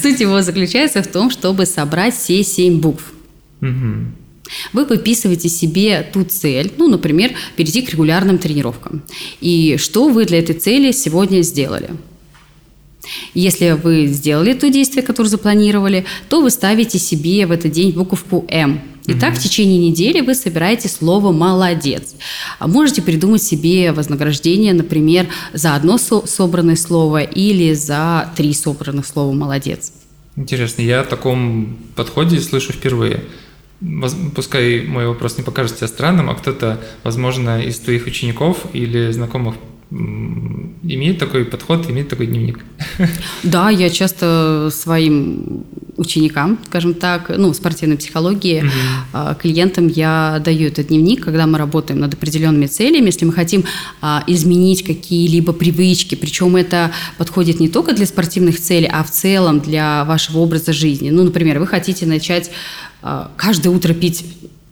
Суть 0.00 0.20
его 0.20 0.40
заключается 0.40 1.02
в 1.02 1.08
том, 1.08 1.30
чтобы 1.30 1.66
собрать 1.66 2.14
все 2.14 2.42
семь 2.42 2.80
букв. 2.80 3.11
Вы 4.72 4.84
выписываете 4.84 5.48
себе 5.48 6.02
ту 6.12 6.24
цель, 6.24 6.72
ну, 6.76 6.88
например, 6.88 7.32
перейти 7.56 7.82
к 7.82 7.90
регулярным 7.90 8.38
тренировкам. 8.38 9.02
И 9.40 9.76
что 9.78 10.08
вы 10.08 10.26
для 10.26 10.40
этой 10.40 10.54
цели 10.54 10.92
сегодня 10.92 11.42
сделали– 11.42 11.90
если 13.34 13.72
вы 13.72 14.06
сделали 14.06 14.54
то 14.54 14.70
действие, 14.70 15.02
которое 15.02 15.28
запланировали, 15.28 16.04
то 16.28 16.40
вы 16.40 16.50
ставите 16.50 16.98
себе 16.98 17.46
в 17.46 17.52
этот 17.52 17.72
день 17.72 17.92
буковку 17.92 18.44
«М». 18.48 18.80
И 19.06 19.12
угу. 19.12 19.20
так 19.20 19.34
в 19.34 19.42
течение 19.42 19.78
недели 19.78 20.20
вы 20.20 20.34
собираете 20.34 20.88
слово 20.88 21.32
«молодец». 21.32 22.14
А 22.60 22.68
можете 22.68 23.02
придумать 23.02 23.42
себе 23.42 23.92
вознаграждение, 23.92 24.72
например, 24.72 25.26
за 25.52 25.74
одно 25.74 25.98
собранное 25.98 26.76
слово 26.76 27.22
или 27.22 27.74
за 27.74 28.30
три 28.36 28.52
собранных 28.54 29.06
слова 29.06 29.32
«молодец». 29.32 29.92
Интересно, 30.36 30.82
я 30.82 31.00
о 31.00 31.04
таком 31.04 31.76
подходе 31.96 32.40
слышу 32.40 32.72
впервые. 32.72 33.24
Пускай 34.34 34.82
мой 34.82 35.06
вопрос 35.06 35.38
не 35.38 35.44
покажется 35.44 35.86
странным, 35.86 36.30
а 36.30 36.34
кто-то, 36.34 36.80
возможно, 37.04 37.62
из 37.62 37.78
твоих 37.78 38.06
учеников 38.06 38.66
или 38.72 39.10
знакомых 39.10 39.56
имеет 39.90 41.18
такой 41.18 41.44
подход, 41.44 41.90
имеет 41.90 42.08
такой 42.08 42.26
дневник. 42.26 42.60
Да, 43.42 43.68
я 43.70 43.90
часто 43.90 44.70
своим 44.72 45.64
ученикам, 45.96 46.58
скажем 46.66 46.94
так, 46.94 47.30
ну, 47.36 47.52
спортивной 47.52 47.98
психологии, 47.98 48.64
угу. 48.64 49.34
клиентам 49.40 49.88
я 49.88 50.40
даю 50.42 50.68
этот 50.68 50.88
дневник, 50.88 51.24
когда 51.24 51.46
мы 51.46 51.58
работаем 51.58 52.00
над 52.00 52.14
определенными 52.14 52.66
целями, 52.66 53.06
если 53.06 53.26
мы 53.26 53.32
хотим 53.32 53.64
а, 54.00 54.24
изменить 54.26 54.84
какие-либо 54.84 55.52
привычки, 55.52 56.14
причем 56.14 56.56
это 56.56 56.92
подходит 57.18 57.60
не 57.60 57.68
только 57.68 57.92
для 57.92 58.06
спортивных 58.06 58.58
целей, 58.58 58.88
а 58.90 59.04
в 59.04 59.10
целом 59.10 59.60
для 59.60 60.04
вашего 60.04 60.38
образа 60.38 60.72
жизни. 60.72 61.10
Ну, 61.10 61.24
например, 61.24 61.58
вы 61.58 61.66
хотите 61.66 62.06
начать 62.06 62.50
каждое 63.36 63.70
утро 63.70 63.94
пить 63.94 64.24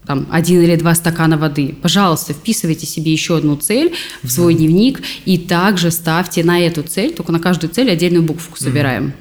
там, 0.06 0.26
один 0.30 0.62
или 0.62 0.76
два 0.76 0.94
стакана 0.94 1.38
воды. 1.38 1.76
Пожалуйста, 1.82 2.32
вписывайте 2.32 2.86
себе 2.86 3.12
еще 3.12 3.36
одну 3.36 3.56
цель 3.56 3.92
в 4.22 4.30
свой 4.30 4.54
дневник 4.54 5.02
и 5.24 5.38
также 5.38 5.90
ставьте 5.90 6.42
на 6.42 6.60
эту 6.60 6.82
цель, 6.82 7.12
только 7.12 7.32
на 7.32 7.38
каждую 7.38 7.72
цель 7.72 7.90
отдельную 7.90 8.24
букву 8.24 8.56
собираем. 8.56 9.12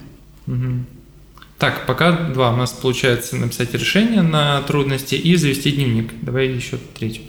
Так, 1.60 1.86
пока 1.86 2.12
два. 2.30 2.54
У 2.54 2.56
нас 2.56 2.72
получается 2.72 3.36
написать 3.36 3.74
решение 3.74 4.22
на 4.22 4.62
трудности 4.62 5.16
и 5.16 5.36
завести 5.36 5.72
дневник. 5.74 6.12
Давай 6.22 6.48
еще 6.48 6.80
третью. 6.98 7.24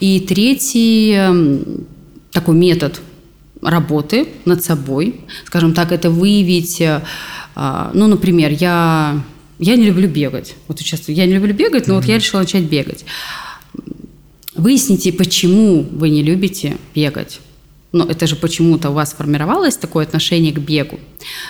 И 0.00 0.20
третий 0.20 1.12
эм, 1.12 1.86
такой 2.32 2.56
метод 2.56 3.00
работы 3.60 4.28
над 4.44 4.64
собой, 4.64 5.20
скажем 5.44 5.74
так, 5.74 5.92
это 5.92 6.10
выявить, 6.10 6.80
э, 6.80 7.02
а, 7.54 7.90
ну, 7.94 8.06
например, 8.06 8.50
я 8.52 9.22
я 9.58 9.76
не 9.76 9.86
люблю 9.86 10.08
бегать. 10.08 10.54
Вот 10.68 10.78
сейчас 10.78 11.08
я 11.08 11.26
не 11.26 11.34
люблю 11.34 11.54
бегать, 11.54 11.86
но 11.86 11.94
mm-hmm. 11.94 11.96
вот 11.96 12.06
я 12.06 12.16
решила 12.16 12.40
начать 12.40 12.64
бегать. 12.64 13.04
Выясните, 14.54 15.12
почему 15.12 15.82
вы 15.82 16.10
не 16.10 16.22
любите 16.22 16.76
бегать. 16.94 17.40
Но 17.92 18.04
это 18.04 18.26
же 18.26 18.34
почему-то 18.34 18.90
у 18.90 18.92
вас 18.92 19.10
сформировалось 19.10 19.76
такое 19.76 20.04
отношение 20.04 20.52
к 20.52 20.58
бегу. 20.58 20.98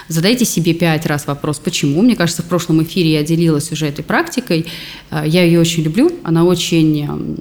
Задайте 0.09 0.45
себе 0.45 0.75
пять 0.75 1.07
раз 1.07 1.27
вопрос, 1.27 1.59
почему. 1.59 2.03
Мне 2.03 2.17
кажется, 2.17 2.43
в 2.43 2.47
прошлом 2.47 2.83
эфире 2.83 3.13
я 3.15 3.23
делилась 3.23 3.73
уже 3.73 3.87
этой 3.87 4.05
практикой. 4.05 4.67
Э, 5.11 5.25
я 5.27 5.43
ее 5.43 5.59
очень 5.59 5.85
люблю. 5.85 6.13
Она 6.23 6.45
очень 6.45 7.39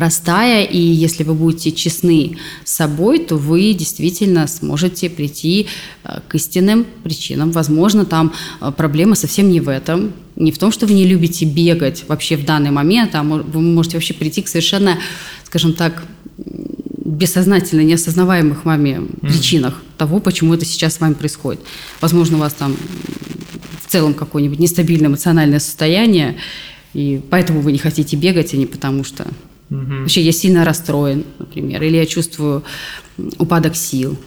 простая, 0.00 0.64
и 0.64 0.78
если 0.78 1.24
вы 1.24 1.34
будете 1.34 1.72
честны 1.72 2.38
с 2.64 2.72
собой, 2.72 3.18
то 3.18 3.36
вы 3.36 3.74
действительно 3.74 4.46
сможете 4.46 5.10
прийти 5.10 5.66
э, 6.04 6.20
к 6.26 6.34
истинным 6.36 6.86
причинам. 7.04 7.50
Возможно, 7.50 8.06
там 8.06 8.32
э, 8.62 8.72
проблема 8.74 9.14
совсем 9.14 9.50
не 9.50 9.60
в 9.60 9.68
этом, 9.68 10.14
не 10.36 10.52
в 10.52 10.58
том, 10.58 10.72
что 10.72 10.86
вы 10.86 10.94
не 10.94 11.06
любите 11.06 11.44
бегать 11.44 12.04
вообще 12.08 12.38
в 12.38 12.46
данный 12.46 12.70
момент, 12.70 13.14
а 13.14 13.22
вы 13.22 13.60
можете 13.60 13.98
вообще 13.98 14.14
прийти 14.14 14.40
к 14.40 14.48
совершенно, 14.48 14.96
скажем 15.44 15.74
так, 15.74 16.02
бессознательно 17.04 17.82
неосознаваемых 17.82 18.64
вами 18.64 19.06
причинах 19.20 19.74
mm. 19.74 19.98
того, 19.98 20.20
почему 20.20 20.54
это 20.54 20.64
сейчас 20.64 20.94
с 20.94 21.00
вами 21.00 21.12
происходит. 21.12 21.60
Возможно, 22.00 22.38
у 22.38 22.40
вас 22.40 22.54
там 22.54 22.74
в 23.84 23.92
целом 23.92 24.14
какое-нибудь 24.14 24.60
нестабильное 24.60 25.08
эмоциональное 25.08 25.60
состояние, 25.60 26.38
и 26.94 27.20
поэтому 27.28 27.60
вы 27.60 27.72
не 27.72 27.78
хотите 27.78 28.16
бегать, 28.16 28.54
а 28.54 28.56
не 28.56 28.64
потому 28.64 29.04
что 29.04 29.26
Угу. 29.70 30.00
Вообще 30.00 30.22
я 30.22 30.32
сильно 30.32 30.64
расстроен, 30.64 31.24
например, 31.38 31.82
или 31.82 31.96
я 31.96 32.06
чувствую 32.06 32.64
упадок 33.38 33.76
сил. 33.76 34.18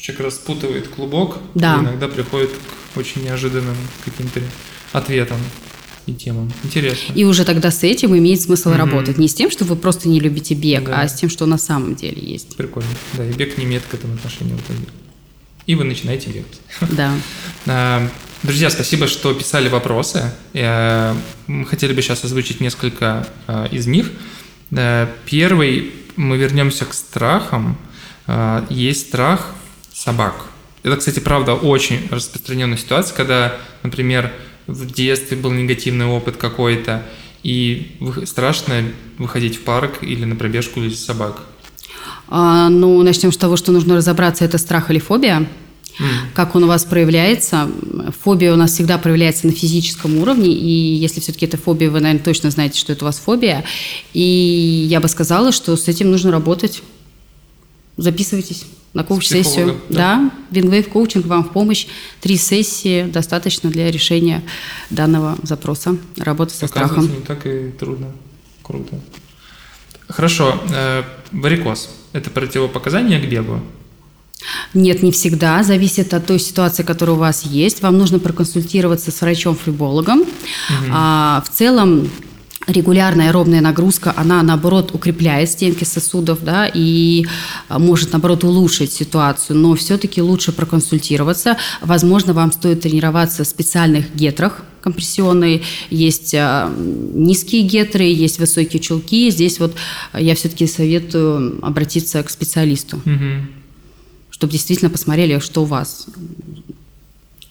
Человек 0.00 0.26
распутывает 0.26 0.88
клубок, 0.88 1.38
да. 1.54 1.76
и 1.76 1.80
иногда 1.80 2.08
приходит 2.08 2.50
к 2.94 2.96
очень 2.96 3.22
неожиданным 3.24 3.76
каким-то 4.04 4.40
ответам 4.92 5.38
и 6.06 6.14
темам. 6.14 6.50
Интересно. 6.64 7.12
И 7.14 7.24
уже 7.24 7.44
тогда 7.44 7.70
с 7.70 7.82
этим 7.82 8.16
имеет 8.16 8.40
смысл 8.40 8.70
mm 8.70 8.76
работать. 8.76 9.18
Не 9.18 9.28
с 9.28 9.34
тем, 9.34 9.50
что 9.50 9.64
вы 9.64 9.76
просто 9.76 10.08
не 10.08 10.20
любите 10.20 10.54
бег, 10.54 10.84
да. 10.84 11.02
а 11.02 11.08
с 11.08 11.14
тем, 11.14 11.28
что 11.28 11.46
на 11.46 11.58
самом 11.58 11.94
деле 11.94 12.20
есть. 12.22 12.56
Прикольно. 12.56 12.88
Да, 13.14 13.26
и 13.26 13.32
бег 13.32 13.58
не 13.58 13.64
имеет 13.64 13.82
к 13.84 13.94
этому 13.94 14.14
отношения. 14.14 14.56
И 15.66 15.74
вы 15.74 15.84
начинаете 15.84 16.30
бегать. 16.30 16.60
Да. 16.96 17.12
А, 17.66 18.08
друзья, 18.42 18.70
спасибо, 18.70 19.06
что 19.06 19.34
писали 19.34 19.68
вопросы. 19.68 20.32
Мы 20.54 21.66
хотели 21.66 21.92
бы 21.92 22.00
сейчас 22.00 22.24
озвучить 22.24 22.60
несколько 22.60 23.28
а, 23.46 23.66
из 23.66 23.86
них. 23.86 24.10
Первый, 24.70 25.92
мы 26.16 26.36
вернемся 26.36 26.84
к 26.84 26.94
страхам. 26.94 27.76
А, 28.26 28.64
есть 28.70 29.08
страх 29.08 29.54
собак. 29.92 30.46
Это, 30.82 30.96
кстати, 30.96 31.18
правда, 31.18 31.54
очень 31.54 32.06
распространенная 32.10 32.78
ситуация, 32.78 33.16
когда, 33.16 33.56
например, 33.82 34.32
в 34.66 34.86
детстве 34.86 35.36
был 35.36 35.50
негативный 35.50 36.06
опыт 36.06 36.36
какой-то, 36.36 37.02
И 37.42 37.96
страшно 38.26 38.84
выходить 39.16 39.56
в 39.56 39.62
парк 39.62 40.02
или 40.02 40.26
на 40.26 40.36
пробежку 40.36 40.80
или 40.80 40.92
собак? 40.92 41.40
А, 42.28 42.68
ну, 42.68 43.02
начнем 43.02 43.32
с 43.32 43.36
того, 43.38 43.56
что 43.56 43.72
нужно 43.72 43.96
разобраться, 43.96 44.44
это 44.44 44.58
страх 44.58 44.90
или 44.90 44.98
фобия. 44.98 45.46
Как 46.34 46.54
он 46.54 46.64
у 46.64 46.66
вас 46.66 46.84
проявляется? 46.84 47.70
Фобия 48.22 48.52
у 48.52 48.56
нас 48.56 48.72
всегда 48.72 48.98
проявляется 48.98 49.46
на 49.46 49.52
физическом 49.52 50.18
уровне, 50.18 50.52
и 50.52 50.94
если 50.94 51.20
все-таки 51.20 51.46
это 51.46 51.56
фобия, 51.56 51.90
вы, 51.90 52.00
наверное, 52.00 52.24
точно 52.24 52.50
знаете, 52.50 52.78
что 52.78 52.92
это 52.92 53.04
у 53.04 53.06
вас 53.06 53.18
фобия. 53.18 53.64
И 54.14 54.86
я 54.88 55.00
бы 55.00 55.08
сказала, 55.08 55.52
что 55.52 55.76
с 55.76 55.88
этим 55.88 56.10
нужно 56.10 56.30
работать. 56.30 56.82
Записывайтесь 57.96 58.64
на 58.94 59.04
коуч-сессию. 59.04 59.80
Да, 59.88 60.30
да 60.50 60.60
Wingwave 60.60 60.84
коучинг 60.84 61.26
вам 61.26 61.44
в 61.44 61.52
помощь. 61.52 61.86
Три 62.20 62.36
сессии 62.36 63.04
достаточно 63.04 63.70
для 63.70 63.90
решения 63.90 64.42
данного 64.88 65.36
запроса, 65.42 65.96
работы 66.16 66.54
со 66.54 66.66
страхом. 66.66 67.08
не 67.08 67.20
так 67.20 67.46
и 67.46 67.70
трудно. 67.78 68.08
Круто. 68.62 68.98
Хорошо. 70.08 70.60
Э, 70.72 71.02
варикоз– 71.30 71.90
это 72.12 72.30
противопоказание 72.30 73.20
к 73.20 73.28
бегу? 73.28 73.60
Нет, 74.74 75.02
не 75.02 75.12
всегда. 75.12 75.62
Зависит 75.62 76.14
от 76.14 76.26
той 76.26 76.38
ситуации, 76.38 76.82
которая 76.82 77.16
у 77.16 77.18
вас 77.18 77.44
есть. 77.44 77.82
Вам 77.82 77.98
нужно 77.98 78.18
проконсультироваться 78.18 79.10
с 79.10 79.20
врачом-флебологом. 79.20 80.20
Угу. 80.20 80.28
А, 80.92 81.42
в 81.46 81.50
целом 81.50 82.10
регулярная 82.66 83.28
аэробная 83.28 83.60
нагрузка, 83.60 84.12
она, 84.16 84.42
наоборот, 84.42 84.94
укрепляет 84.94 85.50
стенки 85.50 85.84
сосудов, 85.84 86.44
да, 86.44 86.70
и 86.72 87.26
а, 87.68 87.78
может, 87.78 88.12
наоборот, 88.12 88.44
улучшить 88.44 88.92
ситуацию, 88.92 89.56
но 89.56 89.74
все-таки 89.74 90.22
лучше 90.22 90.52
проконсультироваться. 90.52 91.56
Возможно, 91.80 92.32
вам 92.32 92.52
стоит 92.52 92.82
тренироваться 92.82 93.44
в 93.44 93.46
специальных 93.46 94.14
гетрах, 94.14 94.62
компрессионные, 94.82 95.62
есть 95.90 96.34
а, 96.34 96.72
низкие 96.76 97.62
гетры, 97.62 98.04
есть 98.04 98.38
высокие 98.38 98.80
чулки. 98.80 99.30
Здесь 99.30 99.58
вот 99.58 99.74
я 100.14 100.34
все-таки 100.34 100.66
советую 100.66 101.64
обратиться 101.64 102.22
к 102.22 102.30
специалисту, 102.30 102.96
угу. 102.96 103.59
Чтобы 104.40 104.52
действительно 104.54 104.90
посмотрели, 104.90 105.38
что 105.38 105.64
у 105.64 105.66
вас. 105.66 106.06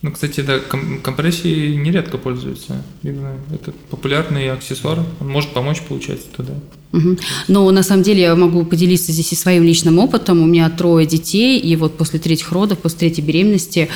Ну, 0.02 0.12
кстати, 0.12 0.39
да, 0.39 0.60
компрессии 0.60 1.76
нередко 1.76 2.18
пользуются. 2.18 2.82
Видно, 3.04 3.34
это 3.54 3.74
популярный 3.89 4.50
аксессуар. 4.50 5.04
Он 5.20 5.28
может 5.28 5.50
помочь, 5.50 5.82
получается, 5.82 6.28
туда. 6.34 6.54
Угу. 6.93 7.18
Но 7.50 7.70
на 7.70 7.84
самом 7.84 8.04
деле 8.04 8.22
я 8.22 8.36
могу 8.36 8.64
поделиться 8.64 9.12
здесь 9.12 9.34
и 9.34 9.36
своим 9.36 9.64
личным 9.64 10.00
опытом. 10.00 10.41
У 10.41 10.45
меня 10.45 10.70
трое 10.70 11.06
детей, 11.06 11.60
и 11.60 11.76
вот 11.76 11.97
после 11.97 12.18
третьих 12.18 12.54
родов, 12.54 12.80
после 12.80 13.00
третьей 13.00 13.26
беременности 13.26 13.89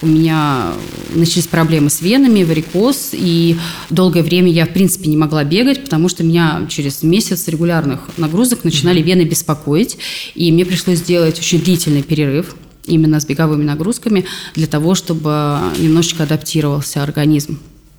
у 0.00 0.06
меня 0.06 0.72
начались 1.14 1.46
проблемы 1.46 1.90
с 1.90 2.00
венами, 2.00 2.42
варикоз, 2.42 3.10
и 3.12 3.56
долгое 3.90 4.22
время 4.22 4.50
я, 4.50 4.64
в 4.64 4.72
принципе, 4.72 5.10
не 5.10 5.18
могла 5.18 5.44
бегать, 5.44 5.84
потому 5.84 6.08
что 6.08 6.24
меня 6.24 6.66
через 6.70 7.02
месяц 7.02 7.46
регулярных 7.48 8.00
нагрузок 8.16 8.64
начинали 8.64 9.02
вены 9.02 9.22
беспокоить, 9.22 9.98
и 10.34 10.50
мне 10.50 10.64
пришлось 10.64 10.98
сделать 10.98 11.38
очень 11.38 11.60
длительный 11.60 12.02
перерыв 12.02 12.56
именно 12.90 13.20
с 13.20 13.26
беговыми 13.26 13.64
нагрузками 13.64 14.26
для 14.54 14.66
того, 14.66 14.94
чтобы 14.94 15.58
немножечко 15.78 16.24
адаптировался 16.24 17.02
организм. 17.02 17.58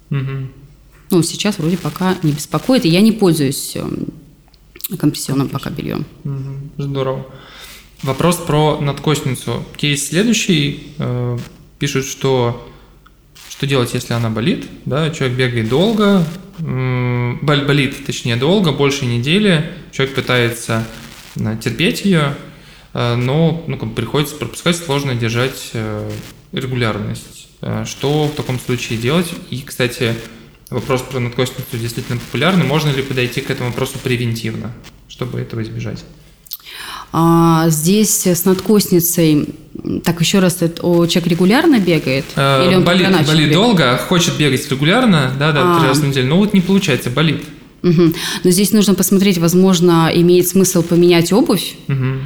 Угу. 0.09 0.47
Ну, 1.11 1.23
сейчас 1.23 1.57
вроде 1.57 1.77
пока 1.77 2.17
не 2.23 2.31
беспокоит, 2.31 2.85
и 2.85 2.89
я 2.89 3.01
не 3.01 3.11
пользуюсь 3.11 3.75
эм, 3.75 4.07
компрессионным 4.97 5.49
пока 5.49 5.69
бельем. 5.69 6.05
Угу. 6.23 6.83
Здорово. 6.83 7.25
Вопрос 8.03 8.37
про 8.37 8.79
надкостницу. 8.79 9.63
Кейс 9.77 10.07
следующий. 10.07 10.93
Э, 10.97 11.37
пишут, 11.79 12.05
что 12.05 12.67
что 13.49 13.67
делать, 13.67 13.93
если 13.93 14.13
она 14.13 14.29
болит. 14.29 14.67
Да? 14.85 15.11
Человек 15.11 15.37
бегает 15.37 15.69
долго, 15.69 16.25
болит, 16.57 18.05
точнее, 18.05 18.35
долго, 18.37 18.71
больше 18.71 19.05
недели. 19.05 19.71
Человек 19.91 20.15
пытается 20.15 20.87
э, 21.35 21.57
терпеть 21.61 22.05
ее, 22.05 22.21
Э, 22.21 22.50
но 22.93 23.63
ну, 23.67 23.77
как 23.77 23.93
приходится 23.93 24.35
пропускать, 24.35 24.75
сложно 24.75 25.15
держать 25.15 25.69
э, 25.73 26.11
регулярность. 26.51 27.47
Э, 27.61 27.85
что 27.85 28.25
в 28.27 28.31
таком 28.31 28.59
случае 28.59 28.99
делать? 28.99 29.31
И, 29.49 29.61
кстати, 29.61 30.15
вопрос 30.69 31.01
про 31.01 31.19
надкостницу 31.19 31.77
действительно 31.77 32.19
популярный. 32.19 32.65
Можно 32.65 32.89
ли 32.89 33.01
подойти 33.01 33.41
к 33.41 33.49
этому 33.49 33.69
вопросу 33.69 33.97
превентивно, 34.03 34.71
чтобы 35.07 35.39
этого 35.39 35.61
избежать? 35.61 36.03
А, 37.13 37.69
здесь 37.69 38.25
с 38.25 38.45
надкостницей, 38.45 39.49
так 40.03 40.19
еще 40.21 40.39
раз, 40.39 40.55
человек 40.57 41.27
регулярно 41.27 41.79
бегает? 41.79 42.25
А, 42.35 42.65
или 42.65 42.75
он 42.75 42.83
болит 42.83 43.07
болит 43.27 43.51
долго, 43.51 43.97
хочет 43.97 44.37
бегать 44.37 44.69
регулярно, 44.69 45.31
да, 45.37 45.51
да, 45.51 45.75
а. 45.75 45.79
три 45.79 45.87
раза 45.87 46.01
в 46.01 46.07
неделю, 46.07 46.27
но 46.27 46.37
вот 46.37 46.53
не 46.53 46.61
получается, 46.61 47.09
болит. 47.09 47.43
Угу. 47.83 48.13
Но 48.43 48.51
здесь 48.51 48.71
нужно 48.73 48.93
посмотреть, 48.93 49.39
возможно, 49.39 50.11
имеет 50.13 50.47
смысл 50.47 50.83
поменять 50.83 51.33
обувь. 51.33 51.75
Угу 51.87 52.19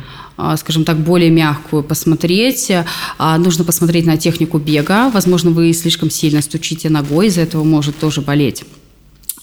скажем 0.58 0.84
так, 0.84 0.98
более 0.98 1.30
мягкую 1.30 1.84
посмотреть. 1.84 2.72
А, 3.18 3.38
нужно 3.38 3.64
посмотреть 3.64 4.06
на 4.06 4.18
технику 4.18 4.58
бега. 4.58 5.10
Возможно, 5.10 5.52
вы 5.52 5.74
слишком 5.74 6.10
сильно 6.10 6.42
стучите 6.42 6.90
ногой, 6.90 7.28
из-за 7.28 7.42
этого 7.42 7.64
может 7.64 7.98
тоже 7.98 8.22
болеть. 8.22 8.64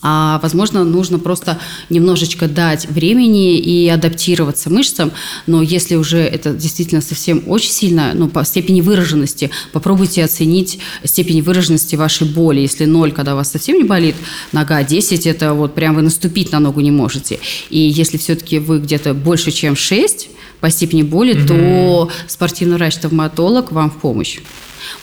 А, 0.03 0.41
возможно, 0.43 0.85
нужно 0.85 1.19
просто 1.19 1.59
немножечко 1.89 2.49
дать 2.49 2.89
времени 2.89 3.59
и 3.59 3.89
адаптироваться 3.89 4.69
мышцам, 4.69 5.13
но 5.47 5.63
если 5.63 5.95
уже 5.95 6.19
это 6.19 6.53
действительно 6.53 7.01
совсем 7.01 7.45
очень 7.47 7.71
сильно, 7.71 8.13
ну, 8.15 8.29
по 8.29 8.45
степени 8.45 8.81
выраженности, 8.81 9.51
попробуйте 9.73 10.25
оценить 10.25 10.81
степень 11.05 11.41
выраженности 11.43 11.95
вашей 11.95 12.27
боли. 12.27 12.61
Если 12.61 12.85
0, 12.85 13.13
когда 13.13 13.35
у 13.35 13.37
вас 13.37 13.51
совсем 13.51 13.79
не 13.79 13.85
болит 13.85 14.17
нога, 14.51 14.83
10– 14.83 15.27
это 15.29 15.55
вот 15.55 15.75
прям 15.75 15.95
вы 15.95 16.03
наступить 16.03 16.51
на 16.51 16.59
ногу 16.59 16.81
не 16.81 16.91
можете. 16.91 17.39
И 17.71 17.79
если 17.79 18.19
все-таки 18.19 18.59
вы 18.59 18.81
где-то 18.81 19.15
больше, 19.15 19.53
чем 19.53 19.77
6, 19.77 20.29
по 20.61 20.71
степени 20.71 21.03
боли, 21.03 21.39
угу. 21.39 21.49
то 21.49 22.11
спортивный 22.29 22.77
врач-травматолог 22.77 23.73
вам 23.73 23.91
в 23.91 23.97
помощь. 23.97 24.39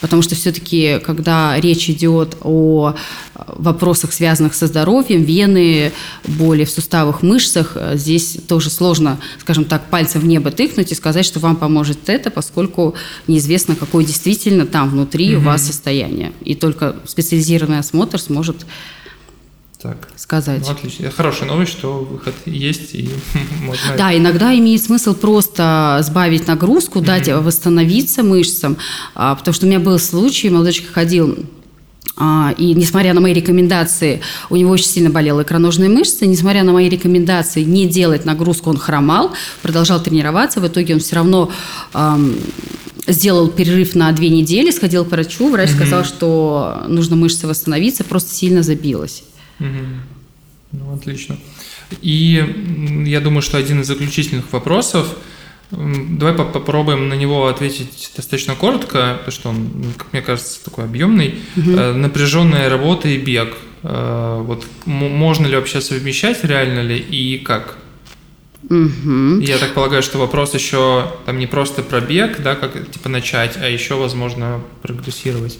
Потому 0.01 0.21
что 0.21 0.35
все-таки, 0.35 0.99
когда 1.05 1.59
речь 1.59 1.89
идет 1.89 2.37
о 2.41 2.95
вопросах, 3.47 4.13
связанных 4.13 4.53
со 4.53 4.67
здоровьем, 4.67 5.23
вены, 5.23 5.91
боли 6.25 6.65
в 6.65 6.69
суставах, 6.69 7.21
мышцах, 7.21 7.77
здесь 7.93 8.37
тоже 8.47 8.69
сложно, 8.69 9.19
скажем 9.39 9.65
так, 9.65 9.89
пальцем 9.89 10.21
в 10.21 10.25
небо 10.25 10.51
тыкнуть 10.51 10.91
и 10.91 10.95
сказать, 10.95 11.25
что 11.25 11.39
вам 11.39 11.55
поможет 11.55 12.09
это, 12.09 12.31
поскольку 12.31 12.95
неизвестно, 13.27 13.75
какое 13.75 14.03
действительно 14.03 14.65
там 14.65 14.89
внутри 14.89 15.35
угу. 15.35 15.41
у 15.41 15.45
вас 15.45 15.65
состояние. 15.65 16.33
И 16.41 16.55
только 16.55 16.95
специализированный 17.05 17.79
осмотр 17.79 18.19
сможет 18.19 18.65
так. 19.81 20.09
сказать. 20.15 20.61
Ну, 20.65 20.71
отлично. 20.71 21.11
Хорошая 21.11 21.47
новость, 21.47 21.71
что 21.71 21.99
выход 21.99 22.35
есть 22.45 22.93
и 22.93 23.09
можно... 23.61 23.97
Да, 23.97 24.15
иногда 24.15 24.53
имеет 24.57 24.83
смысл 24.83 25.13
просто 25.13 25.99
сбавить 26.03 26.47
нагрузку, 26.47 27.01
дать 27.01 27.27
mm-hmm. 27.27 27.41
восстановиться 27.41 28.23
мышцам, 28.23 28.77
а, 29.15 29.35
потому 29.35 29.53
что 29.53 29.65
у 29.65 29.69
меня 29.69 29.79
был 29.79 29.97
случай, 29.99 30.49
молодой 30.49 30.73
человек 30.73 30.93
ходил 30.93 31.37
а, 32.19 32.53
и 32.57 32.73
несмотря 32.73 33.13
на 33.13 33.21
мои 33.21 33.33
рекомендации, 33.33 34.21
у 34.49 34.57
него 34.57 34.71
очень 34.71 34.85
сильно 34.85 35.09
болела 35.09 35.41
икроножная 35.41 35.87
мышца. 35.87 36.25
Несмотря 36.25 36.63
на 36.63 36.73
мои 36.73 36.89
рекомендации 36.89 37.63
не 37.63 37.87
делать 37.87 38.25
нагрузку, 38.25 38.69
он 38.69 38.77
хромал, 38.77 39.31
продолжал 39.61 40.03
тренироваться. 40.03 40.59
В 40.59 40.67
итоге 40.67 40.95
он 40.95 40.99
все 40.99 41.15
равно 41.15 41.49
эм, 41.93 42.35
сделал 43.07 43.47
перерыв 43.47 43.95
на 43.95 44.11
две 44.11 44.29
недели, 44.29 44.71
сходил 44.71 45.05
к 45.05 45.11
врачу. 45.11 45.49
Врач 45.49 45.69
mm-hmm. 45.69 45.75
сказал, 45.75 46.03
что 46.03 46.83
нужно 46.89 47.15
мышце 47.15 47.47
восстановиться, 47.47 48.03
просто 48.03 48.35
сильно 48.35 48.63
забилась. 48.63 49.23
Ну, 49.59 50.93
отлично. 50.93 51.37
И 52.01 53.03
я 53.07 53.21
думаю, 53.21 53.41
что 53.41 53.57
один 53.57 53.81
из 53.81 53.87
заключительных 53.87 54.51
вопросов, 54.53 55.15
давай 55.71 56.33
попробуем 56.33 57.09
на 57.09 57.15
него 57.15 57.47
ответить 57.47 58.11
достаточно 58.15 58.55
коротко, 58.55 59.15
потому 59.19 59.31
что 59.31 59.49
он, 59.49 59.93
как 59.97 60.13
мне 60.13 60.21
кажется, 60.21 60.63
такой 60.63 60.85
объемный. 60.85 61.39
Угу. 61.57 61.71
Напряженная 61.71 62.69
работа 62.69 63.07
и 63.07 63.17
бег. 63.17 63.55
Э, 63.83 64.41
вот 64.43 64.65
можно 64.85 65.47
ли 65.47 65.55
вообще 65.55 65.81
совмещать, 65.81 66.43
реально 66.43 66.81
ли 66.81 66.97
и 66.97 67.39
как? 67.39 67.77
Угу. 68.63 69.39
Я 69.39 69.57
так 69.57 69.73
полагаю, 69.73 70.03
что 70.03 70.17
вопрос 70.17 70.53
еще 70.53 71.11
там 71.25 71.39
не 71.39 71.47
просто 71.47 71.81
про 71.81 72.01
бег, 72.01 72.41
да, 72.41 72.55
как 72.55 72.91
типа 72.91 73.09
начать, 73.09 73.57
а 73.57 73.67
еще, 73.67 73.95
возможно, 73.95 74.61
прогрессировать. 74.81 75.59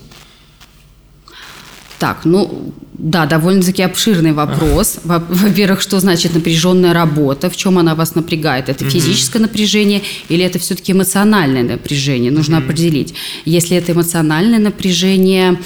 Так, 2.00 2.22
ну 2.24 2.74
да, 2.94 3.26
довольно-таки 3.26 3.82
обширный 3.82 4.34
вопрос. 4.34 5.00
Во-первых, 5.04 5.82
что 5.82 6.00
значит 6.00 6.34
напряженная 6.34 6.94
работа, 6.94 7.50
в 7.50 7.56
чем 7.56 7.78
она 7.78 7.96
вас 7.96 8.16
напрягает? 8.16 8.70
Это 8.70 8.90
физическое 8.90 9.40
напряжение 9.40 10.02
или 10.30 10.44
это 10.44 10.60
все-таки 10.60 10.92
эмоциональное 10.92 11.64
напряжение? 11.64 12.32
Нужно 12.32 12.58
определить. 12.58 13.14
Если 13.46 13.78
это 13.78 13.94
эмоциональное 13.94 14.60
напряжение, 14.60 15.60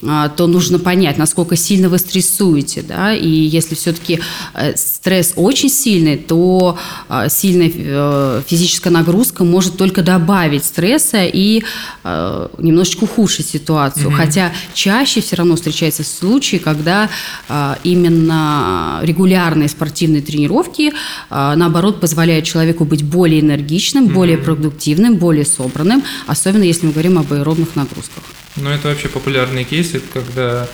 то 0.00 0.46
нужно 0.46 0.78
понять, 0.78 1.18
насколько 1.18 1.56
сильно 1.56 1.90
вы 1.90 1.98
стрессуете, 1.98 2.82
да, 2.82 3.14
и 3.14 3.28
если 3.28 3.74
все-таки 3.74 4.20
э, 4.54 4.74
стресс 4.74 5.34
очень 5.36 5.68
сильный, 5.68 6.16
то 6.16 6.78
а, 7.08 7.28
сильная 7.28 7.70
э, 7.74 8.42
физическая 8.46 8.92
нагрузка 8.92 9.44
может 9.44 9.76
только 9.76 10.02
добавить 10.02 10.64
стресса 10.64 11.24
и 11.24 11.62
э, 12.02 12.48
немножечко 12.58 13.04
ухудшить 13.04 13.48
ситуацию, 13.48 14.10
mm-hmm. 14.10 14.14
хотя 14.14 14.52
чаще 14.72 15.20
все 15.20 15.36
равно 15.36 15.56
встречаются 15.56 16.02
случаи, 16.02 16.56
когда 16.56 17.10
а, 17.48 17.78
именно 17.84 19.00
регулярные 19.02 19.68
спортивные 19.68 20.22
тренировки, 20.22 20.92
наоборот, 21.30 22.00
позволяют 22.00 22.44
человеку 22.44 22.84
быть 22.84 23.02
более 23.02 23.40
энергичным, 23.40 24.06
mm-hmm. 24.06 24.14
более 24.14 24.38
продуктивным, 24.38 25.16
более 25.16 25.44
собранным, 25.44 26.02
особенно 26.26 26.62
если 26.62 26.86
мы 26.86 26.92
говорим 26.92 27.18
об 27.18 27.32
аэробных 27.32 27.76
нагрузках. 27.76 28.22
Ну, 28.56 28.70
это 28.70 28.88
вообще 28.88 29.08
популярный 29.08 29.64
кейс, 29.64 29.94
когда 30.12 30.68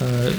э, 0.00 0.32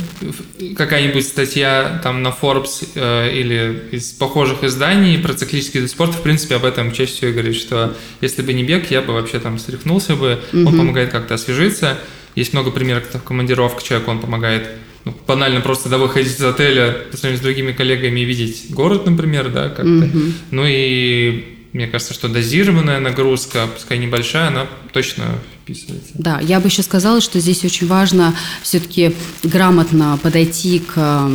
какая-нибудь 0.76 1.26
статья 1.26 2.00
там 2.04 2.22
на 2.22 2.30
Forbes 2.30 2.88
э, 2.96 3.32
или 3.34 3.90
из 3.92 4.12
похожих 4.12 4.64
изданий 4.64 5.18
про 5.18 5.34
циклический 5.34 5.82
вид 5.82 5.90
спорта, 5.90 6.14
в 6.14 6.22
принципе, 6.22 6.56
об 6.56 6.66
этом 6.66 6.92
чаще 6.92 7.14
всего 7.14 7.32
говорит, 7.32 7.56
что 7.56 7.96
если 8.22 8.42
бы 8.42 8.54
не 8.54 8.64
бег, 8.64 8.92
я 8.92 9.02
бы 9.02 9.14
вообще 9.14 9.40
там 9.40 9.58
стряхнулся 9.60 10.16
бы, 10.16 10.40
mm-hmm. 10.52 10.66
он 10.66 10.78
помогает 10.78 11.12
как-то 11.12 11.34
освежиться. 11.36 11.98
Есть 12.36 12.54
много 12.54 12.72
примеров, 12.72 13.04
как 13.12 13.24
командировка 13.24 13.84
человеку, 13.84 14.12
он 14.12 14.20
помогает 14.20 14.70
ну, 15.06 15.14
банально 15.28 15.62
просто 15.62 15.90
да, 15.90 15.98
выходить 15.98 16.40
из 16.40 16.44
отеля 16.44 16.96
по 17.12 17.18
сравнению 17.18 17.40
с 17.40 17.44
другими 17.44 17.72
коллегами 17.74 18.22
и 18.22 18.26
видеть 18.26 18.68
город, 18.70 19.06
например, 19.06 19.50
да, 19.50 19.70
как-то. 19.70 19.84
Mm-hmm. 19.84 20.32
Ну 20.52 20.64
и 20.66 21.53
мне 21.74 21.88
кажется, 21.88 22.14
что 22.14 22.30
дозированная 22.30 23.00
нагрузка, 23.00 23.68
пускай 23.68 23.98
небольшая, 23.98 24.50
она 24.50 24.68
точно 24.94 25.40
вписывается. 25.64 26.12
Да, 26.14 26.40
я 26.40 26.60
бы 26.60 26.68
еще 26.68 26.84
сказала, 26.84 27.20
что 27.20 27.40
здесь 27.40 27.66
очень 27.66 27.88
важно 27.88 28.36
все-таки 28.62 29.16
грамотно 29.42 30.20
подойти 30.22 30.80
к 30.80 31.30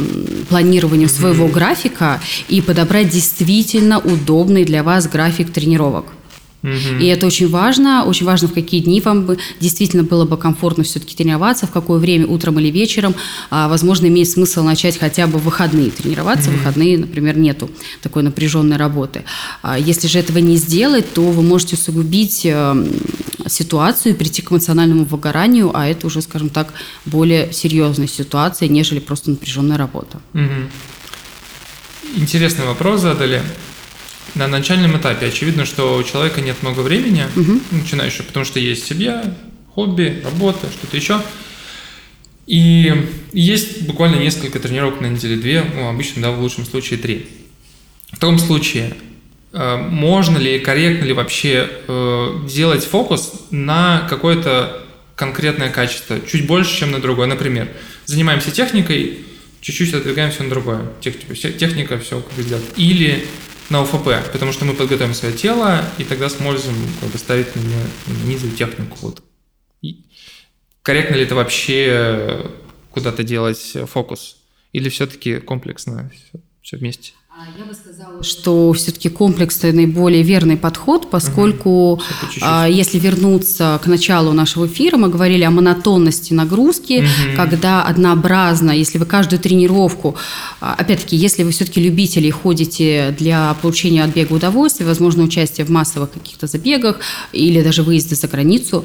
планированию 0.49 1.09
своего 1.09 1.47
mm-hmm. 1.47 1.53
графика 1.53 2.21
и 2.49 2.61
подобрать 2.61 3.09
действительно 3.09 3.99
удобный 3.99 4.65
для 4.65 4.85
вас 4.85 5.09
график 5.09 5.53
тренировок. 5.53 6.07
И 6.63 7.07
это 7.07 7.27
очень 7.27 7.49
важно. 7.49 8.05
Очень 8.05 8.27
важно, 8.27 8.49
в 8.49 8.53
какие 8.53 8.81
дни 8.81 9.01
вам 9.01 9.27
бы 9.27 9.39
действительно 9.61 10.03
было 10.03 10.25
бы 10.25 10.37
комфортно 10.37 10.83
все-таки 10.85 11.17
тренироваться, 11.17 11.67
в 11.67 11.71
какое 11.71 11.99
время, 11.99 12.27
утром 12.27 12.59
или 12.59 12.71
вечером. 12.71 13.15
А, 13.51 13.69
возможно, 13.69 14.07
имеет 14.07 14.29
смысл 14.29 14.63
начать 14.63 14.99
хотя 14.99 15.27
бы 15.27 15.39
в 15.39 15.45
выходные 15.45 15.91
тренироваться. 15.91 16.51
В 16.51 16.55
выходные, 16.55 16.99
например, 16.99 17.39
нету 17.39 17.71
такой 18.03 18.23
напряженной 18.23 18.77
работы. 18.77 19.25
А, 19.63 19.79
если 19.79 20.09
же 20.09 20.19
этого 20.19 20.39
не 20.39 20.57
сделать, 20.57 21.13
то 21.13 21.23
вы 21.23 21.43
можете 21.43 21.77
усугубить 21.77 22.43
э, 22.45 22.87
ситуацию 23.47 24.15
и 24.15 24.17
прийти 24.17 24.43
к 24.43 24.51
эмоциональному 24.51 25.05
выгоранию, 25.05 25.71
а 25.75 25.87
это 25.87 26.07
уже, 26.07 26.23
скажем 26.23 26.49
так, 26.49 26.73
более 27.05 27.53
серьезная 27.53 28.09
ситуация, 28.09 28.69
нежели 28.69 28.99
просто 28.99 29.31
напряженная 29.31 29.77
работа. 29.77 30.21
Интересный 32.17 32.65
вопрос 32.65 33.03
задали 33.03 33.43
на 34.35 34.47
начальном 34.47 34.97
этапе 34.97 35.27
очевидно, 35.27 35.65
что 35.65 35.97
у 35.97 36.03
человека 36.03 36.41
нет 36.41 36.63
много 36.63 36.81
времени, 36.81 37.25
угу. 37.37 37.61
начинающего, 37.71 38.25
потому 38.25 38.45
что 38.45 38.61
есть 38.61 38.87
семья, 38.87 39.35
хобби, 39.75 40.21
работа, 40.25 40.69
что-то 40.71 40.97
еще. 40.97 41.21
И 42.47 43.09
есть 43.33 43.83
буквально 43.83 44.17
несколько 44.17 44.59
тренировок 44.59 45.01
на 45.01 45.07
неделе, 45.07 45.37
две, 45.37 45.63
ну, 45.63 45.89
обычно, 45.89 46.23
да, 46.23 46.31
в 46.31 46.41
лучшем 46.41 46.65
случае 46.65 46.99
три. 46.99 47.29
В 48.11 48.19
том 48.19 48.39
случае, 48.39 48.95
э, 49.53 49.77
можно 49.77 50.39
ли, 50.39 50.59
корректно 50.59 51.05
ли 51.05 51.13
вообще 51.13 51.69
э, 51.87 52.47
делать 52.49 52.85
фокус 52.85 53.33
на 53.51 54.07
какое-то 54.09 54.83
конкретное 55.15 55.69
качество, 55.69 56.19
чуть 56.21 56.47
больше, 56.47 56.75
чем 56.79 56.93
на 56.93 57.01
другое. 57.01 57.27
Например, 57.27 57.69
занимаемся 58.07 58.51
техникой, 58.51 59.19
чуть-чуть 59.61 59.93
отодвигаем 59.93 60.31
все 60.31 60.45
на 60.45 60.51
другое. 60.51 60.87
Техника 61.03 61.99
все 61.99 62.21
как 62.21 62.45
сделать. 62.45 62.65
Или 62.77 63.27
на 63.71 63.83
ОФП, 63.83 64.31
потому 64.33 64.53
что 64.53 64.65
мы 64.65 64.75
подготовим 64.75 65.15
свое 65.15 65.37
тело, 65.37 65.85
и 65.99 66.05
тогда 66.05 66.29
сможем 66.29 66.75
как 67.01 67.11
бы, 67.11 67.19
ставить 67.19 67.55
на, 67.55 68.25
низовую 68.25 68.57
технику. 68.57 68.97
Вот. 69.03 69.23
И 69.83 70.05
корректно 70.83 71.17
ли 71.17 71.23
это 71.23 71.35
вообще 71.35 72.51
куда-то 72.91 73.23
делать 73.23 73.77
фокус? 73.87 74.39
Или 74.73 74.89
все-таки 74.89 75.41
комплексно 75.41 76.11
все, 76.11 76.41
все 76.63 76.77
вместе? 76.77 77.13
А 77.41 77.57
я 77.57 77.65
бы 77.65 77.73
сказала, 77.73 78.25
что 78.25 78.73
все-таки 78.73 79.09
комплекс 79.09 79.59
это 79.59 79.73
наиболее 79.73 80.25
верный 80.25 80.57
подход, 80.57 81.09
поскольку 81.09 81.93
угу. 81.93 82.03
а, 82.41 82.67
если 82.67 82.99
вернуться 82.99 83.81
к 83.81 83.87
началу 83.87 84.33
нашего 84.33 84.67
эфира, 84.67 84.97
мы 84.97 85.09
говорили 85.09 85.45
о 85.45 85.53
монотонности 85.53 86.33
нагрузки, 86.33 87.05
угу. 87.05 87.37
когда 87.37 87.85
однообразно, 87.85 88.73
если 88.73 88.99
вы 88.99 89.07
каждую 89.07 89.39
тренировку, 89.39 90.17
а, 90.61 90.75
опять-таки, 90.75 91.15
если 91.15 91.45
вы 91.45 91.53
все-таки 91.53 91.81
любители 91.81 92.29
ходите 92.29 93.15
для 93.17 93.55
получения 93.63 94.03
от 94.03 94.13
бега 94.13 94.33
удовольствия, 94.33 94.87
возможно, 94.87 95.23
участие 95.23 95.65
в 95.65 95.71
массовых 95.71 96.11
каких-то 96.11 96.49
забегах 96.49 96.99
или 97.33 97.63
даже 97.63 97.85
выезды 97.85 98.17
за 98.17 98.27
границу, 98.27 98.85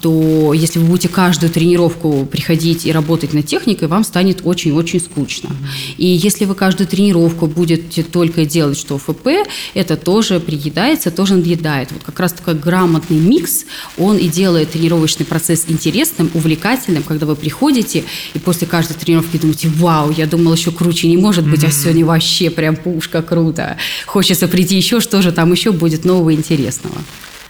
то 0.00 0.52
если 0.52 0.78
вы 0.78 0.86
будете 0.86 1.08
каждую 1.08 1.50
тренировку 1.50 2.26
приходить 2.26 2.84
и 2.84 2.92
работать 2.92 3.32
над 3.32 3.46
техникой, 3.46 3.88
вам 3.88 4.04
станет 4.04 4.40
очень-очень 4.44 5.00
скучно. 5.00 5.48
Угу. 5.48 5.56
И 5.96 6.06
если 6.06 6.44
вы 6.44 6.54
каждую 6.54 6.86
тренировку 6.86 7.45
вы 7.46 7.52
будете 7.52 8.02
только 8.02 8.44
делать, 8.44 8.78
что 8.78 8.98
ФП, 8.98 9.28
это 9.74 9.96
тоже 9.96 10.40
приедается, 10.40 11.10
тоже 11.10 11.34
надъедает. 11.34 11.92
Вот 11.92 12.02
как 12.02 12.18
раз 12.20 12.32
такой 12.32 12.54
грамотный 12.54 13.18
микс, 13.18 13.64
он 13.96 14.16
и 14.18 14.28
делает 14.28 14.72
тренировочный 14.72 15.24
процесс 15.24 15.64
интересным, 15.68 16.30
увлекательным, 16.34 17.02
когда 17.02 17.26
вы 17.26 17.36
приходите 17.36 18.04
и 18.34 18.38
после 18.38 18.66
каждой 18.66 18.94
тренировки 18.94 19.36
думаете, 19.36 19.68
вау, 19.68 20.10
я 20.10 20.26
думал, 20.26 20.54
еще 20.54 20.72
круче 20.72 21.08
не 21.08 21.16
может 21.16 21.48
быть, 21.48 21.62
mm-hmm. 21.62 21.68
а 21.68 21.72
сегодня 21.72 22.06
вообще 22.06 22.50
прям 22.50 22.76
пушка, 22.76 23.22
круто. 23.22 23.76
Хочется 24.06 24.48
прийти 24.48 24.76
еще, 24.76 25.00
что 25.00 25.22
же 25.22 25.32
там 25.32 25.52
еще 25.52 25.72
будет 25.72 26.04
нового 26.04 26.34
интересного. 26.34 26.96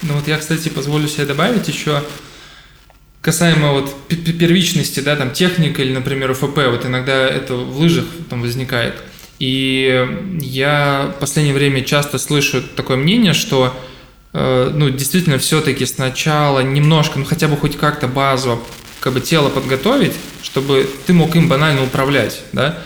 Ну 0.03 0.15
вот 0.15 0.29
я, 0.29 0.37
кстати, 0.39 0.69
позволю 0.69 1.09
себе 1.09 1.25
добавить 1.25 1.69
еще 1.69 2.03
касаемо 3.23 3.73
вот 3.73 3.93
первичности, 4.09 5.01
да, 5.01 5.17
там 5.17 5.33
техника 5.33 5.83
или, 5.83 5.93
например, 5.93 6.31
УФП, 6.31 6.59
вот 6.71 6.87
иногда 6.87 7.27
это 7.27 7.55
в 7.55 7.79
лыжах 7.79 8.05
там 8.29 8.43
возникает– 8.43 8.95
и 9.39 10.07
я 10.41 11.13
в 11.17 11.21
последнее 11.21 11.55
время 11.55 11.83
часто 11.83 12.19
слышу 12.19 12.63
такое 12.63 12.97
мнение, 12.97 13.35
что 13.35 13.77
э, 14.33 14.71
ну, 14.75 14.91
действительно 14.91 15.39
все-таки 15.39 15.85
сначала 15.87 16.61
немножко, 16.61 17.19
ну 17.19 17.25
хотя 17.25 17.49
бы 17.49 17.57
хоть 17.57 17.77
как-то 17.77 18.09
базово 18.09 18.61
как 19.01 19.13
бы 19.13 19.21
тело 19.21 19.51
подготовить, 19.51 20.15
чтобы 20.43 20.89
ты 21.07 21.13
мог 21.13 21.37
им 21.37 21.49
банально 21.49 21.85
управлять, 21.85 22.43
да, 22.53 22.79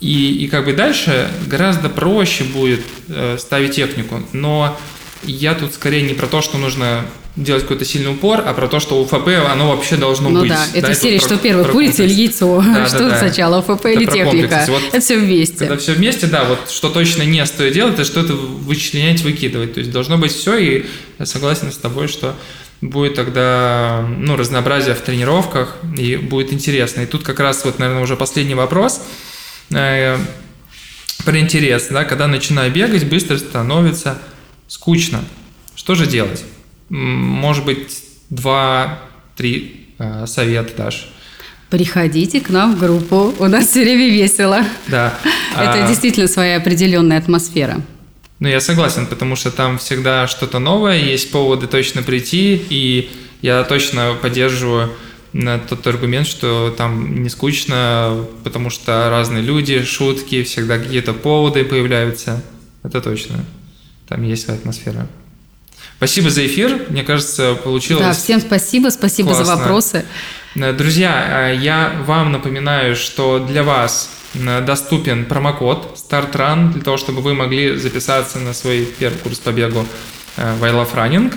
и, 0.00 0.44
и 0.44 0.48
как 0.48 0.64
бы 0.64 0.72
дальше 0.72 1.30
гораздо 1.46 1.88
проще 1.88 2.44
будет 2.44 2.84
э, 3.08 3.36
ставить 3.38 3.76
технику. 3.76 4.20
Но 4.32 4.76
я 5.22 5.54
тут 5.54 5.74
скорее 5.74 6.02
не 6.02 6.14
про 6.14 6.26
то, 6.26 6.42
что 6.42 6.58
нужно 6.58 7.06
делать 7.34 7.62
какой-то 7.62 7.84
сильный 7.84 8.12
упор, 8.12 8.42
а 8.44 8.52
про 8.52 8.68
то, 8.68 8.78
что 8.78 9.00
УФП, 9.00 9.28
оно 9.50 9.70
вообще 9.70 9.96
должно 9.96 10.28
ну 10.28 10.40
быть. 10.40 10.50
Ну 10.50 10.54
да, 10.54 10.66
это 10.74 10.88
да, 10.88 10.94
серия, 10.94 11.18
что 11.18 11.38
первое, 11.38 11.64
курица 11.64 12.02
или 12.02 12.12
яйцо, 12.12 12.62
да, 12.62 12.86
что 12.86 13.08
да, 13.08 13.18
сначала, 13.18 13.60
УФП 13.60 13.86
или 13.86 14.04
техника, 14.04 14.66
вот 14.68 14.82
это 14.88 15.00
все 15.00 15.16
вместе. 15.16 15.58
Когда 15.58 15.76
все 15.78 15.92
вместе, 15.92 16.26
да, 16.26 16.44
вот 16.44 16.70
что 16.70 16.90
точно 16.90 17.22
не 17.22 17.44
стоит 17.46 17.72
делать, 17.72 17.94
это 17.94 18.04
что 18.04 18.20
это 18.20 18.34
вычленять, 18.34 19.22
выкидывать, 19.22 19.74
то 19.74 19.80
есть 19.80 19.90
должно 19.90 20.18
быть 20.18 20.32
все, 20.32 20.56
и 20.58 20.86
я 21.18 21.24
согласен 21.24 21.72
с 21.72 21.76
тобой, 21.76 22.08
что 22.08 22.34
будет 22.82 23.14
тогда 23.14 24.04
ну, 24.18 24.36
разнообразие 24.36 24.94
в 24.94 25.00
тренировках, 25.00 25.76
и 25.96 26.16
будет 26.16 26.52
интересно. 26.52 27.02
И 27.02 27.06
тут 27.06 27.22
как 27.22 27.40
раз 27.40 27.64
вот, 27.64 27.78
наверное, 27.78 28.02
уже 28.02 28.16
последний 28.16 28.56
вопрос 28.56 29.00
э, 29.70 30.18
про 31.24 31.38
интерес, 31.38 31.86
да, 31.90 32.04
когда 32.04 32.26
начинаю 32.26 32.72
бегать, 32.72 33.04
быстро 33.04 33.38
становится 33.38 34.18
скучно. 34.66 35.24
Что 35.76 35.94
же 35.94 36.06
делать? 36.06 36.44
Может 36.92 37.64
быть, 37.64 38.04
два-три 38.28 39.86
э, 39.98 40.26
совета 40.26 40.76
дашь? 40.76 41.08
Приходите 41.70 42.42
к 42.42 42.50
нам 42.50 42.76
в 42.76 42.80
группу, 42.80 43.32
у 43.38 43.46
нас 43.46 43.68
все 43.68 43.80
время 43.82 44.10
весело. 44.10 44.62
Да. 44.88 45.18
Это 45.54 45.84
а... 45.84 45.88
действительно 45.88 46.28
своя 46.28 46.58
определенная 46.58 47.16
атмосфера. 47.16 47.80
Ну, 48.40 48.48
я 48.48 48.60
согласен, 48.60 49.06
потому 49.06 49.36
что 49.36 49.50
там 49.50 49.78
всегда 49.78 50.26
что-то 50.26 50.58
новое, 50.58 50.98
есть 50.98 51.30
поводы 51.30 51.66
точно 51.66 52.02
прийти, 52.02 52.62
и 52.68 53.10
я 53.40 53.64
точно 53.64 54.14
поддерживаю 54.20 54.92
на 55.32 55.58
тот 55.58 55.86
аргумент, 55.86 56.26
что 56.26 56.74
там 56.76 57.22
не 57.22 57.30
скучно, 57.30 58.26
потому 58.44 58.68
что 58.68 59.08
разные 59.08 59.42
люди, 59.42 59.82
шутки, 59.82 60.42
всегда 60.42 60.78
какие-то 60.78 61.14
поводы 61.14 61.64
появляются. 61.64 62.44
Это 62.82 63.00
точно. 63.00 63.46
Там 64.08 64.24
есть 64.24 64.44
своя 64.44 64.58
атмосфера. 64.58 65.08
Спасибо 66.02 66.30
за 66.30 66.44
эфир. 66.48 66.86
Мне 66.88 67.04
кажется, 67.04 67.54
получилось. 67.54 68.04
Да, 68.04 68.12
всем 68.12 68.40
спасибо, 68.40 68.88
спасибо 68.88 69.28
классно. 69.28 69.44
за 69.44 69.56
вопросы. 69.56 70.04
Э, 70.56 70.72
друзья, 70.72 71.52
э, 71.52 71.56
я 71.60 71.92
вам 72.04 72.32
напоминаю, 72.32 72.96
что 72.96 73.38
для 73.38 73.62
вас 73.62 74.10
э, 74.34 74.62
доступен 74.62 75.26
промокод 75.26 75.96
StartRun 75.96 76.72
для 76.72 76.82
того, 76.82 76.96
чтобы 76.96 77.20
вы 77.20 77.34
могли 77.34 77.76
записаться 77.76 78.40
на 78.40 78.52
свой 78.52 78.84
первый 78.98 79.18
курс 79.18 79.38
по 79.38 79.50
бегу 79.50 79.86
в 80.36 80.64
I 80.64 80.72
Love 80.72 80.92
Running. 80.92 81.32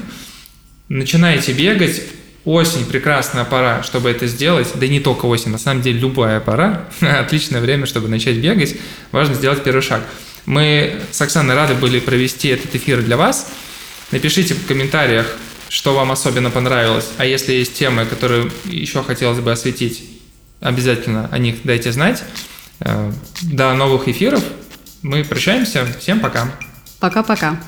Начинаете 0.89 1.53
бегать, 1.53 2.01
Осень– 2.43 2.85
прекрасная 2.89 3.43
пора, 3.43 3.83
чтобы 3.83 4.09
это 4.09 4.25
сделать. 4.25 4.71
Да 4.73 4.87
и 4.87 4.89
не 4.89 4.99
только 4.99 5.27
осень, 5.27 5.51
на 5.51 5.59
самом 5.59 5.83
деле 5.83 5.99
любая 5.99 6.39
пора. 6.39 6.85
Отличное 7.01 7.61
время, 7.61 7.85
чтобы 7.85 8.07
начать 8.07 8.37
бегать. 8.37 8.75
Важно 9.11 9.35
сделать 9.35 9.63
первый 9.63 9.81
шаг. 9.81 10.01
Мы 10.47 11.01
с 11.11 11.21
Оксаной 11.21 11.53
рады 11.53 11.75
были 11.75 11.99
провести 11.99 12.47
этот 12.47 12.73
эфир 12.73 13.03
для 13.03 13.17
вас. 13.17 13.51
Напишите 14.11 14.53
в 14.53 14.65
комментариях, 14.67 15.27
что 15.69 15.93
вам 15.93 16.11
особенно 16.11 16.51
понравилось. 16.51 17.09
А 17.17 17.25
если 17.25 17.53
есть 17.53 17.73
темы, 17.73 18.05
которые 18.05 18.51
еще 18.65 19.03
хотелось 19.03 19.39
бы 19.39 19.51
осветить, 19.51 20.03
обязательно 20.61 21.27
о 21.31 21.37
них 21.37 21.57
дайте 21.63 21.91
знать. 21.91 22.23
Э, 22.79 23.11
до 23.41 23.73
новых 23.73 24.07
эфиров. 24.07 24.43
Мы 25.01 25.23
прощаемся. 25.23 25.85
Всем 25.99 26.19
пока. 26.19 26.51
Пока-пока. 26.99 27.59